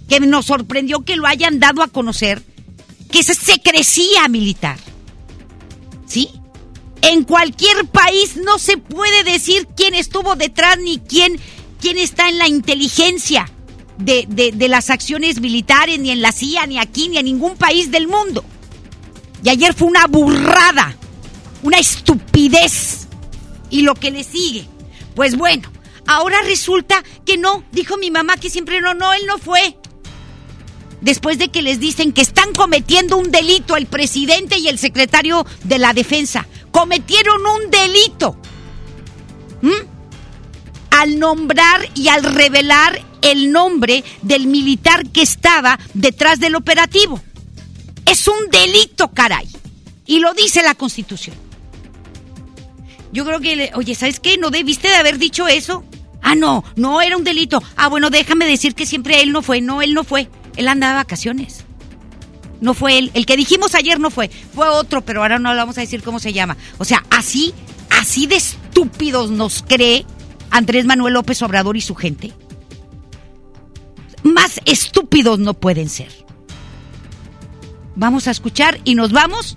Que 0.09 0.21
nos 0.21 0.47
sorprendió 0.47 1.01
que 1.01 1.17
lo 1.17 1.27
hayan 1.27 1.59
dado 1.59 1.83
a 1.83 1.89
conocer, 1.89 2.43
que 3.11 3.23
se 3.23 3.35
secrecía 3.35 4.29
militar. 4.29 4.77
¿Sí? 6.07 6.29
En 7.03 7.25
cualquier 7.25 7.87
país 7.87 8.37
no 8.37 8.59
se 8.59 8.77
puede 8.77 9.25
decir 9.25 9.69
quién 9.75 9.95
estuvo 9.95 10.37
detrás 10.37 10.79
ni 10.79 10.99
quién, 10.99 11.41
quién 11.81 11.99
está 11.99 12.29
en 12.29 12.39
la 12.39 12.49
inteligencia 12.49 13.51
de, 13.99 14.69
las 14.69 14.91
acciones 14.91 15.41
militares, 15.41 15.99
ni 15.99 16.11
en 16.11 16.23
la 16.23 16.33
CIA, 16.33 16.67
ni 16.67 16.79
aquí, 16.79 17.09
ni 17.09 17.19
en 17.19 17.25
ningún 17.25 17.57
país 17.57 17.91
del 17.91 18.09
mundo. 18.09 18.45
Y 19.43 19.49
ayer 19.49 19.75
fue 19.75 19.89
una 19.89 20.07
burrada, 20.07 20.97
una 21.63 21.79
estupidez. 21.79 23.09
Y 23.71 23.83
lo 23.83 23.95
que 23.95 24.11
le 24.11 24.25
sigue, 24.25 24.67
pues 25.15 25.37
bueno, 25.37 25.71
ahora 26.07 26.43
resulta 26.43 27.03
que 27.25 27.37
no, 27.37 27.65
dijo 27.73 27.97
mi 27.97 28.11
mamá 28.11 28.37
que 28.37 28.51
siempre 28.51 28.81
no, 28.81 28.95
no, 28.95 29.13
él 29.13 29.23
no 29.27 29.39
fue. 29.39 29.77
Después 31.01 31.39
de 31.39 31.49
que 31.49 31.63
les 31.63 31.81
dicen 31.81 32.13
que 32.13 32.21
están 32.21 32.53
cometiendo 32.53 33.17
un 33.17 33.31
delito 33.31 33.77
el 33.77 33.87
presidente 33.87 34.59
y 34.59 34.69
el 34.69 34.79
secretario 34.79 35.47
de 35.65 35.79
la 35.79 35.95
defensa, 35.95 36.47
cometieron 36.71 37.41
un 37.47 37.71
delito. 37.71 38.37
¿Mm? 39.63 39.90
Al 40.91 41.19
nombrar 41.19 41.89
y 41.95 42.09
al 42.09 42.23
revelar 42.25 43.01
el 43.23 43.53
nombre 43.53 44.05
del 44.23 44.47
militar 44.47 45.07
que 45.09 45.23
estaba 45.23 45.79
detrás 45.95 46.41
del 46.41 46.55
operativo. 46.55 47.21
Es 48.07 48.27
un 48.29 48.51
delito, 48.51 49.09
caray. 49.13 49.49
Y 50.07 50.19
lo 50.19 50.35
dice 50.35 50.63
la 50.63 50.75
Constitución. 50.75 51.37
Yo 53.13 53.25
creo 53.25 53.41
que, 53.41 53.71
oye, 53.75 53.95
¿sabes 53.95 54.21
qué? 54.21 54.39
¿No 54.39 54.51
debiste 54.51 54.89
de 54.89 54.97
haber 54.97 55.19
dicho 55.19 55.49
eso? 55.49 55.85
Ah, 56.23 56.35
no, 56.35 56.65
no 56.77 57.01
era 57.03 57.17
un 57.17 57.25
delito. 57.25 57.63
Ah, 57.77 57.89
bueno, 57.89 58.11
déjame 58.11 58.47
decir 58.47 58.75
que 58.75 58.87
siempre 58.87 59.23
él 59.23 59.33
no 59.33 59.43
fue. 59.43 59.61
No, 59.61 59.83
él 59.83 59.95
no 59.95 60.05
fue. 60.05 60.29
Él 60.57 60.69
andaba 60.69 60.93
de 60.93 60.99
vacaciones. 60.99 61.65
No 62.61 62.75
fue 62.75 62.99
él. 62.99 63.11
El 63.15 63.27
que 63.27 63.37
dijimos 63.37 63.75
ayer 63.75 63.99
no 63.99 64.11
fue. 64.11 64.29
Fue 64.29 64.69
otro, 64.69 65.01
pero 65.01 65.23
ahora 65.23 65.39
no 65.39 65.53
le 65.53 65.59
vamos 65.59 65.79
a 65.79 65.81
decir 65.81 66.03
cómo 66.03 66.19
se 66.19 66.33
llama. 66.33 66.57
O 66.79 66.85
sea, 66.85 67.05
así, 67.11 67.55
así 67.91 68.27
de 68.27 68.37
estúpidos 68.37 69.31
nos 69.31 69.63
cree 69.63 70.05
Andrés 70.51 70.85
Manuel 70.85 71.15
López 71.15 71.43
Obrador 71.43 71.77
y 71.77 71.81
su 71.81 71.95
gente. 71.95 72.33
Más 74.23 74.61
estúpidos 74.65 75.39
no 75.39 75.55
pueden 75.55 75.89
ser. 75.89 76.13
Vamos 77.97 78.29
a 78.29 78.31
escuchar 78.31 78.81
y 78.85 78.95
nos 78.95 79.13
vamos 79.13 79.57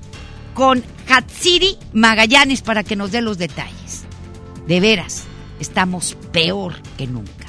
con 0.54 0.84
Hatsiri 1.08 1.78
Magallanes 1.94 2.62
para 2.62 2.84
que 2.84 2.96
nos 2.96 3.12
dé 3.12 3.22
los 3.22 3.38
detalles. 3.38 4.06
De 4.68 4.80
veras, 4.80 5.24
estamos 5.60 6.18
peor 6.32 6.76
que 6.98 7.08
nunca. 7.08 7.43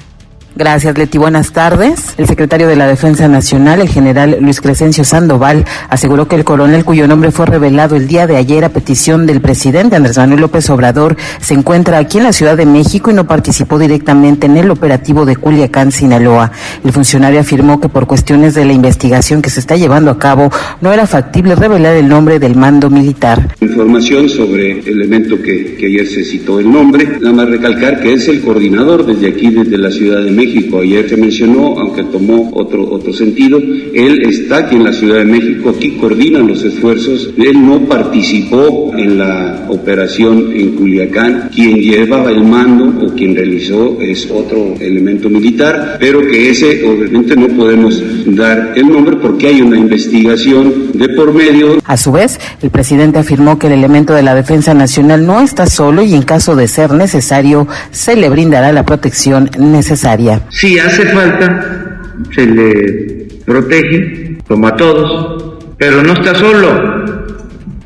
Gracias, 0.57 0.97
Leti. 0.97 1.17
Buenas 1.17 1.51
tardes. 1.51 2.13
El 2.17 2.27
secretario 2.27 2.69
de 2.69 2.77
la 2.77 2.87
Defensa 2.87 3.27
Nacional, 3.27 3.81
el 3.81 3.89
general 3.89 4.37
Luis 4.39 4.61
Crescencio 4.61 5.03
Sandoval, 5.03 5.65
aseguró 5.89 6.29
que 6.29 6.37
el 6.37 6.45
coronel 6.45 6.85
cuyo 6.85 7.09
nombre 7.09 7.31
fue 7.31 7.45
revelado 7.45 7.97
el 7.97 8.07
día 8.07 8.25
de 8.25 8.37
ayer 8.37 8.63
a 8.63 8.69
petición 8.69 9.25
del 9.25 9.41
presidente 9.41 9.97
Andrés 9.97 10.17
Manuel 10.17 10.39
López 10.39 10.69
Obrador 10.69 11.17
se 11.41 11.55
encuentra 11.55 11.97
aquí 11.97 12.19
en 12.19 12.23
la 12.23 12.31
Ciudad 12.31 12.55
de 12.55 12.65
México 12.65 13.11
y 13.11 13.13
no 13.13 13.27
participó 13.27 13.77
directamente 13.77 14.45
en 14.45 14.55
el 14.55 14.71
operativo 14.71 15.25
de 15.25 15.35
Culiacán, 15.35 15.91
Sinaloa. 15.91 16.53
El 16.85 16.93
funcionario 16.93 17.41
afirmó 17.41 17.81
que 17.81 17.89
por 17.89 18.07
cuestiones 18.07 18.53
de 18.53 18.63
la 18.63 18.71
investigación 18.71 19.41
que 19.41 19.49
se 19.49 19.59
está 19.59 19.75
llevando 19.75 20.09
a 20.09 20.17
cabo 20.17 20.49
no 20.79 20.93
era 20.93 21.05
factible 21.05 21.55
revelar 21.55 21.97
el 21.97 22.07
nombre 22.07 22.39
del 22.39 22.55
mando 22.55 22.89
militar. 22.89 23.55
Información 23.59 24.29
sobre 24.29 24.79
el 24.79 24.87
elemento 24.87 25.35
que, 25.41 25.75
que 25.75 25.87
ayer 25.87 26.07
se 26.07 26.23
citó 26.23 26.61
el 26.61 26.71
nombre. 26.71 27.05
Nada 27.19 27.33
más 27.33 27.49
recalcar 27.49 28.01
que 28.01 28.13
es 28.13 28.29
el 28.29 28.39
coordinador 28.39 29.05
desde 29.05 29.27
aquí, 29.27 29.49
desde 29.49 29.77
la 29.77 29.91
Ciudad 29.91 30.23
de 30.23 30.31
México 30.31 30.44
México. 30.45 30.79
Ayer 30.79 31.09
se 31.09 31.17
mencionó, 31.17 31.79
aunque 31.79 32.03
tomó 32.03 32.51
otro, 32.53 32.89
otro 32.91 33.11
sentido, 33.13 33.57
él 33.57 34.23
está 34.23 34.57
aquí 34.57 34.75
en 34.75 34.83
la 34.83 34.93
Ciudad 34.93 35.17
de 35.17 35.25
México, 35.25 35.69
aquí 35.69 35.91
coordina 35.91 36.39
los 36.39 36.63
esfuerzos. 36.63 37.31
Él 37.37 37.65
no 37.65 37.79
participó 37.85 38.93
en 38.97 39.17
la 39.17 39.65
operación 39.69 40.51
en 40.53 40.75
Culiacán. 40.75 41.49
Quien 41.53 41.77
llevaba 41.77 42.31
el 42.31 42.43
mando 42.43 43.05
o 43.05 43.13
quien 43.13 43.35
realizó 43.35 43.97
es 44.01 44.29
otro 44.31 44.75
elemento 44.79 45.29
militar, 45.29 45.97
pero 45.99 46.21
que 46.21 46.49
ese 46.49 46.85
obviamente 46.85 47.35
no 47.35 47.47
podemos 47.47 48.01
dar 48.27 48.73
el 48.75 48.87
nombre 48.87 49.15
porque 49.17 49.47
hay 49.47 49.61
una 49.61 49.77
investigación 49.77 50.91
de 50.93 51.09
por 51.09 51.33
medio. 51.33 51.79
A 51.85 51.97
su 51.97 52.11
vez, 52.11 52.39
el 52.61 52.69
presidente 52.69 53.19
afirmó 53.19 53.57
que 53.57 53.67
el 53.67 53.73
elemento 53.73 54.13
de 54.13 54.23
la 54.23 54.35
Defensa 54.35 54.73
Nacional 54.73 55.25
no 55.25 55.41
está 55.41 55.65
solo 55.65 56.03
y 56.03 56.13
en 56.13 56.23
caso 56.23 56.55
de 56.55 56.67
ser 56.67 56.91
necesario 56.91 57.67
se 57.91 58.15
le 58.15 58.29
brindará 58.29 58.71
la 58.71 58.85
protección 58.85 59.49
necesaria. 59.57 60.34
Si 60.49 60.79
hace 60.79 61.05
falta, 61.07 62.01
se 62.33 62.45
le 62.45 63.27
protege, 63.45 64.37
como 64.47 64.67
a 64.67 64.75
todos, 64.75 65.63
pero 65.77 66.03
no 66.03 66.13
está 66.13 66.35
solo. 66.35 67.05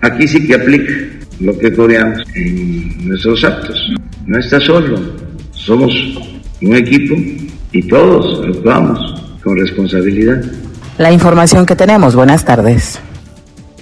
Aquí 0.01 0.27
sí 0.27 0.45
que 0.47 0.55
aplica 0.55 0.93
lo 1.39 1.57
que 1.57 1.73
coreamos 1.73 2.23
en 2.35 3.07
nuestros 3.07 3.43
actos. 3.43 3.93
No 4.25 4.39
está 4.39 4.59
solo, 4.59 4.99
somos 5.51 5.93
un 6.61 6.75
equipo 6.75 7.15
y 7.71 7.87
todos 7.87 8.45
actuamos 8.47 9.21
con 9.43 9.57
responsabilidad. 9.57 10.43
La 10.97 11.11
información 11.11 11.65
que 11.65 11.75
tenemos, 11.75 12.15
buenas 12.15 12.43
tardes. 12.43 12.99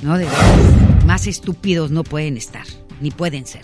No, 0.03 0.18
de 0.18 0.26
verdad, 0.26 1.05
más 1.05 1.26
estúpidos 1.28 1.89
no 1.89 2.03
pueden 2.03 2.38
estar, 2.38 2.65
ni 3.01 3.11
pueden 3.11 3.45
ser. 3.45 3.63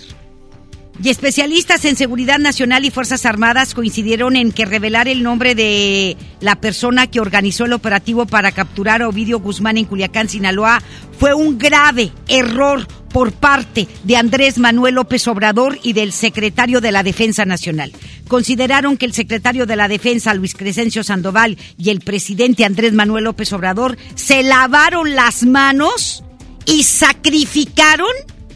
Y 1.02 1.10
especialistas 1.10 1.86
en 1.86 1.96
seguridad 1.96 2.38
nacional 2.38 2.86
y 2.86 2.92
Fuerzas 2.92 3.26
Armadas 3.26 3.74
coincidieron 3.74 4.36
en 4.36 4.52
que 4.52 4.66
revelar 4.66 5.08
el 5.08 5.24
nombre 5.24 5.56
de 5.56 6.16
la 6.40 6.56
persona 6.62 7.08
que 7.08 7.20
organizó 7.20 7.66
el 7.66 7.74
operativo 7.74 8.26
para 8.28 8.52
capturar 8.52 9.02
a 9.02 9.10
Ovidio 9.10 9.40
Guzmán 9.40 9.78
en 9.78 9.86
Culiacán, 9.86 10.30
Sinaloa, 10.30 10.82
fue 11.18 11.34
un 11.34 11.58
grave 11.58 12.12
error 12.28 12.88
por 13.12 13.32
parte 13.32 13.88
de 14.04 14.18
Andrés 14.18 14.60
Manuel 14.60 14.96
López 14.96 15.28
Obrador 15.28 15.80
y 15.84 15.94
del 15.94 16.12
secretario 16.12 16.80
de 16.80 16.92
la 16.92 17.04
Defensa 17.04 17.44
Nacional. 17.44 17.92
Consideraron 18.28 18.96
que 18.96 19.06
el 19.06 19.14
secretario 19.14 19.66
de 19.66 19.76
la 19.76 19.88
Defensa, 19.88 20.34
Luis 20.34 20.54
Crescencio 20.54 21.04
Sandoval, 21.04 21.58
y 21.78 21.90
el 21.90 22.02
presidente 22.02 22.66
Andrés 22.66 22.94
Manuel 22.94 23.26
López 23.26 23.52
Obrador 23.54 23.98
se 24.16 24.44
lavaron 24.44 25.16
las 25.16 25.44
manos 25.44 26.24
y 26.66 26.84
sacrificaron 26.84 28.14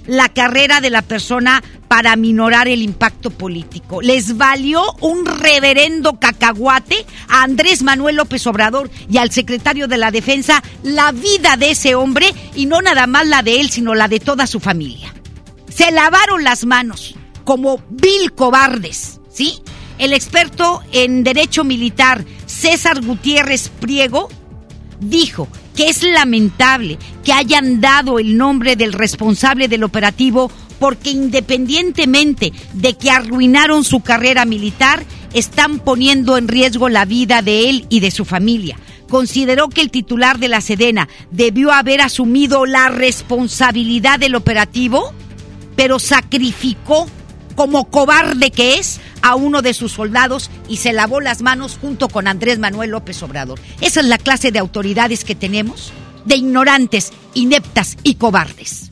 la 0.08 0.30
carrera 0.30 0.82
de 0.82 0.90
la 0.90 1.02
persona 1.02 1.62
para 1.88 2.16
minorar 2.16 2.68
el 2.68 2.82
impacto 2.82 3.30
político. 3.30 4.02
Les 4.02 4.38
valió 4.38 4.84
un 5.02 5.26
reverendo 5.26 6.20
cacahuate 6.20 7.06
a 7.30 7.44
Andrés 7.44 7.84
Manuel 7.84 8.18
López 8.18 8.46
Obrador 8.48 8.90
y 9.10 9.18
al 9.18 9.32
secretario 9.32 9.88
de 9.88 9.98
la 9.98 10.12
Defensa 10.12 10.64
la 10.84 11.12
vida 11.12 11.58
de 11.58 11.72
ese 11.72 11.96
hombre 11.96 12.34
y 12.56 12.66
no 12.66 12.82
nada 12.82 13.08
más 13.08 13.28
la 13.28 13.42
de 13.42 13.62
él, 13.62 13.70
sino 13.70 13.96
la 13.96 14.08
de 14.08 14.20
toda 14.20 14.48
su 14.48 14.60
familia. 14.60 15.14
Se 15.70 15.92
lavaron 15.92 16.44
las 16.44 16.66
manos 16.66 17.16
como 17.44 17.82
vil 17.90 18.34
cobardes, 18.34 19.20
¿sí? 19.32 19.62
El 20.00 20.14
experto 20.14 20.82
en 20.92 21.24
derecho 21.24 21.64
militar 21.64 22.26
César 22.46 23.04
Gutiérrez 23.04 23.70
Priego 23.70 24.30
dijo 25.00 25.48
que 25.76 25.90
es 25.90 26.04
lamentable 26.04 26.98
que 27.24 27.34
hayan 27.34 27.82
dado 27.82 28.20
el 28.20 28.38
nombre 28.38 28.76
del 28.76 28.94
responsable 28.94 29.68
del 29.68 29.84
operativo 29.84 30.52
porque 30.80 31.12
independientemente 31.12 32.54
de 32.74 32.94
que 32.96 33.12
arruinaron 33.12 33.84
su 33.84 34.02
carrera 34.02 34.46
militar, 34.46 35.04
están 35.34 35.80
poniendo 35.80 36.38
en 36.38 36.48
riesgo 36.48 36.90
la 36.90 37.06
vida 37.06 37.42
de 37.42 37.70
él 37.70 37.86
y 37.90 38.00
de 38.00 38.12
su 38.12 38.26
familia. 38.26 38.78
Consideró 39.10 39.70
que 39.70 39.82
el 39.82 39.92
titular 39.92 40.38
de 40.40 40.48
la 40.50 40.62
Sedena 40.62 41.08
debió 41.32 41.72
haber 41.72 42.02
asumido 42.02 42.66
la 42.66 42.90
responsabilidad 42.90 44.20
del 44.20 44.36
operativo, 44.36 45.14
pero 45.76 46.00
sacrificó 46.00 47.08
como 47.56 47.86
cobarde 47.86 48.52
que 48.52 48.76
es 48.76 49.00
a 49.22 49.36
uno 49.36 49.62
de 49.62 49.74
sus 49.74 49.94
soldados 49.94 50.52
y 50.70 50.78
se 50.78 50.94
lavó 50.94 51.22
las 51.22 51.42
manos 51.42 51.78
junto 51.82 52.08
con 52.10 52.28
Andrés 52.28 52.60
Manuel 52.60 52.92
López 52.92 53.22
Obrador. 53.24 53.60
Esa 53.82 54.02
es 54.02 54.06
la 54.06 54.18
clase 54.18 54.52
de 54.52 54.60
autoridades 54.60 55.24
que 55.24 55.36
tenemos, 55.36 55.92
de 56.26 56.36
ignorantes, 56.36 57.12
ineptas 57.34 57.98
y 58.04 58.16
cobardes. 58.16 58.92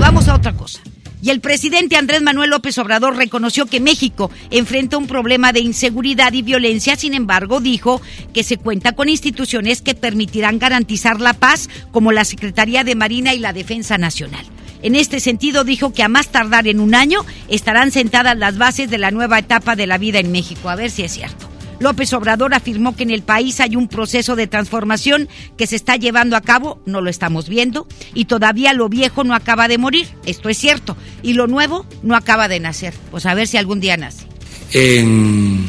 Vamos 0.00 0.28
a 0.28 0.34
otra 0.34 0.54
cosa. 0.54 0.80
Y 1.22 1.28
el 1.28 1.40
presidente 1.40 1.96
Andrés 1.96 2.22
Manuel 2.22 2.50
López 2.50 2.78
Obrador 2.78 3.16
reconoció 3.16 3.66
que 3.66 3.80
México 3.80 4.30
enfrenta 4.50 4.96
un 4.96 5.06
problema 5.06 5.52
de 5.52 5.60
inseguridad 5.60 6.32
y 6.32 6.40
violencia, 6.40 6.96
sin 6.96 7.12
embargo 7.12 7.60
dijo 7.60 8.00
que 8.32 8.42
se 8.42 8.56
cuenta 8.56 8.92
con 8.92 9.10
instituciones 9.10 9.82
que 9.82 9.94
permitirán 9.94 10.58
garantizar 10.58 11.20
la 11.20 11.34
paz, 11.34 11.68
como 11.92 12.12
la 12.12 12.24
Secretaría 12.24 12.82
de 12.82 12.94
Marina 12.94 13.34
y 13.34 13.38
la 13.38 13.52
Defensa 13.52 13.98
Nacional. 13.98 14.46
En 14.82 14.94
este 14.94 15.20
sentido, 15.20 15.62
dijo 15.62 15.92
que 15.92 16.02
a 16.02 16.08
más 16.08 16.28
tardar 16.28 16.66
en 16.66 16.80
un 16.80 16.94
año 16.94 17.20
estarán 17.48 17.90
sentadas 17.90 18.38
las 18.38 18.56
bases 18.56 18.88
de 18.88 18.96
la 18.96 19.10
nueva 19.10 19.38
etapa 19.38 19.76
de 19.76 19.86
la 19.86 19.98
vida 19.98 20.18
en 20.18 20.32
México. 20.32 20.70
A 20.70 20.76
ver 20.76 20.90
si 20.90 21.02
es 21.02 21.12
cierto. 21.12 21.49
López 21.80 22.12
Obrador 22.12 22.54
afirmó 22.54 22.94
que 22.94 23.02
en 23.02 23.10
el 23.10 23.22
país 23.22 23.58
hay 23.58 23.74
un 23.74 23.88
proceso 23.88 24.36
de 24.36 24.46
transformación 24.46 25.28
que 25.56 25.66
se 25.66 25.76
está 25.76 25.96
llevando 25.96 26.36
a 26.36 26.42
cabo, 26.42 26.80
no 26.86 27.00
lo 27.00 27.10
estamos 27.10 27.48
viendo, 27.48 27.88
y 28.14 28.26
todavía 28.26 28.72
lo 28.74 28.88
viejo 28.88 29.24
no 29.24 29.34
acaba 29.34 29.66
de 29.66 29.78
morir, 29.78 30.06
esto 30.26 30.48
es 30.48 30.58
cierto, 30.58 30.96
y 31.22 31.32
lo 31.32 31.46
nuevo 31.46 31.86
no 32.02 32.14
acaba 32.14 32.48
de 32.48 32.60
nacer. 32.60 32.94
Pues 33.10 33.26
a 33.26 33.34
ver 33.34 33.48
si 33.48 33.56
algún 33.56 33.80
día 33.80 33.96
nace. 33.96 34.26
En 34.72 35.64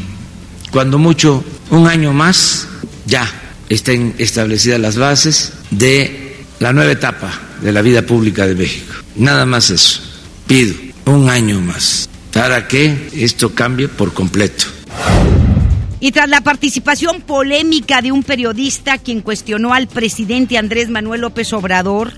cuando 0.71 0.99
mucho, 0.99 1.43
un 1.69 1.87
año 1.87 2.13
más, 2.13 2.67
ya 3.05 3.27
estén 3.69 4.13
establecidas 4.17 4.79
las 4.79 4.97
bases 4.97 5.53
de 5.71 6.43
la 6.59 6.73
nueva 6.73 6.91
etapa 6.91 7.31
de 7.61 7.71
la 7.71 7.81
vida 7.81 8.01
pública 8.01 8.45
de 8.45 8.55
México. 8.55 8.93
Nada 9.15 9.45
más 9.45 9.69
eso. 9.69 10.01
Pido 10.45 10.75
un 11.05 11.29
año 11.29 11.61
más 11.61 12.09
para 12.33 12.67
que 12.67 13.09
esto 13.13 13.53
cambie 13.53 13.87
por 13.87 14.13
completo. 14.13 14.65
Y 16.03 16.11
tras 16.11 16.27
la 16.27 16.41
participación 16.41 17.21
polémica 17.21 18.01
de 18.01 18.11
un 18.11 18.23
periodista 18.23 18.97
quien 18.97 19.21
cuestionó 19.21 19.75
al 19.75 19.87
presidente 19.87 20.57
Andrés 20.57 20.89
Manuel 20.89 21.21
López 21.21 21.53
Obrador 21.53 22.13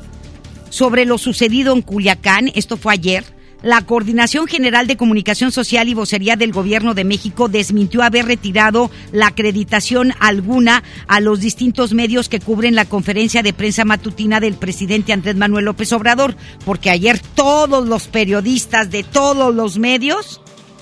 sobre 0.70 1.06
lo 1.06 1.18
sucedido 1.18 1.74
en 1.74 1.82
Culiacán, 1.82 2.50
esto 2.56 2.78
fue 2.78 2.94
ayer, 2.94 3.26
la 3.62 3.82
Coordinación 3.82 4.48
General 4.48 4.88
de 4.88 4.96
Comunicación 4.96 5.52
Social 5.52 5.90
y 5.90 5.96
Vocería 5.96 6.38
del 6.38 6.54
Gobierno 6.54 6.94
de 6.94 7.04
México 7.04 7.50
desmintió 7.50 8.04
haber 8.04 8.26
retirado 8.26 8.90
la 9.12 9.28
acreditación 9.28 10.14
alguna 10.22 10.82
a 11.08 11.20
los 11.20 11.42
distintos 11.42 11.94
medios 11.94 12.30
que 12.30 12.40
cubren 12.40 12.76
la 12.76 12.86
conferencia 12.86 13.44
de 13.44 13.52
prensa 13.52 13.84
matutina 13.84 14.40
del 14.40 14.54
presidente 14.54 15.12
Andrés 15.12 15.36
Manuel 15.36 15.66
López 15.66 15.92
Obrador, 15.92 16.38
porque 16.64 16.90
ayer 16.90 17.20
todos 17.36 17.86
los 17.86 18.08
periodistas 18.08 18.90
de 18.92 19.04
todos 19.04 19.54
los 19.54 19.78
medios 19.78 20.40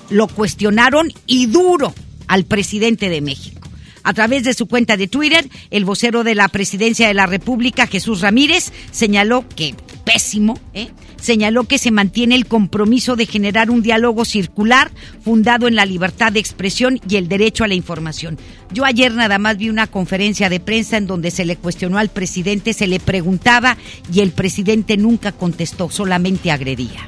lo 0.08 0.28
cuestionaron 0.28 1.12
y 1.26 1.46
duro 1.46 1.92
al 2.26 2.44
presidente 2.44 3.08
de 3.08 3.20
México. 3.20 3.60
A 4.04 4.14
través 4.14 4.42
de 4.44 4.54
su 4.54 4.66
cuenta 4.66 4.96
de 4.96 5.06
Twitter, 5.06 5.48
el 5.70 5.84
vocero 5.84 6.24
de 6.24 6.34
la 6.34 6.48
Presidencia 6.48 7.06
de 7.06 7.14
la 7.14 7.26
República, 7.26 7.86
Jesús 7.86 8.20
Ramírez, 8.20 8.72
señaló 8.90 9.44
que 9.48 9.74
pésimo, 10.04 10.58
¿eh? 10.74 10.88
señaló 11.20 11.64
que 11.64 11.78
se 11.78 11.92
mantiene 11.92 12.34
el 12.34 12.46
compromiso 12.46 13.14
de 13.14 13.26
generar 13.26 13.70
un 13.70 13.82
diálogo 13.82 14.24
circular 14.24 14.90
fundado 15.24 15.68
en 15.68 15.76
la 15.76 15.86
libertad 15.86 16.32
de 16.32 16.40
expresión 16.40 17.00
y 17.08 17.14
el 17.14 17.28
derecho 17.28 17.62
a 17.62 17.68
la 17.68 17.74
información. 17.74 18.38
Yo 18.72 18.84
ayer 18.84 19.12
nada 19.12 19.38
más 19.38 19.56
vi 19.56 19.70
una 19.70 19.86
conferencia 19.86 20.48
de 20.48 20.58
prensa 20.58 20.96
en 20.96 21.06
donde 21.06 21.30
se 21.30 21.44
le 21.44 21.56
cuestionó 21.56 21.98
al 21.98 22.08
presidente, 22.08 22.72
se 22.72 22.88
le 22.88 22.98
preguntaba 22.98 23.76
y 24.12 24.20
el 24.20 24.32
presidente 24.32 24.96
nunca 24.96 25.30
contestó, 25.30 25.90
solamente 25.90 26.50
agredía. 26.50 27.06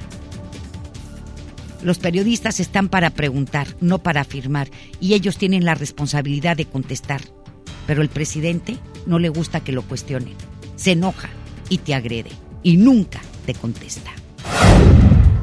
Los 1.85 1.99
periodistas 1.99 2.61
están 2.61 2.89
para 2.89 3.11
preguntar, 3.11 3.68
no 3.82 3.99
para 3.99 4.22
afirmar, 4.22 4.70
y 5.01 5.12
ellos 5.12 5.37
tienen 5.37 5.66
la 5.66 5.74
responsabilidad 5.74 6.57
de 6.57 6.64
contestar. 6.64 7.20
Pero 7.87 8.01
el 8.01 8.09
presidente 8.09 8.78
no 9.05 9.18
le 9.18 9.28
gusta 9.28 9.61
que 9.61 9.72
lo 9.72 9.82
cuestionen. 9.82 10.32
Se 10.76 10.93
enoja 10.93 11.28
y 11.68 11.78
te 11.78 11.95
agrede 11.95 12.30
y 12.62 12.78
nunca 12.78 13.20
te 13.45 13.53
contesta. 13.53 14.11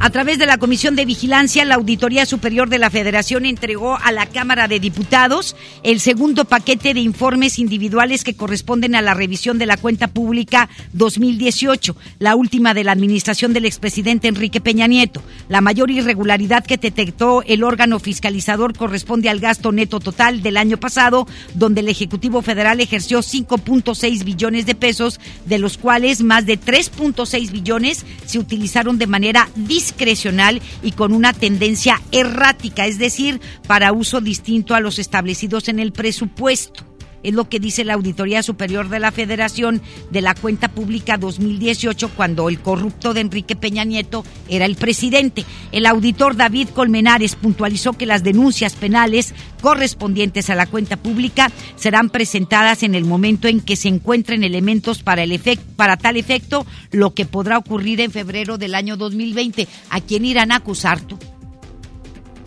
A 0.04 0.10
través 0.10 0.40
de 0.40 0.48
la 0.48 0.58
Comisión 0.58 0.96
de 0.96 1.06
Vigilancia, 1.06 1.64
la 1.64 1.76
Auditoría 1.76 2.26
Superior 2.26 2.70
de 2.70 2.80
la 2.80 2.90
Federación 2.90 3.46
entregó 3.46 3.98
a 3.98 4.12
la 4.12 4.26
Cámara 4.26 4.68
de 4.68 4.80
Diputados 4.80 5.56
el 5.84 6.00
segundo 6.00 6.46
paquete 6.46 6.96
de 6.96 7.02
informes 7.02 7.60
individuales 7.60 8.24
que 8.24 8.34
corresponden 8.34 8.96
a 8.96 9.04
la 9.04 9.14
revisión 9.14 9.60
de 9.60 9.68
la 9.68 9.78
cuenta 9.78 10.08
pública 10.08 10.70
2018, 10.94 11.96
la 12.18 12.36
última 12.36 12.74
de 12.74 12.84
la 12.84 12.94
administración 12.94 13.54
del 13.54 13.66
expresidente 13.66 14.28
Enrique 14.28 14.60
Peña 14.60 14.88
Nieto. 14.88 15.22
La 15.50 15.62
mayor 15.62 15.92
irregularidad 15.92 16.66
que 16.66 16.78
detectó 16.78 17.44
el 17.44 17.64
órgano 17.64 18.00
fiscalizador 18.00 18.76
corresponde 18.76 19.30
al 19.30 19.40
gasto 19.40 19.72
neto 19.72 20.00
total 20.00 20.42
del 20.42 20.58
año 20.58 20.78
pasado, 20.78 21.28
donde 21.54 21.82
el 21.82 21.90
Ejecutivo 21.90 22.42
Federal 22.42 22.82
ejerció 22.82 23.20
5.6 23.20 24.24
billones 24.24 24.66
de 24.66 24.74
pesos, 24.74 25.20
de 25.46 25.60
los 25.60 25.78
cuales 25.78 26.24
más 26.24 26.48
de 26.48 26.60
3.6 26.60 27.52
billones 27.52 28.04
se 28.26 28.40
utilizaron 28.40 28.98
de 28.98 29.06
manera 29.06 29.48
discreta 29.56 29.91
discrecional 29.92 30.62
y 30.82 30.92
con 30.94 31.14
una 31.14 31.34
tendencia 31.34 32.02
errática, 32.12 32.86
es 32.88 32.98
decir, 32.98 33.42
para 33.68 33.92
uso 33.92 34.22
distinto 34.22 34.74
a 34.74 34.80
los 34.80 35.00
establecidos 35.00 35.68
en 35.68 35.80
el 35.80 35.92
presupuesto. 35.92 36.86
Es 37.24 37.34
lo 37.34 37.50
que 37.50 37.60
dice 37.60 37.84
la 37.84 37.94
Auditoría 37.94 38.44
Superior 38.44 38.90
de 38.90 39.00
la 39.00 39.12
Federación 39.12 39.82
de 40.10 40.22
la 40.22 40.36
Cuenta 40.36 40.70
Pública 40.70 41.18
2018 41.18 42.10
cuando 42.16 42.50
el 42.50 42.60
corrupto 42.60 43.14
de 43.14 43.22
Enrique 43.22 43.56
Peña 43.56 43.84
Nieto 43.84 44.24
era 44.50 44.66
el 44.66 44.76
presidente. 44.76 45.46
El 45.72 45.86
auditor 45.86 46.36
David 46.36 46.70
Colmenares 46.70 47.36
puntualizó 47.36 47.94
que 47.94 48.06
las 48.06 48.24
denuncias 48.24 48.74
penales 48.74 49.34
correspondientes 49.62 50.50
a 50.50 50.56
la 50.56 50.66
cuenta 50.66 50.98
pública 50.98 51.52
serán 51.76 52.10
presentadas 52.10 52.84
en 52.84 52.96
el 52.96 53.06
momento 53.06 53.48
en 53.48 53.62
que 53.62 53.76
se 53.76 53.88
encuentren 53.88 54.44
elementos 54.44 55.04
para, 55.04 55.24
el 55.24 55.40
para 55.76 55.98
tal 55.98 56.18
efecto, 56.18 56.66
lo 56.92 57.14
que 57.14 57.26
podrá 57.26 57.58
ocurrir 57.58 58.02
en 58.02 58.12
febrero 58.12 58.58
del 58.58 58.76
año 58.76 58.98
2020. 58.98 59.68
¿A 59.90 60.02
quién 60.02 60.26
irán 60.26 60.52
a 60.52 60.58
acusar 60.58 61.00
tú? 61.02 61.18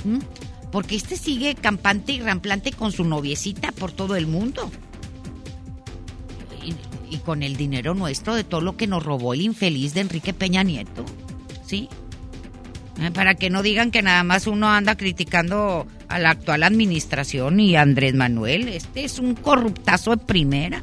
¿Mm? 0.04 0.18
Porque 0.74 0.96
este 0.96 1.16
sigue 1.16 1.54
campante 1.54 2.10
y 2.10 2.20
ramplante 2.20 2.72
con 2.72 2.90
su 2.90 3.04
noviecita 3.04 3.70
por 3.70 3.92
todo 3.92 4.16
el 4.16 4.26
mundo. 4.26 4.72
Y, 7.08 7.18
con 7.18 7.44
el 7.44 7.56
dinero 7.56 7.94
nuestro 7.94 8.34
de 8.34 8.42
todo 8.42 8.60
lo 8.60 8.76
que 8.76 8.88
nos 8.88 9.04
robó 9.04 9.34
el 9.34 9.42
infeliz 9.42 9.94
de 9.94 10.00
Enrique 10.00 10.34
Peña 10.34 10.64
Nieto. 10.64 11.04
¿Sí? 11.64 11.88
Eh, 13.00 13.12
para 13.12 13.36
que 13.36 13.50
no 13.50 13.62
digan 13.62 13.92
que 13.92 14.02
nada 14.02 14.24
más 14.24 14.48
uno 14.48 14.68
anda 14.68 14.96
criticando 14.96 15.86
a 16.08 16.18
la 16.18 16.30
actual 16.30 16.64
administración 16.64 17.60
y 17.60 17.76
a 17.76 17.82
Andrés 17.82 18.14
Manuel. 18.14 18.66
Este 18.66 19.04
es 19.04 19.20
un 19.20 19.36
corruptazo 19.36 20.16
de 20.16 20.24
primera. 20.24 20.82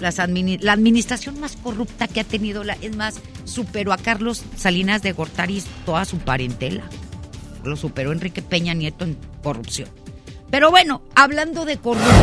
la 0.00 0.72
administración 0.72 1.38
más 1.38 1.54
corrupta 1.54 2.08
que 2.08 2.18
ha 2.18 2.24
tenido, 2.24 2.64
la, 2.64 2.72
es 2.72 2.96
más, 2.96 3.20
superó 3.44 3.92
a 3.92 3.98
Carlos 3.98 4.42
Salinas 4.56 5.02
de 5.02 5.12
Gortari 5.12 5.62
toda 5.86 6.04
su 6.06 6.18
parentela 6.18 6.82
lo 7.68 7.76
superó 7.76 8.12
Enrique 8.12 8.42
Peña 8.42 8.74
Nieto 8.74 9.04
en 9.04 9.16
corrupción. 9.42 9.88
Pero 10.50 10.70
bueno, 10.70 11.02
hablando 11.14 11.64
de 11.64 11.76
corruptos, 11.76 12.14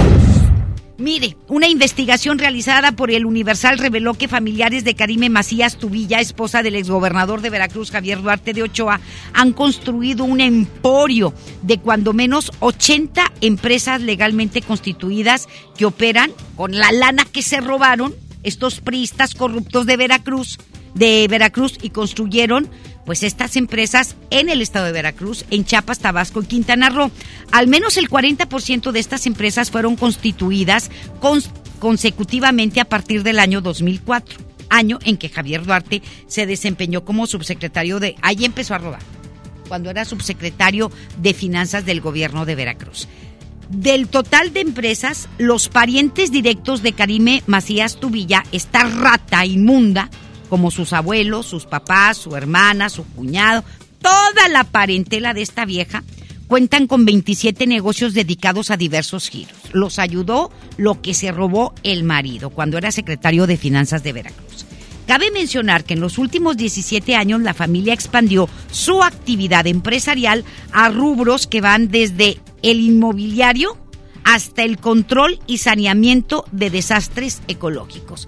mire, 0.98 1.38
una 1.48 1.68
investigación 1.68 2.40
realizada 2.40 2.94
por 2.94 3.12
el 3.12 3.26
Universal 3.26 3.78
reveló 3.78 4.16
que 4.16 4.28
familiares 4.28 4.84
de 4.84 4.96
Karime 4.96 5.30
Macías 5.30 5.78
Tubilla, 5.78 6.20
esposa 6.20 6.64
del 6.64 6.76
exgobernador 6.76 7.42
de 7.42 7.52
Veracruz 7.52 7.92
Javier 7.92 8.22
Duarte 8.22 8.54
de 8.54 8.64
Ochoa, 8.64 9.00
han 9.34 9.54
construido 9.54 10.24
un 10.24 10.42
emporio 10.42 11.34
de 11.62 11.78
cuando 11.78 12.14
menos 12.14 12.52
80 12.62 13.32
empresas 13.42 14.02
legalmente 14.02 14.62
constituidas 14.62 15.48
que 15.78 15.86
operan 15.86 16.32
con 16.56 16.78
la 16.78 16.92
lana 16.92 17.26
que 17.26 17.44
se 17.44 17.62
robaron 17.62 18.16
estos 18.42 18.80
priistas 18.80 19.36
corruptos 19.36 19.86
de 19.86 19.98
Veracruz, 19.98 20.60
de 20.94 21.28
Veracruz 21.30 21.78
y 21.82 21.90
construyeron 21.90 22.70
pues 23.06 23.24
estas 23.24 23.56
empresas 23.56 24.16
en 24.32 24.50
el 24.50 24.62
estado 24.62 24.86
de 24.86 24.92
Veracruz, 24.92 25.46
en 25.52 25.64
Chiapas, 25.64 26.00
Tabasco 26.00 26.42
y 26.42 26.46
Quintana 26.46 26.90
Roo. 26.90 27.12
Al 27.52 27.68
menos 27.68 27.98
el 27.98 28.10
40% 28.10 28.92
de 28.92 29.00
estas 29.00 29.28
empresas 29.28 29.72
fueron 29.72 29.96
constituidas 29.96 30.90
consecutivamente 31.80 32.82
a 32.82 32.86
partir 32.86 33.24
del 33.24 33.40
año 33.40 33.62
2004, 33.62 34.40
año 34.70 35.00
en 35.06 35.18
que 35.18 35.30
Javier 35.30 35.64
Duarte 35.64 36.02
se 36.28 36.46
desempeñó 36.46 37.06
como 37.06 37.28
subsecretario 37.28 38.00
de... 38.00 38.16
Ahí 38.22 38.44
empezó 38.44 38.74
a 38.74 38.80
robar, 38.80 39.02
cuando 39.68 39.90
era 39.90 40.06
subsecretario 40.06 40.92
de 41.22 41.34
Finanzas 41.34 41.86
del 41.86 42.02
gobierno 42.02 42.46
de 42.46 42.56
Veracruz. 42.56 43.08
Del 43.70 44.08
total 44.08 44.54
de 44.54 44.60
empresas, 44.60 45.28
los 45.40 45.70
parientes 45.70 46.32
directos 46.32 46.84
de 46.84 46.94
Karime 46.94 47.42
Macías 47.48 48.00
Tubilla, 48.00 48.44
esta 48.52 48.84
rata 48.84 49.44
inmunda, 49.46 50.10
como 50.46 50.72
sus 50.72 50.94
abuelos, 50.94 51.46
sus 51.46 51.66
papás, 51.66 52.18
su 52.18 52.36
hermana, 52.36 52.90
su 52.90 53.04
cuñado, 53.04 53.64
toda 54.02 54.48
la 54.50 54.64
parentela 54.64 55.34
de 55.34 55.42
esta 55.42 55.66
vieja, 55.66 56.04
cuentan 56.48 56.88
con 56.88 57.06
27 57.06 57.68
negocios 57.68 58.14
dedicados 58.14 58.72
a 58.72 58.78
diversos 58.78 59.30
giros. 59.30 59.58
Los 59.74 60.00
ayudó 60.00 60.52
lo 60.78 61.02
que 61.02 61.14
se 61.14 61.32
robó 61.32 61.74
el 61.84 62.04
marido 62.04 62.50
cuando 62.50 62.78
era 62.78 62.92
secretario 62.92 63.48
de 63.48 63.58
Finanzas 63.58 64.04
de 64.04 64.14
Veracruz. 64.14 64.66
Cabe 65.08 65.30
mencionar 65.30 65.84
que 65.84 65.94
en 65.94 66.02
los 66.02 66.18
últimos 66.18 66.58
17 66.58 67.16
años 67.16 67.42
la 67.42 67.54
familia 67.54 67.94
expandió 67.94 68.50
su 68.72 69.04
actividad 69.04 69.68
empresarial 69.68 70.44
a 70.72 70.90
rubros 70.90 71.46
que 71.46 71.62
van 71.62 71.90
desde 71.90 72.40
el 72.64 72.80
inmobiliario 72.80 73.78
hasta 74.24 74.64
el 74.64 74.80
control 74.80 75.40
y 75.46 75.60
saneamiento 75.60 76.46
de 76.52 76.72
desastres 76.72 77.42
ecológicos. 77.48 78.28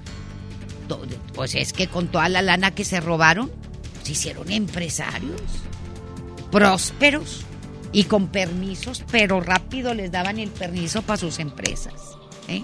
Pues 1.37 1.53
es 1.53 1.71
que 1.71 1.85
con 1.85 2.07
toda 2.07 2.27
la 2.29 2.41
lana 2.41 2.71
que 2.71 2.83
se 2.83 2.99
robaron, 2.99 3.51
se 4.01 4.13
hicieron 4.13 4.51
empresarios 4.51 5.39
prósperos 6.51 7.45
y 7.91 8.05
con 8.05 8.29
permisos, 8.29 9.03
pero 9.11 9.39
rápido 9.39 9.93
les 9.93 10.11
daban 10.11 10.39
el 10.39 10.49
permiso 10.49 11.03
para 11.03 11.17
sus 11.17 11.37
empresas. 11.37 11.93
¿eh? 12.47 12.63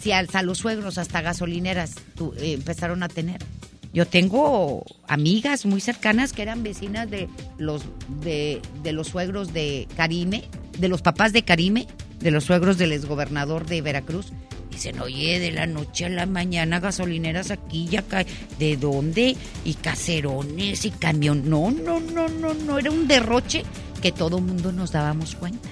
Si 0.00 0.12
hasta 0.12 0.42
los 0.42 0.58
suegros, 0.58 0.96
hasta 0.96 1.20
gasolineras 1.20 1.96
eh, 2.38 2.54
empezaron 2.54 3.02
a 3.02 3.08
tener. 3.08 3.44
Yo 3.92 4.06
tengo 4.06 4.86
amigas 5.06 5.66
muy 5.66 5.82
cercanas 5.82 6.32
que 6.32 6.40
eran 6.40 6.62
vecinas 6.62 7.10
de 7.10 7.28
los 7.58 7.82
de, 8.22 8.62
de 8.82 8.92
los 8.92 9.08
suegros 9.08 9.52
de 9.52 9.88
Karime, 9.94 10.44
de 10.78 10.88
los 10.88 11.02
papás 11.02 11.34
de 11.34 11.42
Karime, 11.42 11.86
de 12.18 12.30
los 12.30 12.44
suegros 12.44 12.78
del 12.78 12.92
exgobernador 12.92 13.66
de 13.66 13.82
Veracruz, 13.82 14.32
Dicen, 14.74 15.00
oye, 15.00 15.38
de 15.38 15.52
la 15.52 15.68
noche 15.68 16.06
a 16.06 16.08
la 16.08 16.26
mañana 16.26 16.80
gasolineras 16.80 17.52
aquí 17.52 17.86
ya 17.86 18.02
cae. 18.02 18.26
¿De 18.58 18.76
dónde? 18.76 19.36
Y 19.64 19.74
caserones 19.74 20.84
y 20.84 20.90
camión. 20.90 21.48
No, 21.48 21.70
no, 21.70 22.00
no, 22.00 22.28
no, 22.28 22.54
no. 22.54 22.78
Era 22.80 22.90
un 22.90 23.06
derroche 23.06 23.62
que 24.02 24.10
todo 24.10 24.40
mundo 24.40 24.72
nos 24.72 24.90
dábamos 24.90 25.36
cuenta. 25.36 25.68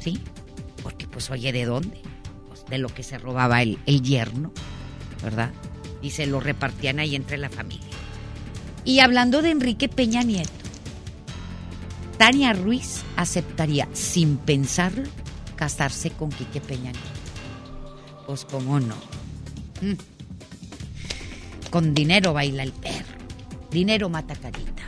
¿Sí? 0.00 0.18
Porque 0.82 1.06
pues, 1.08 1.28
oye, 1.28 1.52
¿de 1.52 1.66
dónde? 1.66 2.00
Pues 2.48 2.64
de 2.70 2.78
lo 2.78 2.88
que 2.88 3.02
se 3.02 3.18
robaba 3.18 3.60
el, 3.60 3.78
el 3.84 4.00
yerno, 4.00 4.50
¿verdad? 5.22 5.52
Y 6.00 6.12
se 6.12 6.26
lo 6.26 6.40
repartían 6.40 7.00
ahí 7.00 7.14
entre 7.14 7.36
la 7.36 7.50
familia. 7.50 7.84
Y 8.86 9.00
hablando 9.00 9.42
de 9.42 9.50
Enrique 9.50 9.90
Peña 9.90 10.22
Nieto, 10.22 10.50
Tania 12.16 12.54
Ruiz 12.54 13.02
aceptaría 13.16 13.90
sin 13.92 14.38
pensarlo 14.38 15.06
casarse 15.54 16.08
con 16.08 16.30
Quique 16.30 16.62
Peña 16.62 16.92
Nieto. 16.92 17.19
Pues 18.30 18.44
cómo 18.44 18.78
no. 18.78 18.94
Mm. 19.80 19.96
Con 21.68 21.94
dinero 21.94 22.32
baila 22.32 22.62
el 22.62 22.70
perro. 22.70 23.16
Dinero 23.72 24.08
mata 24.08 24.36
carita. 24.36 24.84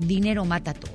Dinero 0.00 0.44
mata 0.44 0.74
todo. 0.74 0.90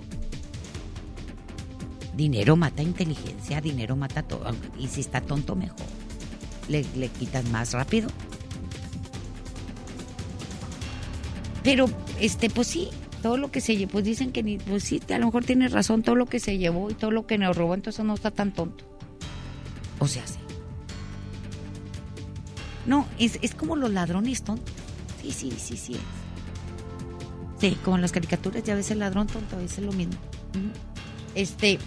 Dinero 2.13 2.57
mata 2.57 2.83
inteligencia, 2.83 3.61
dinero 3.61 3.95
mata 3.95 4.21
todo. 4.21 4.53
Y 4.77 4.89
si 4.89 4.99
está 4.99 5.21
tonto, 5.21 5.55
mejor. 5.55 5.79
Le, 6.67 6.85
le 6.93 7.07
quitas 7.07 7.45
más 7.45 7.71
rápido. 7.71 8.09
Pero, 11.63 11.85
este, 12.19 12.49
pues 12.49 12.67
sí, 12.67 12.89
todo 13.21 13.37
lo 13.37 13.49
que 13.49 13.61
se 13.61 13.77
llevó, 13.77 13.93
pues 13.93 14.03
dicen 14.03 14.33
que 14.33 14.43
ni, 14.43 14.57
pues 14.57 14.83
sí, 14.83 15.01
a 15.09 15.19
lo 15.19 15.27
mejor 15.27 15.45
tiene 15.45 15.69
razón, 15.69 16.03
todo 16.03 16.15
lo 16.15 16.25
que 16.25 16.41
se 16.41 16.57
llevó 16.57 16.89
y 16.89 16.95
todo 16.95 17.11
lo 17.11 17.25
que 17.25 17.37
nos 17.37 17.55
robó, 17.55 17.75
entonces 17.75 18.03
no 18.03 18.13
está 18.13 18.29
tan 18.31 18.51
tonto. 18.51 18.83
O 19.99 20.07
sea, 20.09 20.27
sí. 20.27 20.39
No, 22.85 23.07
es, 23.17 23.39
es 23.41 23.55
como 23.55 23.75
los 23.75 23.91
ladrones 23.91 24.43
tontos. 24.43 24.73
Sí, 25.21 25.31
sí, 25.31 25.51
sí, 25.57 25.77
sí. 25.77 25.97
Sí, 27.59 27.77
como 27.83 27.95
en 27.95 28.01
las 28.01 28.11
caricaturas, 28.11 28.63
ya 28.63 28.75
ves 28.75 28.91
el 28.91 28.99
ladrón 28.99 29.27
tonto, 29.27 29.55
a 29.55 29.59
veces 29.59 29.83
lo 29.83 29.91
mismo. 29.91 30.15
Este, 31.33 31.79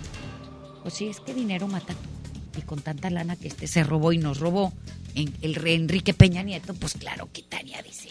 pues 0.83 0.95
sí, 0.95 1.09
es 1.09 1.21
que 1.21 1.35
dinero 1.35 1.69
mata. 1.69 1.95
Y 2.57 2.63
con 2.63 2.81
tanta 2.81 3.11
lana 3.11 3.37
que 3.37 3.49
este 3.49 3.67
se 3.67 3.85
robó 3.85 4.13
y 4.13 4.19
nos 4.19 4.41
robó 4.41 4.73
en 5.15 5.33
el 5.43 5.55
rey 5.55 5.75
Enrique 5.75 6.15
Peña 6.15 6.43
Nieto, 6.43 6.75
pues 6.75 6.95
claro 6.95 7.29
que 7.33 7.43
Tania 7.43 7.83
dice, 7.83 8.09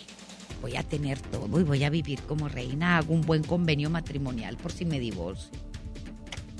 voy 0.61 0.77
a 0.77 0.83
tener 0.83 1.19
todo 1.19 1.59
y 1.59 1.63
voy 1.63 1.83
a 1.83 1.89
vivir 1.89 2.21
como 2.21 2.47
reina, 2.47 2.97
hago 2.97 3.13
un 3.13 3.21
buen 3.21 3.43
convenio 3.43 3.89
matrimonial 3.89 4.55
por 4.57 4.71
si 4.71 4.85
me 4.85 4.99
divorcio. 4.99 5.51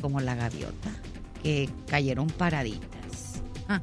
Como 0.02 0.20
la 0.20 0.36
gaviota, 0.36 0.92
que 1.42 1.70
cayeron 1.88 2.28
paraditas. 2.28 3.42
Ah. 3.68 3.82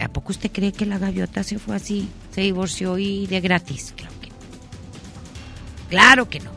¿A 0.00 0.08
poco 0.08 0.32
usted 0.32 0.50
cree 0.50 0.72
que 0.72 0.86
la 0.86 0.98
gaviota 0.98 1.42
se 1.42 1.58
fue 1.58 1.76
así, 1.76 2.08
se 2.34 2.40
divorció 2.40 2.98
y 2.98 3.26
de 3.26 3.40
gratis? 3.40 3.94
Claro 3.96 4.14
que 4.20 4.28
no. 4.28 4.34
Claro 5.88 6.28
que 6.28 6.40
no. 6.40 6.50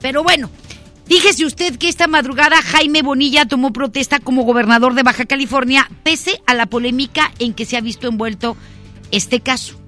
Pero 0.00 0.22
bueno, 0.22 0.50
Fíjese 1.12 1.44
usted 1.44 1.76
que 1.76 1.88
esta 1.88 2.06
madrugada 2.06 2.62
Jaime 2.62 3.02
Bonilla 3.02 3.44
tomó 3.44 3.72
protesta 3.72 4.18
como 4.18 4.44
gobernador 4.44 4.94
de 4.94 5.02
Baja 5.02 5.26
California, 5.26 5.90
pese 6.02 6.40
a 6.46 6.54
la 6.54 6.66
polémica 6.66 7.32
en 7.38 7.52
que 7.52 7.66
se 7.66 7.76
ha 7.76 7.82
visto 7.82 8.08
envuelto 8.08 8.56
este 9.10 9.40
caso, 9.40 9.78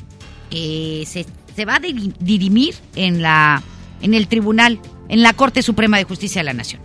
que 0.51 1.05
se, 1.07 1.25
se 1.55 1.65
va 1.65 1.77
a 1.77 1.81
dirimir 1.81 2.75
en, 2.95 3.23
la, 3.23 3.63
en 4.03 4.13
el 4.13 4.29
tribunal, 4.29 4.81
en 5.09 5.23
la 5.23 5.33
Corte 5.33 5.63
Suprema 5.63 5.97
de 5.97 6.05
Justicia 6.05 6.41
de 6.41 6.45
la 6.45 6.53
Nación. 6.53 6.83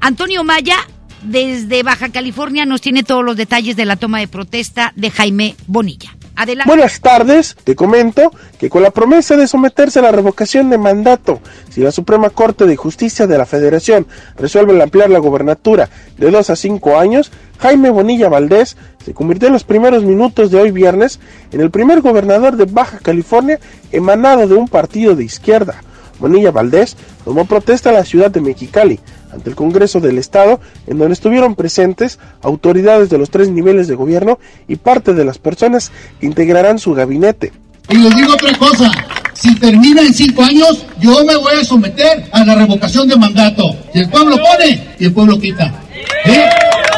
Antonio 0.00 0.44
Maya 0.44 0.76
desde 1.24 1.82
Baja 1.82 2.10
California 2.10 2.66
nos 2.66 2.80
tiene 2.80 3.02
todos 3.02 3.24
los 3.24 3.36
detalles 3.36 3.76
de 3.76 3.84
la 3.84 3.96
toma 3.96 4.20
de 4.20 4.28
protesta 4.28 4.92
de 4.96 5.10
Jaime 5.10 5.56
Bonilla. 5.66 6.14
Adelante. 6.36 6.68
Buenas 6.68 7.00
tardes, 7.00 7.56
te 7.62 7.76
comento 7.76 8.32
que 8.58 8.68
con 8.68 8.82
la 8.82 8.90
promesa 8.90 9.36
de 9.36 9.46
someterse 9.46 10.00
a 10.00 10.02
la 10.02 10.10
revocación 10.10 10.68
de 10.68 10.78
mandato, 10.78 11.40
si 11.70 11.80
la 11.80 11.92
Suprema 11.92 12.28
Corte 12.30 12.66
de 12.66 12.74
Justicia 12.74 13.28
de 13.28 13.38
la 13.38 13.46
Federación 13.46 14.08
resuelve 14.36 14.82
ampliar 14.82 15.10
la 15.10 15.20
gobernatura 15.20 15.88
de 16.18 16.32
dos 16.32 16.50
a 16.50 16.56
cinco 16.56 16.98
años, 16.98 17.30
Jaime 17.58 17.90
Bonilla 17.90 18.28
Valdés 18.28 18.76
se 19.04 19.14
convirtió 19.14 19.46
en 19.46 19.52
los 19.52 19.62
primeros 19.62 20.02
minutos 20.02 20.50
de 20.50 20.58
hoy 20.58 20.72
viernes 20.72 21.20
en 21.52 21.60
el 21.60 21.70
primer 21.70 22.00
gobernador 22.00 22.56
de 22.56 22.64
Baja 22.64 22.98
California 22.98 23.60
emanado 23.92 24.48
de 24.48 24.54
un 24.54 24.66
partido 24.66 25.14
de 25.14 25.22
izquierda. 25.22 25.82
Bonilla 26.18 26.50
Valdés 26.50 26.96
tomó 27.24 27.44
protesta 27.44 27.90
a 27.90 27.92
la 27.92 28.04
ciudad 28.04 28.30
de 28.30 28.40
Mexicali, 28.40 28.98
ante 29.34 29.50
el 29.50 29.56
Congreso 29.56 30.00
del 30.00 30.18
Estado, 30.18 30.60
en 30.86 30.98
donde 30.98 31.14
estuvieron 31.14 31.54
presentes 31.54 32.18
autoridades 32.42 33.10
de 33.10 33.18
los 33.18 33.30
tres 33.30 33.50
niveles 33.50 33.88
de 33.88 33.94
gobierno 33.94 34.38
y 34.68 34.76
parte 34.76 35.12
de 35.12 35.24
las 35.24 35.38
personas 35.38 35.92
que 36.20 36.26
integrarán 36.26 36.78
su 36.78 36.94
gabinete. 36.94 37.52
Y 37.90 37.96
les 37.96 38.16
digo 38.16 38.32
otra 38.32 38.56
cosa, 38.56 38.90
si 39.34 39.54
termina 39.56 40.00
en 40.00 40.14
cinco 40.14 40.42
años, 40.42 40.86
yo 41.00 41.24
me 41.24 41.36
voy 41.36 41.54
a 41.60 41.64
someter 41.64 42.28
a 42.32 42.44
la 42.44 42.54
revocación 42.54 43.08
de 43.08 43.16
mandato. 43.16 43.76
Si 43.92 43.98
el 43.98 44.08
pueblo 44.08 44.38
pone 44.38 44.94
y 44.98 45.04
el 45.04 45.12
pueblo 45.12 45.38
quita. 45.38 45.82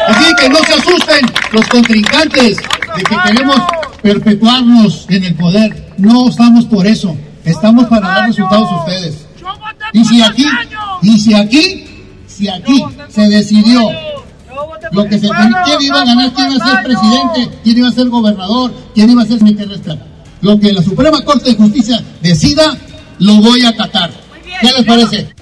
Así 0.07 0.33
que 0.39 0.49
no 0.49 0.59
se 0.59 0.73
asusten 0.73 1.25
los 1.51 1.67
contrincantes 1.67 2.57
de 2.57 3.03
que 3.03 3.15
queremos 3.25 3.57
perpetuarnos 4.01 5.05
en 5.09 5.23
el 5.25 5.35
poder. 5.35 5.93
No 5.97 6.29
estamos 6.29 6.65
por 6.65 6.87
eso. 6.87 7.17
Estamos 7.43 7.85
para 7.87 8.07
dar 8.07 8.27
resultados 8.27 8.69
a 8.71 8.75
ustedes. 8.83 9.25
Y 9.93 10.05
si 10.05 10.21
aquí, 10.21 10.45
y 11.01 11.19
si 11.19 11.33
aquí 11.33 11.96
si 12.37 12.47
aquí 12.47 12.83
se 13.09 13.27
decidió 13.29 13.89
lo 14.91 15.05
que 15.05 15.19
se 15.19 15.27
quién 15.27 15.81
iba 15.81 16.01
a 16.01 16.05
ganar, 16.05 16.33
quién 16.33 16.51
iba 16.51 16.65
a 16.65 16.69
ser 16.69 16.83
presidente, 16.83 17.57
quién 17.63 17.77
iba 17.77 17.87
a 17.87 17.91
ser 17.91 18.09
gobernador, 18.09 18.73
quién 18.93 19.09
iba 19.09 19.23
a 19.23 19.25
ser 19.25 19.39
secretario. 19.39 20.03
Lo 20.41 20.59
que 20.59 20.71
la 20.71 20.83
Suprema 20.83 21.23
Corte 21.23 21.49
de 21.49 21.55
Justicia 21.55 22.03
decida, 22.21 22.77
lo 23.19 23.35
voy 23.41 23.63
a 23.63 23.69
acatar. 23.69 24.11
¿Qué 24.61 24.67
les 24.67 24.85
parece? 24.85 25.33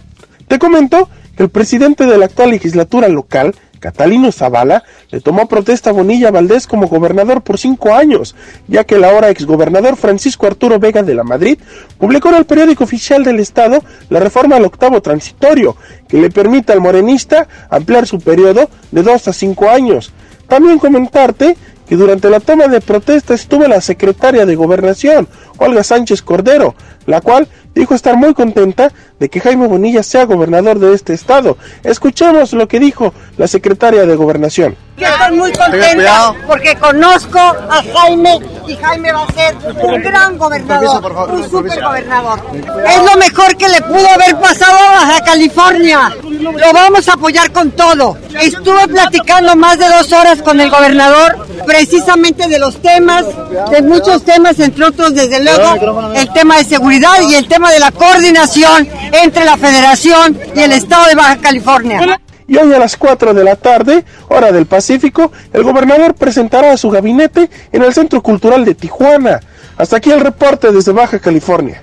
Te 0.47 0.57
comento 0.57 1.09
que 1.35 1.43
el 1.43 1.49
presidente 1.49 2.05
de 2.05 2.17
la 2.17 2.25
actual 2.25 2.51
legislatura 2.51 3.09
local, 3.09 3.53
Catalino 3.85 4.31
Zavala 4.31 4.83
le 5.11 5.21
tomó 5.21 5.47
protesta 5.47 5.91
a 5.91 5.93
Bonilla 5.93 6.31
Valdés 6.31 6.65
como 6.65 6.87
gobernador 6.87 7.43
por 7.43 7.59
cinco 7.59 7.93
años, 7.93 8.35
ya 8.67 8.83
que 8.83 8.95
el 8.95 9.03
ahora 9.03 9.29
exgobernador 9.29 9.95
Francisco 9.95 10.47
Arturo 10.47 10.79
Vega 10.79 11.03
de 11.03 11.13
la 11.13 11.23
Madrid 11.23 11.59
publicó 11.99 12.29
en 12.29 12.35
el 12.35 12.45
periódico 12.45 12.83
oficial 12.83 13.23
del 13.23 13.39
Estado 13.39 13.83
la 14.09 14.19
reforma 14.19 14.55
al 14.55 14.65
octavo 14.65 15.03
transitorio, 15.03 15.77
que 16.07 16.17
le 16.17 16.31
permite 16.31 16.73
al 16.73 16.81
morenista 16.81 17.47
ampliar 17.69 18.07
su 18.07 18.19
periodo 18.19 18.71
de 18.89 19.03
dos 19.03 19.27
a 19.27 19.33
cinco 19.33 19.69
años. 19.69 20.11
También 20.47 20.79
comentarte 20.79 21.55
que 21.87 21.95
durante 21.95 22.29
la 22.29 22.39
toma 22.39 22.67
de 22.67 22.81
protesta 22.81 23.33
estuvo 23.33 23.67
la 23.67 23.81
secretaria 23.81 24.45
de 24.45 24.55
Gobernación, 24.55 25.27
Olga 25.57 25.83
Sánchez 25.83 26.21
Cordero, 26.21 26.75
la 27.05 27.21
cual 27.21 27.47
dijo 27.73 27.93
estar 27.93 28.15
muy 28.15 28.33
contenta 28.33 28.91
de 29.19 29.29
que 29.29 29.39
Jaime 29.39 29.67
Bonilla 29.67 30.01
sea 30.01 30.25
gobernador 30.25 30.79
de 30.79 30.93
este 30.93 31.13
estado. 31.13 31.57
Escuchemos 31.83 32.53
lo 32.53 32.67
que 32.67 32.79
dijo 32.79 33.13
la 33.37 33.47
secretaria 33.47 34.05
de 34.05 34.15
Gobernación. 34.15 34.75
Yo 34.97 35.07
estoy 35.07 35.37
muy 35.37 35.51
contenta 35.51 36.33
porque 36.47 36.75
conozco 36.75 37.37
a 37.37 37.83
Jaime 37.93 38.39
y 38.65 38.75
Jaime 38.77 39.11
va 39.11 39.23
a 39.23 39.33
ser 39.33 39.55
un 39.83 40.01
gran 40.01 40.37
gobernador, 40.37 41.29
un 41.31 41.49
super 41.49 41.83
gobernador. 41.83 42.39
Es 42.53 43.03
lo 43.03 43.17
mejor 43.19 43.57
que 43.57 43.67
le 43.67 43.81
pudo 43.81 44.07
haber 44.09 44.39
pasado 44.39 44.77
a 44.77 44.91
Baja 44.91 45.23
California. 45.25 46.15
Lo 46.23 46.73
vamos 46.73 47.07
a 47.09 47.13
apoyar 47.13 47.51
con 47.51 47.71
todo. 47.71 48.17
Estuve 48.39 48.87
platicando 48.87 49.55
más 49.55 49.77
de 49.77 49.87
dos 49.89 50.11
horas 50.13 50.41
con 50.41 50.61
el 50.61 50.69
gobernador 50.69 51.44
precisamente 51.65 52.47
de 52.47 52.59
los 52.59 52.81
temas, 52.81 53.25
de 53.71 53.81
muchos 53.81 54.23
temas, 54.23 54.59
entre 54.59 54.85
otros 54.85 55.13
desde 55.13 55.43
luego 55.43 56.13
el 56.15 56.31
tema 56.33 56.57
de 56.57 56.65
seguridad 56.65 57.21
y 57.29 57.35
el 57.35 57.47
tema 57.47 57.71
de 57.71 57.79
la 57.79 57.91
coordinación 57.91 58.87
entre 59.11 59.45
la 59.45 59.57
federación 59.57 60.37
y 60.55 60.59
el 60.59 60.71
estado 60.71 61.07
de 61.07 61.15
Baja 61.15 61.37
California. 61.37 62.19
Y 62.47 62.57
hoy 62.57 62.71
a 62.73 62.79
las 62.79 62.95
4 62.95 63.33
de 63.33 63.43
la 63.43 63.55
tarde, 63.55 64.05
hora 64.27 64.51
del 64.51 64.67
Pacífico, 64.67 65.31
el 65.51 65.63
gobernador 65.63 66.13
presentará 66.13 66.73
a 66.73 66.77
su 66.77 66.91
gabinete 66.91 67.49
en 67.71 67.81
el 67.81 67.93
Centro 67.93 68.21
Cultural 68.21 68.63
de 68.63 68.75
Tijuana. 68.75 69.39
Hasta 69.77 69.97
aquí 69.97 70.11
el 70.11 70.19
reporte 70.19 70.71
desde 70.71 70.91
Baja 70.91 71.19
California. 71.19 71.81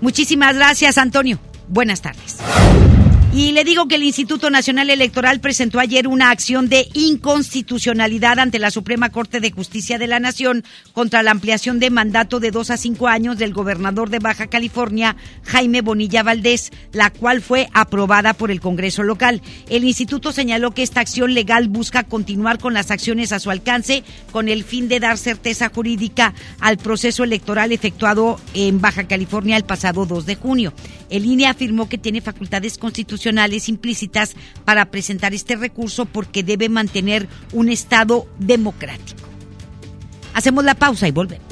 Muchísimas 0.00 0.54
gracias, 0.54 0.98
Antonio. 0.98 1.38
Buenas 1.68 2.02
tardes. 2.02 2.36
Y 3.36 3.52
le 3.52 3.64
digo 3.64 3.86
que 3.86 3.96
el 3.96 4.02
Instituto 4.02 4.48
Nacional 4.48 4.88
Electoral 4.88 5.40
presentó 5.40 5.78
ayer 5.78 6.08
una 6.08 6.30
acción 6.30 6.70
de 6.70 6.88
inconstitucionalidad 6.94 8.38
ante 8.38 8.58
la 8.58 8.70
Suprema 8.70 9.10
Corte 9.10 9.40
de 9.40 9.50
Justicia 9.50 9.98
de 9.98 10.06
la 10.06 10.18
Nación 10.18 10.64
contra 10.94 11.22
la 11.22 11.32
ampliación 11.32 11.78
de 11.78 11.90
mandato 11.90 12.40
de 12.40 12.50
dos 12.50 12.70
a 12.70 12.78
cinco 12.78 13.08
años 13.08 13.36
del 13.36 13.52
gobernador 13.52 14.08
de 14.08 14.20
Baja 14.20 14.46
California, 14.46 15.16
Jaime 15.44 15.82
Bonilla 15.82 16.22
Valdés, 16.22 16.72
la 16.92 17.10
cual 17.10 17.42
fue 17.42 17.68
aprobada 17.74 18.32
por 18.32 18.50
el 18.50 18.62
Congreso 18.62 19.02
local. 19.02 19.42
El 19.68 19.84
instituto 19.84 20.32
señaló 20.32 20.70
que 20.70 20.82
esta 20.82 21.00
acción 21.00 21.34
legal 21.34 21.68
busca 21.68 22.04
continuar 22.04 22.58
con 22.58 22.72
las 22.72 22.90
acciones 22.90 23.32
a 23.32 23.38
su 23.38 23.50
alcance 23.50 24.02
con 24.32 24.48
el 24.48 24.64
fin 24.64 24.88
de 24.88 24.98
dar 24.98 25.18
certeza 25.18 25.68
jurídica 25.68 26.32
al 26.58 26.78
proceso 26.78 27.22
electoral 27.22 27.72
efectuado 27.72 28.40
en 28.54 28.80
Baja 28.80 29.06
California 29.06 29.58
el 29.58 29.64
pasado 29.66 30.06
2 30.06 30.24
de 30.24 30.36
junio. 30.36 30.72
El 31.10 31.26
INE 31.26 31.46
afirmó 31.46 31.86
que 31.86 31.98
tiene 31.98 32.22
facultades 32.22 32.78
constitucionales 32.78 33.25
implícitas 33.68 34.36
para 34.64 34.90
presentar 34.90 35.34
este 35.34 35.56
recurso 35.56 36.06
porque 36.06 36.42
debe 36.42 36.68
mantener 36.68 37.28
un 37.52 37.68
Estado 37.68 38.26
democrático. 38.38 39.28
Hacemos 40.34 40.64
la 40.64 40.74
pausa 40.74 41.08
y 41.08 41.12
volvemos. 41.12 41.46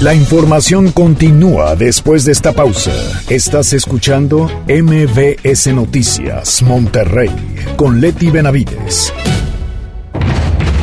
La 0.00 0.14
información 0.14 0.92
continúa 0.92 1.76
después 1.76 2.24
de 2.24 2.32
esta 2.32 2.54
pausa. 2.54 2.92
Estás 3.28 3.74
escuchando 3.74 4.50
MBS 4.66 5.66
Noticias 5.74 6.62
Monterrey 6.62 7.30
con 7.76 8.00
Leti 8.00 8.30
Benavides. 8.30 9.12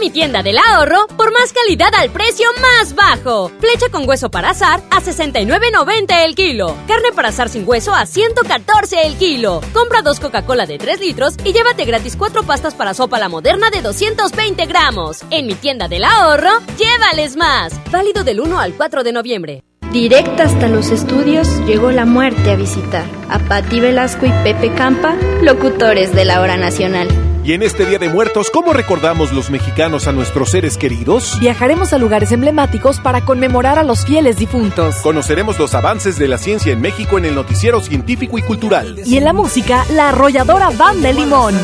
mi 0.00 0.10
tienda 0.10 0.42
del 0.42 0.58
ahorro 0.58 1.06
por 1.16 1.30
más 1.30 1.52
calidad 1.52 1.94
al 1.94 2.10
precio 2.10 2.48
más 2.60 2.94
bajo. 2.94 3.50
Flecha 3.60 3.90
con 3.92 4.08
hueso 4.08 4.30
para 4.30 4.50
azar 4.50 4.80
a 4.90 5.00
69.90 5.00 6.24
el 6.24 6.34
kilo. 6.34 6.74
Carne 6.88 7.12
para 7.14 7.28
azar 7.28 7.50
sin 7.50 7.68
hueso 7.68 7.94
a 7.94 8.06
114 8.06 9.06
el 9.06 9.16
kilo. 9.16 9.60
Compra 9.74 10.02
dos 10.02 10.18
Coca-Cola 10.18 10.66
de 10.66 10.78
3 10.78 11.00
litros 11.00 11.36
y 11.44 11.52
llévate 11.52 11.84
gratis 11.84 12.16
cuatro 12.16 12.42
pastas 12.42 12.74
para 12.74 12.94
sopa 12.94 13.18
la 13.18 13.28
moderna 13.28 13.70
de 13.70 13.82
220 13.82 14.66
gramos. 14.66 15.20
En 15.30 15.46
mi 15.46 15.54
tienda 15.54 15.86
del 15.86 16.04
ahorro, 16.04 16.50
llévales 16.78 17.36
más. 17.36 17.78
Válido 17.90 18.24
del 18.24 18.40
1 18.40 18.58
al 18.58 18.74
4 18.74 19.04
de 19.04 19.12
noviembre. 19.12 19.62
Directa 19.92 20.44
hasta 20.44 20.68
los 20.68 20.90
estudios 20.90 21.48
llegó 21.66 21.90
la 21.90 22.06
muerte 22.06 22.52
a 22.52 22.56
visitar 22.56 23.04
a 23.28 23.38
Patti 23.40 23.80
Velasco 23.80 24.24
y 24.24 24.30
Pepe 24.44 24.72
Campa, 24.74 25.16
locutores 25.42 26.14
de 26.14 26.24
la 26.24 26.40
hora 26.40 26.56
nacional. 26.56 27.08
Y 27.50 27.54
en 27.54 27.64
este 27.64 27.84
Día 27.84 27.98
de 27.98 28.08
Muertos, 28.08 28.48
¿cómo 28.48 28.72
recordamos 28.72 29.32
los 29.32 29.50
mexicanos 29.50 30.06
a 30.06 30.12
nuestros 30.12 30.50
seres 30.50 30.76
queridos? 30.76 31.36
Viajaremos 31.40 31.92
a 31.92 31.98
lugares 31.98 32.30
emblemáticos 32.30 33.00
para 33.00 33.24
conmemorar 33.24 33.76
a 33.76 33.82
los 33.82 34.06
fieles 34.06 34.36
difuntos. 34.36 34.94
Conoceremos 35.02 35.58
los 35.58 35.74
avances 35.74 36.16
de 36.16 36.28
la 36.28 36.38
ciencia 36.38 36.72
en 36.72 36.80
México 36.80 37.18
en 37.18 37.24
el 37.24 37.34
noticiero 37.34 37.80
científico 37.80 38.38
y 38.38 38.42
cultural. 38.42 39.00
Y 39.04 39.16
en 39.16 39.24
la 39.24 39.32
música, 39.32 39.84
la 39.90 40.10
arrolladora 40.10 40.70
Banda 40.70 41.10
Limón. 41.10 41.56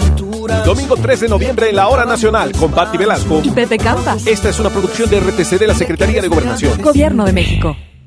Domingo 0.65 0.97
3 0.97 1.21
de 1.21 1.29
noviembre 1.29 1.71
en 1.71 1.77
la 1.77 1.87
Hora 1.87 2.05
Nacional 2.05 2.51
con 2.51 2.73
Patti 2.73 2.99
Velasco 2.99 3.41
y 3.45 3.51
Pepe 3.51 3.79
Campas. 3.79 4.27
Esta 4.27 4.49
es 4.49 4.59
una 4.59 4.71
producción 4.71 5.09
de 5.09 5.21
RTC 5.21 5.57
de 5.57 5.69
la 5.69 5.75
Secretaría 5.75 6.21
de 6.21 6.27
Gobernación. 6.27 6.83
Gobierno 6.83 7.25
de 7.25 7.33
México. 7.33 7.77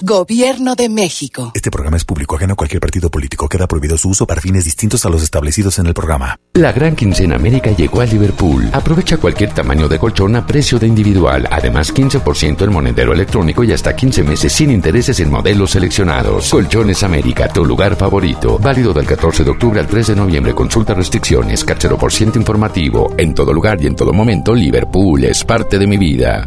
Gobierno 0.00 0.76
de 0.76 0.88
México. 0.88 1.50
Este 1.54 1.72
programa 1.72 1.96
es 1.96 2.04
público 2.04 2.36
ajeno 2.36 2.52
a 2.52 2.56
cualquier 2.56 2.80
partido 2.80 3.10
político. 3.10 3.48
Queda 3.48 3.66
prohibido 3.66 3.98
su 3.98 4.10
uso 4.10 4.26
para 4.26 4.40
fines 4.40 4.64
distintos 4.64 5.04
a 5.04 5.08
los 5.08 5.24
establecidos 5.24 5.78
en 5.80 5.86
el 5.86 5.94
programa. 5.94 6.38
La 6.54 6.70
gran 6.70 6.94
quincena 6.94 7.34
América 7.34 7.72
llegó 7.72 8.00
a 8.00 8.06
Liverpool. 8.06 8.68
Aprovecha 8.72 9.16
cualquier 9.16 9.52
tamaño 9.52 9.88
de 9.88 9.98
colchón 9.98 10.36
a 10.36 10.46
precio 10.46 10.78
de 10.78 10.86
individual. 10.86 11.48
Además, 11.50 11.92
15% 11.92 12.62
en 12.62 12.72
monedero 12.72 13.12
electrónico 13.12 13.64
y 13.64 13.72
hasta 13.72 13.96
15 13.96 14.22
meses 14.22 14.52
sin 14.52 14.70
intereses 14.70 15.18
en 15.18 15.30
modelos 15.30 15.72
seleccionados. 15.72 16.48
Colchones 16.48 17.02
América, 17.02 17.48
tu 17.48 17.64
lugar 17.64 17.96
favorito. 17.96 18.58
Válido 18.58 18.92
del 18.92 19.06
14 19.06 19.42
de 19.42 19.50
octubre 19.50 19.80
al 19.80 19.88
3 19.88 20.08
de 20.08 20.16
noviembre. 20.16 20.54
Consulta 20.54 20.94
restricciones. 20.94 21.64
por 21.98 22.12
ciento 22.12 22.38
informativo. 22.38 23.14
En 23.16 23.34
todo 23.34 23.52
lugar 23.52 23.82
y 23.82 23.86
en 23.86 23.96
todo 23.96 24.12
momento, 24.12 24.54
Liverpool 24.54 25.24
es 25.24 25.42
parte 25.44 25.78
de 25.78 25.86
mi 25.86 25.96
vida. 25.96 26.46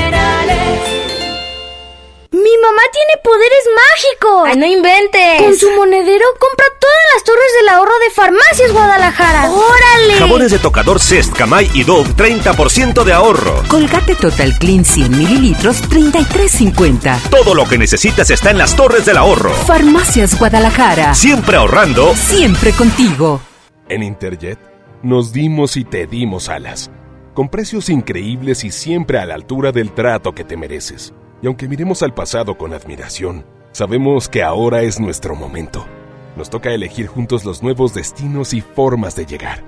¡Mi 2.33 2.39
mamá 2.39 2.81
tiene 2.93 3.21
poderes 3.25 3.63
mágicos! 3.75 4.43
¡Ay, 4.47 4.55
no 4.57 4.65
inventes! 4.65 5.41
Con 5.41 5.53
su 5.53 5.69
monedero 5.71 6.25
compra 6.39 6.65
todas 6.79 6.97
las 7.13 7.23
torres 7.25 7.51
del 7.59 7.67
ahorro 7.67 7.99
de 7.99 8.09
Farmacias 8.09 8.71
Guadalajara. 8.71 9.51
¡Órale! 9.51 10.13
Jabones 10.17 10.51
de 10.51 10.59
tocador 10.59 11.01
Cest, 11.01 11.35
Camay 11.35 11.69
y 11.73 11.83
Dove, 11.83 12.09
30% 12.11 13.03
de 13.03 13.11
ahorro. 13.11 13.61
Colgate 13.67 14.15
Total 14.15 14.57
Clean 14.57 14.85
100 14.85 15.11
mililitros, 15.11 15.83
33.50. 15.89 17.29
Todo 17.29 17.53
lo 17.53 17.67
que 17.67 17.77
necesitas 17.77 18.29
está 18.29 18.49
en 18.51 18.59
las 18.59 18.77
torres 18.77 19.05
del 19.05 19.17
ahorro. 19.17 19.51
Farmacias 19.51 20.39
Guadalajara. 20.39 21.13
Siempre 21.13 21.57
ahorrando. 21.57 22.15
Siempre 22.15 22.71
contigo. 22.71 23.41
En 23.89 24.03
Interjet 24.03 24.57
nos 25.03 25.33
dimos 25.33 25.75
y 25.75 25.83
te 25.83 26.07
dimos 26.07 26.47
alas. 26.47 26.91
Con 27.33 27.49
precios 27.49 27.89
increíbles 27.89 28.63
y 28.63 28.71
siempre 28.71 29.19
a 29.19 29.25
la 29.25 29.35
altura 29.35 29.73
del 29.73 29.91
trato 29.91 30.33
que 30.33 30.45
te 30.45 30.55
mereces. 30.55 31.13
Y 31.41 31.47
aunque 31.47 31.67
miremos 31.67 32.03
al 32.03 32.13
pasado 32.13 32.57
con 32.57 32.73
admiración, 32.73 33.45
sabemos 33.71 34.29
que 34.29 34.43
ahora 34.43 34.83
es 34.83 34.99
nuestro 34.99 35.35
momento. 35.35 35.85
Nos 36.35 36.49
toca 36.49 36.71
elegir 36.71 37.07
juntos 37.07 37.45
los 37.45 37.63
nuevos 37.63 37.93
destinos 37.93 38.53
y 38.53 38.61
formas 38.61 39.15
de 39.15 39.25
llegar. 39.25 39.63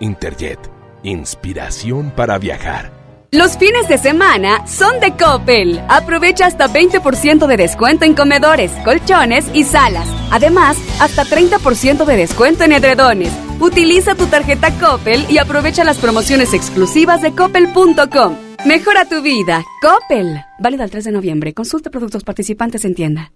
Interjet, 0.00 0.58
inspiración 1.02 2.12
para 2.16 2.38
viajar. 2.38 3.02
Los 3.30 3.56
fines 3.56 3.88
de 3.88 3.96
semana 3.96 4.66
son 4.66 5.00
de 5.00 5.16
Coppel. 5.16 5.82
Aprovecha 5.88 6.44
hasta 6.44 6.68
20% 6.68 7.46
de 7.46 7.56
descuento 7.56 8.04
en 8.04 8.14
comedores, 8.14 8.70
colchones 8.84 9.46
y 9.54 9.64
salas. 9.64 10.06
Además, 10.30 10.76
hasta 11.00 11.24
30% 11.24 12.04
de 12.04 12.16
descuento 12.16 12.64
en 12.64 12.72
edredones. 12.72 13.32
Utiliza 13.58 14.14
tu 14.14 14.26
tarjeta 14.26 14.70
Coppel 14.78 15.24
y 15.30 15.38
aprovecha 15.38 15.82
las 15.82 15.96
promociones 15.96 16.52
exclusivas 16.52 17.22
de 17.22 17.34
coppel.com. 17.34 18.51
Mejora 18.64 19.04
tu 19.06 19.22
vida. 19.22 19.64
Coppel. 19.80 20.40
Válido 20.60 20.84
al 20.84 20.90
3 20.90 21.04
de 21.04 21.12
noviembre. 21.12 21.52
Consulta 21.52 21.90
productos 21.90 22.22
participantes 22.22 22.84
en 22.84 22.94
tienda. 22.94 23.32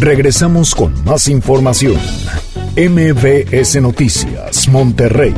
Regresamos 0.00 0.74
con 0.74 1.04
más 1.04 1.28
información. 1.28 1.98
MBS 2.76 3.80
Noticias, 3.82 4.68
Monterrey. 4.68 5.34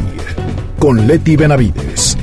Con 0.79 1.09
Leti 1.09 1.35
Benavides. 1.35 2.17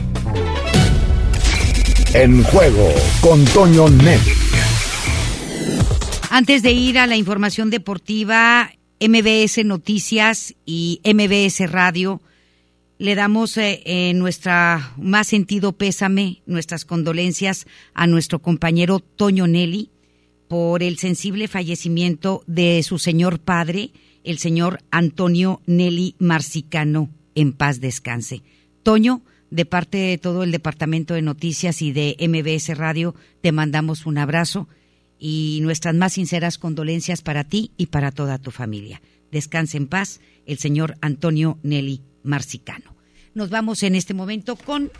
En 2.13 2.41
juego 2.43 2.87
con 3.19 3.43
Toño 3.45 3.89
Net. 3.89 4.21
Antes 6.29 6.61
de 6.61 6.71
ir 6.71 6.99
a 6.99 7.07
la 7.07 7.17
información 7.17 7.69
deportiva, 7.69 8.71
MBS 9.01 9.65
Noticias 9.65 10.55
y 10.65 11.01
MBS 11.03 11.69
Radio, 11.69 12.21
le 12.99 13.15
damos 13.15 13.57
eh, 13.57 13.81
eh, 13.85 14.13
nuestra 14.13 14.93
más 14.97 15.27
sentido 15.27 15.73
pésame, 15.73 16.41
nuestras 16.45 16.85
condolencias 16.85 17.67
a 17.93 18.07
nuestro 18.07 18.39
compañero 18.39 18.99
Toño 18.99 19.47
Nelly 19.47 19.89
por 20.47 20.81
el 20.81 20.97
sensible 20.97 21.47
fallecimiento 21.47 22.43
de 22.47 22.81
su 22.83 22.99
señor 22.99 23.39
padre, 23.39 23.91
el 24.23 24.39
señor 24.39 24.79
Antonio 24.91 25.61
Nelly 25.65 26.15
Marcicano. 26.19 27.09
En 27.35 27.53
paz 27.53 27.79
descanse. 27.79 28.41
Toño, 28.81 29.21
de 29.51 29.65
parte 29.65 29.97
de 29.97 30.17
todo 30.17 30.43
el 30.43 30.51
Departamento 30.51 31.13
de 31.13 31.21
Noticias 31.21 31.81
y 31.81 31.91
de 31.91 32.15
MBS 32.19 32.75
Radio, 32.77 33.13
te 33.41 33.51
mandamos 33.51 34.05
un 34.05 34.17
abrazo 34.17 34.67
y 35.19 35.59
nuestras 35.61 35.93
más 35.93 36.13
sinceras 36.13 36.57
condolencias 36.57 37.21
para 37.21 37.43
ti 37.43 37.71
y 37.77 37.87
para 37.87 38.11
toda 38.11 38.39
tu 38.39 38.49
familia. 38.51 39.01
Descanse 39.31 39.77
en 39.77 39.87
paz 39.87 40.19
el 40.45 40.57
señor 40.57 40.95
Antonio 41.01 41.59
Nelly 41.61 42.01
Marcicano. 42.27 42.95
Nos 43.33 43.49
vamos 43.49 43.83
en 43.83 43.95
este 43.95 44.13
momento 44.13 44.55
con 44.55 44.91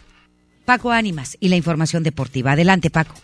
Paco 0.66 0.92
Ánimas 0.92 1.38
y 1.40 1.50
la 1.50 1.56
información 1.56 2.04
deportiva. 2.04 2.52
Adelante, 2.52 2.90
Paco. 2.90 3.16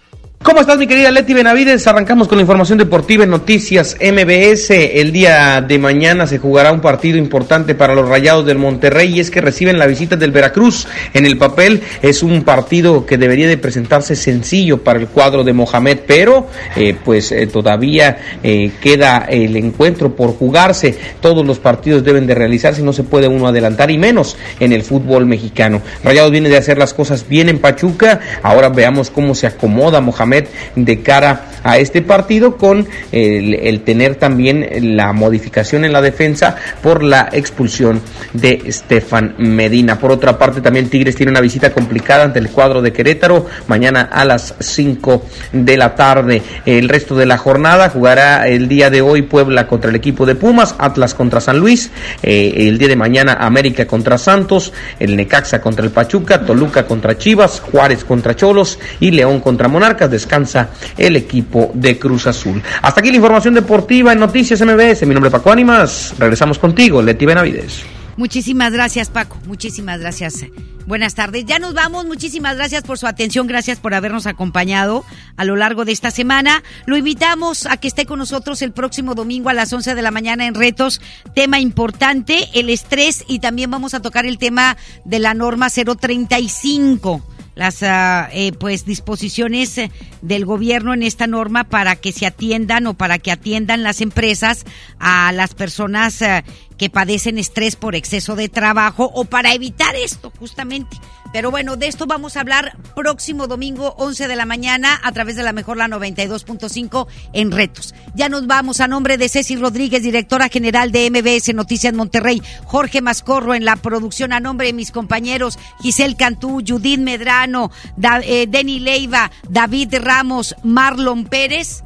¿Cómo 0.43 0.59
estás, 0.59 0.77
mi 0.77 0.87
querida 0.87 1.09
Leti 1.09 1.33
Benavides? 1.33 1.87
Arrancamos 1.87 2.27
con 2.27 2.37
la 2.37 2.41
información 2.41 2.77
deportiva 2.77 3.23
en 3.23 3.29
Noticias 3.29 3.95
MBS. 4.01 4.71
El 4.71 5.13
día 5.13 5.61
de 5.61 5.79
mañana 5.79 6.27
se 6.27 6.37
jugará 6.37 6.73
un 6.73 6.81
partido 6.81 7.17
importante 7.17 7.75
para 7.75 7.95
los 7.95 8.09
Rayados 8.09 8.45
del 8.45 8.57
Monterrey 8.57 9.15
y 9.15 9.19
es 9.21 9.31
que 9.31 9.39
reciben 9.39 9.79
la 9.79 9.87
visita 9.87 10.17
del 10.17 10.31
Veracruz. 10.33 10.85
En 11.13 11.25
el 11.25 11.37
papel 11.37 11.81
es 12.01 12.23
un 12.23 12.43
partido 12.43 13.05
que 13.05 13.17
debería 13.17 13.47
de 13.47 13.55
presentarse 13.55 14.17
sencillo 14.17 14.83
para 14.83 14.99
el 14.99 15.07
cuadro 15.07 15.45
de 15.45 15.53
Mohamed, 15.53 15.99
pero 16.05 16.47
eh, 16.75 16.93
pues 17.05 17.31
eh, 17.31 17.47
todavía 17.47 18.17
eh, 18.43 18.69
queda 18.81 19.25
el 19.29 19.55
encuentro 19.55 20.13
por 20.13 20.35
jugarse. 20.35 20.97
Todos 21.21 21.47
los 21.47 21.59
partidos 21.59 22.03
deben 22.03 22.27
de 22.27 22.35
realizarse 22.35 22.83
no 22.83 22.91
se 22.91 23.03
puede 23.03 23.29
uno 23.29 23.47
adelantar 23.47 23.91
y 23.91 23.97
menos 23.97 24.35
en 24.59 24.73
el 24.73 24.83
fútbol 24.83 25.25
mexicano. 25.25 25.81
Rayados 26.03 26.31
viene 26.31 26.49
de 26.49 26.57
hacer 26.57 26.77
las 26.77 26.93
cosas 26.93 27.29
bien 27.29 27.47
en 27.47 27.59
Pachuca. 27.59 28.19
Ahora 28.43 28.67
veamos 28.67 29.09
cómo 29.09 29.35
se 29.35 29.47
acomoda 29.47 30.01
Mohamed 30.01 30.32
de 30.75 31.01
cara 31.01 31.45
a 31.63 31.77
este 31.77 32.01
partido 32.01 32.57
con 32.57 32.87
el, 33.11 33.81
tener 33.81 34.15
también 34.15 34.95
la 34.95 35.13
modificación 35.13 35.85
en 35.85 35.93
la 35.93 36.01
defensa 36.01 36.55
por 36.81 37.03
la 37.03 37.29
expulsión 37.31 38.01
de 38.33 38.63
Stefan 38.69 39.35
Medina. 39.37 39.97
Por 39.97 40.11
otra 40.11 40.37
parte, 40.37 40.61
también 40.61 40.89
Tigres 40.89 41.15
tiene 41.15 41.31
una 41.31 41.41
visita 41.41 41.71
complicada 41.71 42.23
ante 42.23 42.39
el 42.39 42.49
cuadro 42.49 42.81
de 42.81 42.91
Querétaro 42.91 43.45
mañana 43.67 44.09
a 44.11 44.25
las 44.25 44.55
5 44.59 45.25
de 45.53 45.77
la 45.77 45.95
tarde. 45.95 46.41
El 46.65 46.89
resto 46.89 47.15
de 47.15 47.25
la 47.25 47.37
jornada 47.37 47.89
jugará 47.89 48.47
el 48.47 48.67
día 48.67 48.89
de 48.89 49.01
hoy 49.01 49.21
Puebla 49.21 49.67
contra 49.67 49.89
el 49.89 49.95
equipo 49.95 50.25
de 50.25 50.35
Pumas, 50.35 50.75
Atlas 50.77 51.13
contra 51.13 51.41
San 51.41 51.59
Luis, 51.59 51.91
eh, 52.21 52.53
el 52.67 52.77
día 52.77 52.87
de 52.87 52.95
mañana 52.95 53.37
América 53.39 53.85
contra 53.85 54.17
Santos, 54.17 54.73
el 54.99 55.15
Necaxa 55.15 55.61
contra 55.61 55.85
el 55.85 55.91
Pachuca, 55.91 56.45
Toluca 56.45 56.85
contra 56.85 57.17
Chivas, 57.17 57.59
Juárez 57.59 58.03
contra 58.03 58.35
Cholos 58.35 58.79
y 58.99 59.11
León 59.11 59.39
contra 59.39 59.67
Monarcas. 59.67 60.09
Descansa 60.23 60.69
el 60.97 61.17
equipo 61.17 61.69
de 61.73 61.99
Cruz 61.99 62.27
Azul. 62.27 62.61
Hasta 62.81 63.01
aquí 63.01 63.09
la 63.09 63.17
información 63.17 63.53
deportiva 63.53 64.13
en 64.13 64.19
Noticias 64.19 64.61
MBS. 64.61 65.05
Mi 65.05 65.13
nombre 65.13 65.27
es 65.27 65.33
Paco 65.33 65.51
Ánimas. 65.51 66.13
Regresamos 66.17 66.57
contigo, 66.57 67.01
Leti 67.01 67.25
Benavides. 67.25 67.83
Muchísimas 68.15 68.71
gracias, 68.71 69.09
Paco. 69.09 69.37
Muchísimas 69.45 69.99
gracias. 69.99 70.45
Buenas 70.85 71.15
tardes. 71.15 71.43
Ya 71.45 71.59
nos 71.59 71.73
vamos. 71.73 72.05
Muchísimas 72.05 72.55
gracias 72.55 72.83
por 72.83 72.97
su 72.97 73.05
atención. 73.05 73.47
Gracias 73.47 73.79
por 73.79 73.93
habernos 73.93 74.25
acompañado 74.25 75.03
a 75.35 75.43
lo 75.43 75.57
largo 75.57 75.83
de 75.83 75.91
esta 75.91 76.09
semana. 76.09 76.63
Lo 76.85 76.95
invitamos 76.95 77.65
a 77.65 77.75
que 77.75 77.89
esté 77.89 78.05
con 78.05 78.19
nosotros 78.19 78.61
el 78.61 78.71
próximo 78.71 79.15
domingo 79.15 79.49
a 79.49 79.53
las 79.53 79.73
11 79.73 79.93
de 79.93 80.01
la 80.01 80.11
mañana 80.11 80.47
en 80.47 80.55
Retos. 80.55 81.01
Tema 81.35 81.59
importante, 81.59 82.47
el 82.53 82.69
estrés 82.69 83.25
y 83.27 83.39
también 83.39 83.71
vamos 83.71 83.93
a 83.93 84.01
tocar 84.01 84.25
el 84.25 84.37
tema 84.37 84.77
de 85.03 85.19
la 85.19 85.33
norma 85.33 85.67
035 85.69 87.32
las 87.55 87.81
uh, 87.81 88.29
eh, 88.31 88.51
pues 88.59 88.85
disposiciones 88.85 89.79
del 90.21 90.45
gobierno 90.45 90.93
en 90.93 91.03
esta 91.03 91.27
norma 91.27 91.63
para 91.65 91.95
que 91.95 92.11
se 92.11 92.25
atiendan 92.25 92.87
o 92.87 92.93
para 92.93 93.19
que 93.19 93.31
atiendan 93.31 93.83
las 93.83 94.01
empresas 94.01 94.65
a 94.99 95.31
las 95.31 95.53
personas 95.53 96.21
uh, 96.21 96.41
que 96.77 96.89
padecen 96.89 97.37
estrés 97.37 97.75
por 97.75 97.95
exceso 97.95 98.35
de 98.35 98.49
trabajo 98.49 99.09
o 99.13 99.25
para 99.25 99.53
evitar 99.53 99.95
esto 99.95 100.31
justamente. 100.39 100.97
Pero 101.33 101.49
bueno, 101.49 101.77
de 101.77 101.87
esto 101.87 102.05
vamos 102.05 102.37
a 102.37 102.41
hablar 102.41 102.77
próximo 102.95 103.47
domingo 103.47 103.95
11 103.97 104.27
de 104.27 104.35
la 104.35 104.45
mañana 104.45 105.01
a 105.03 105.11
través 105.11 105.35
de 105.35 105.41
la 105.41 105.51
mejor 105.51 105.77
la 105.77 105.87
92.5 105.87 107.07
en 107.33 107.51
Retos. 107.51 107.95
Ya 108.13 108.29
nos 108.29 108.45
vamos 108.45 108.81
a 108.81 108.87
nombre 108.87 109.17
de 109.17 109.29
Ceci 109.29 109.55
Rodríguez, 109.55 110.03
directora 110.03 110.47
general 110.47 110.91
de 110.91 111.09
MBS 111.09 111.51
Noticias 111.55 111.93
Monterrey, 111.93 112.43
Jorge 112.65 113.01
Mascorro 113.01 113.55
en 113.55 113.65
la 113.65 113.77
producción 113.77 114.31
a 114.31 114.39
nombre 114.39 114.67
de 114.67 114.73
mis 114.73 114.91
compañeros 114.91 115.57
Giselle 115.81 116.15
Cantú, 116.15 116.61
Judith 116.65 116.99
Medrano, 116.99 117.71
da, 117.97 118.19
eh, 118.19 118.45
Denny 118.47 118.79
Leiva, 118.79 119.31
David 119.49 119.95
Ramos, 120.01 120.55
Marlon 120.63 121.25
Pérez 121.25 121.83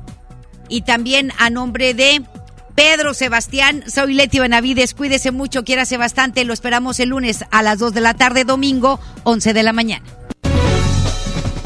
y 0.68 0.82
también 0.82 1.32
a 1.40 1.50
nombre 1.50 1.94
de 1.94 2.22
Pedro 2.78 3.16
Sebastián, 3.16 3.84
soy 3.88 4.14
Leti 4.14 4.38
Benavides, 4.38 4.94
cuídese 4.94 5.32
mucho, 5.32 5.64
quiérase 5.64 5.98
bastante, 5.98 6.46
lo 6.46 6.54
esperamos 6.54 7.00
el 7.00 7.10
lunes 7.10 7.44
a 7.50 7.64
las 7.64 7.80
2 7.80 7.92
de 7.92 8.02
la 8.02 8.14
tarde, 8.14 8.44
domingo, 8.44 9.00
11 9.24 9.54
de 9.56 9.64
la 9.64 9.74
mañana. 9.74 10.06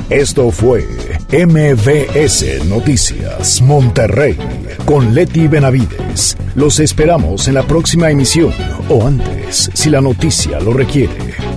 Esto 0.10 0.52
fue 0.52 0.88
MBS 1.34 2.64
Noticias 2.66 3.62
Monterrey 3.62 4.38
con 4.86 5.14
Leti 5.14 5.50
Benavides. 5.50 6.38
Los 6.56 6.80
esperamos 6.80 7.50
en 7.50 7.56
la 7.56 7.64
próxima 7.64 8.10
emisión 8.10 8.54
o 8.88 9.06
antes, 9.06 9.70
si 9.74 9.90
la 9.90 10.00
noticia 10.00 10.62
lo 10.62 10.72
requiere. 10.72 11.51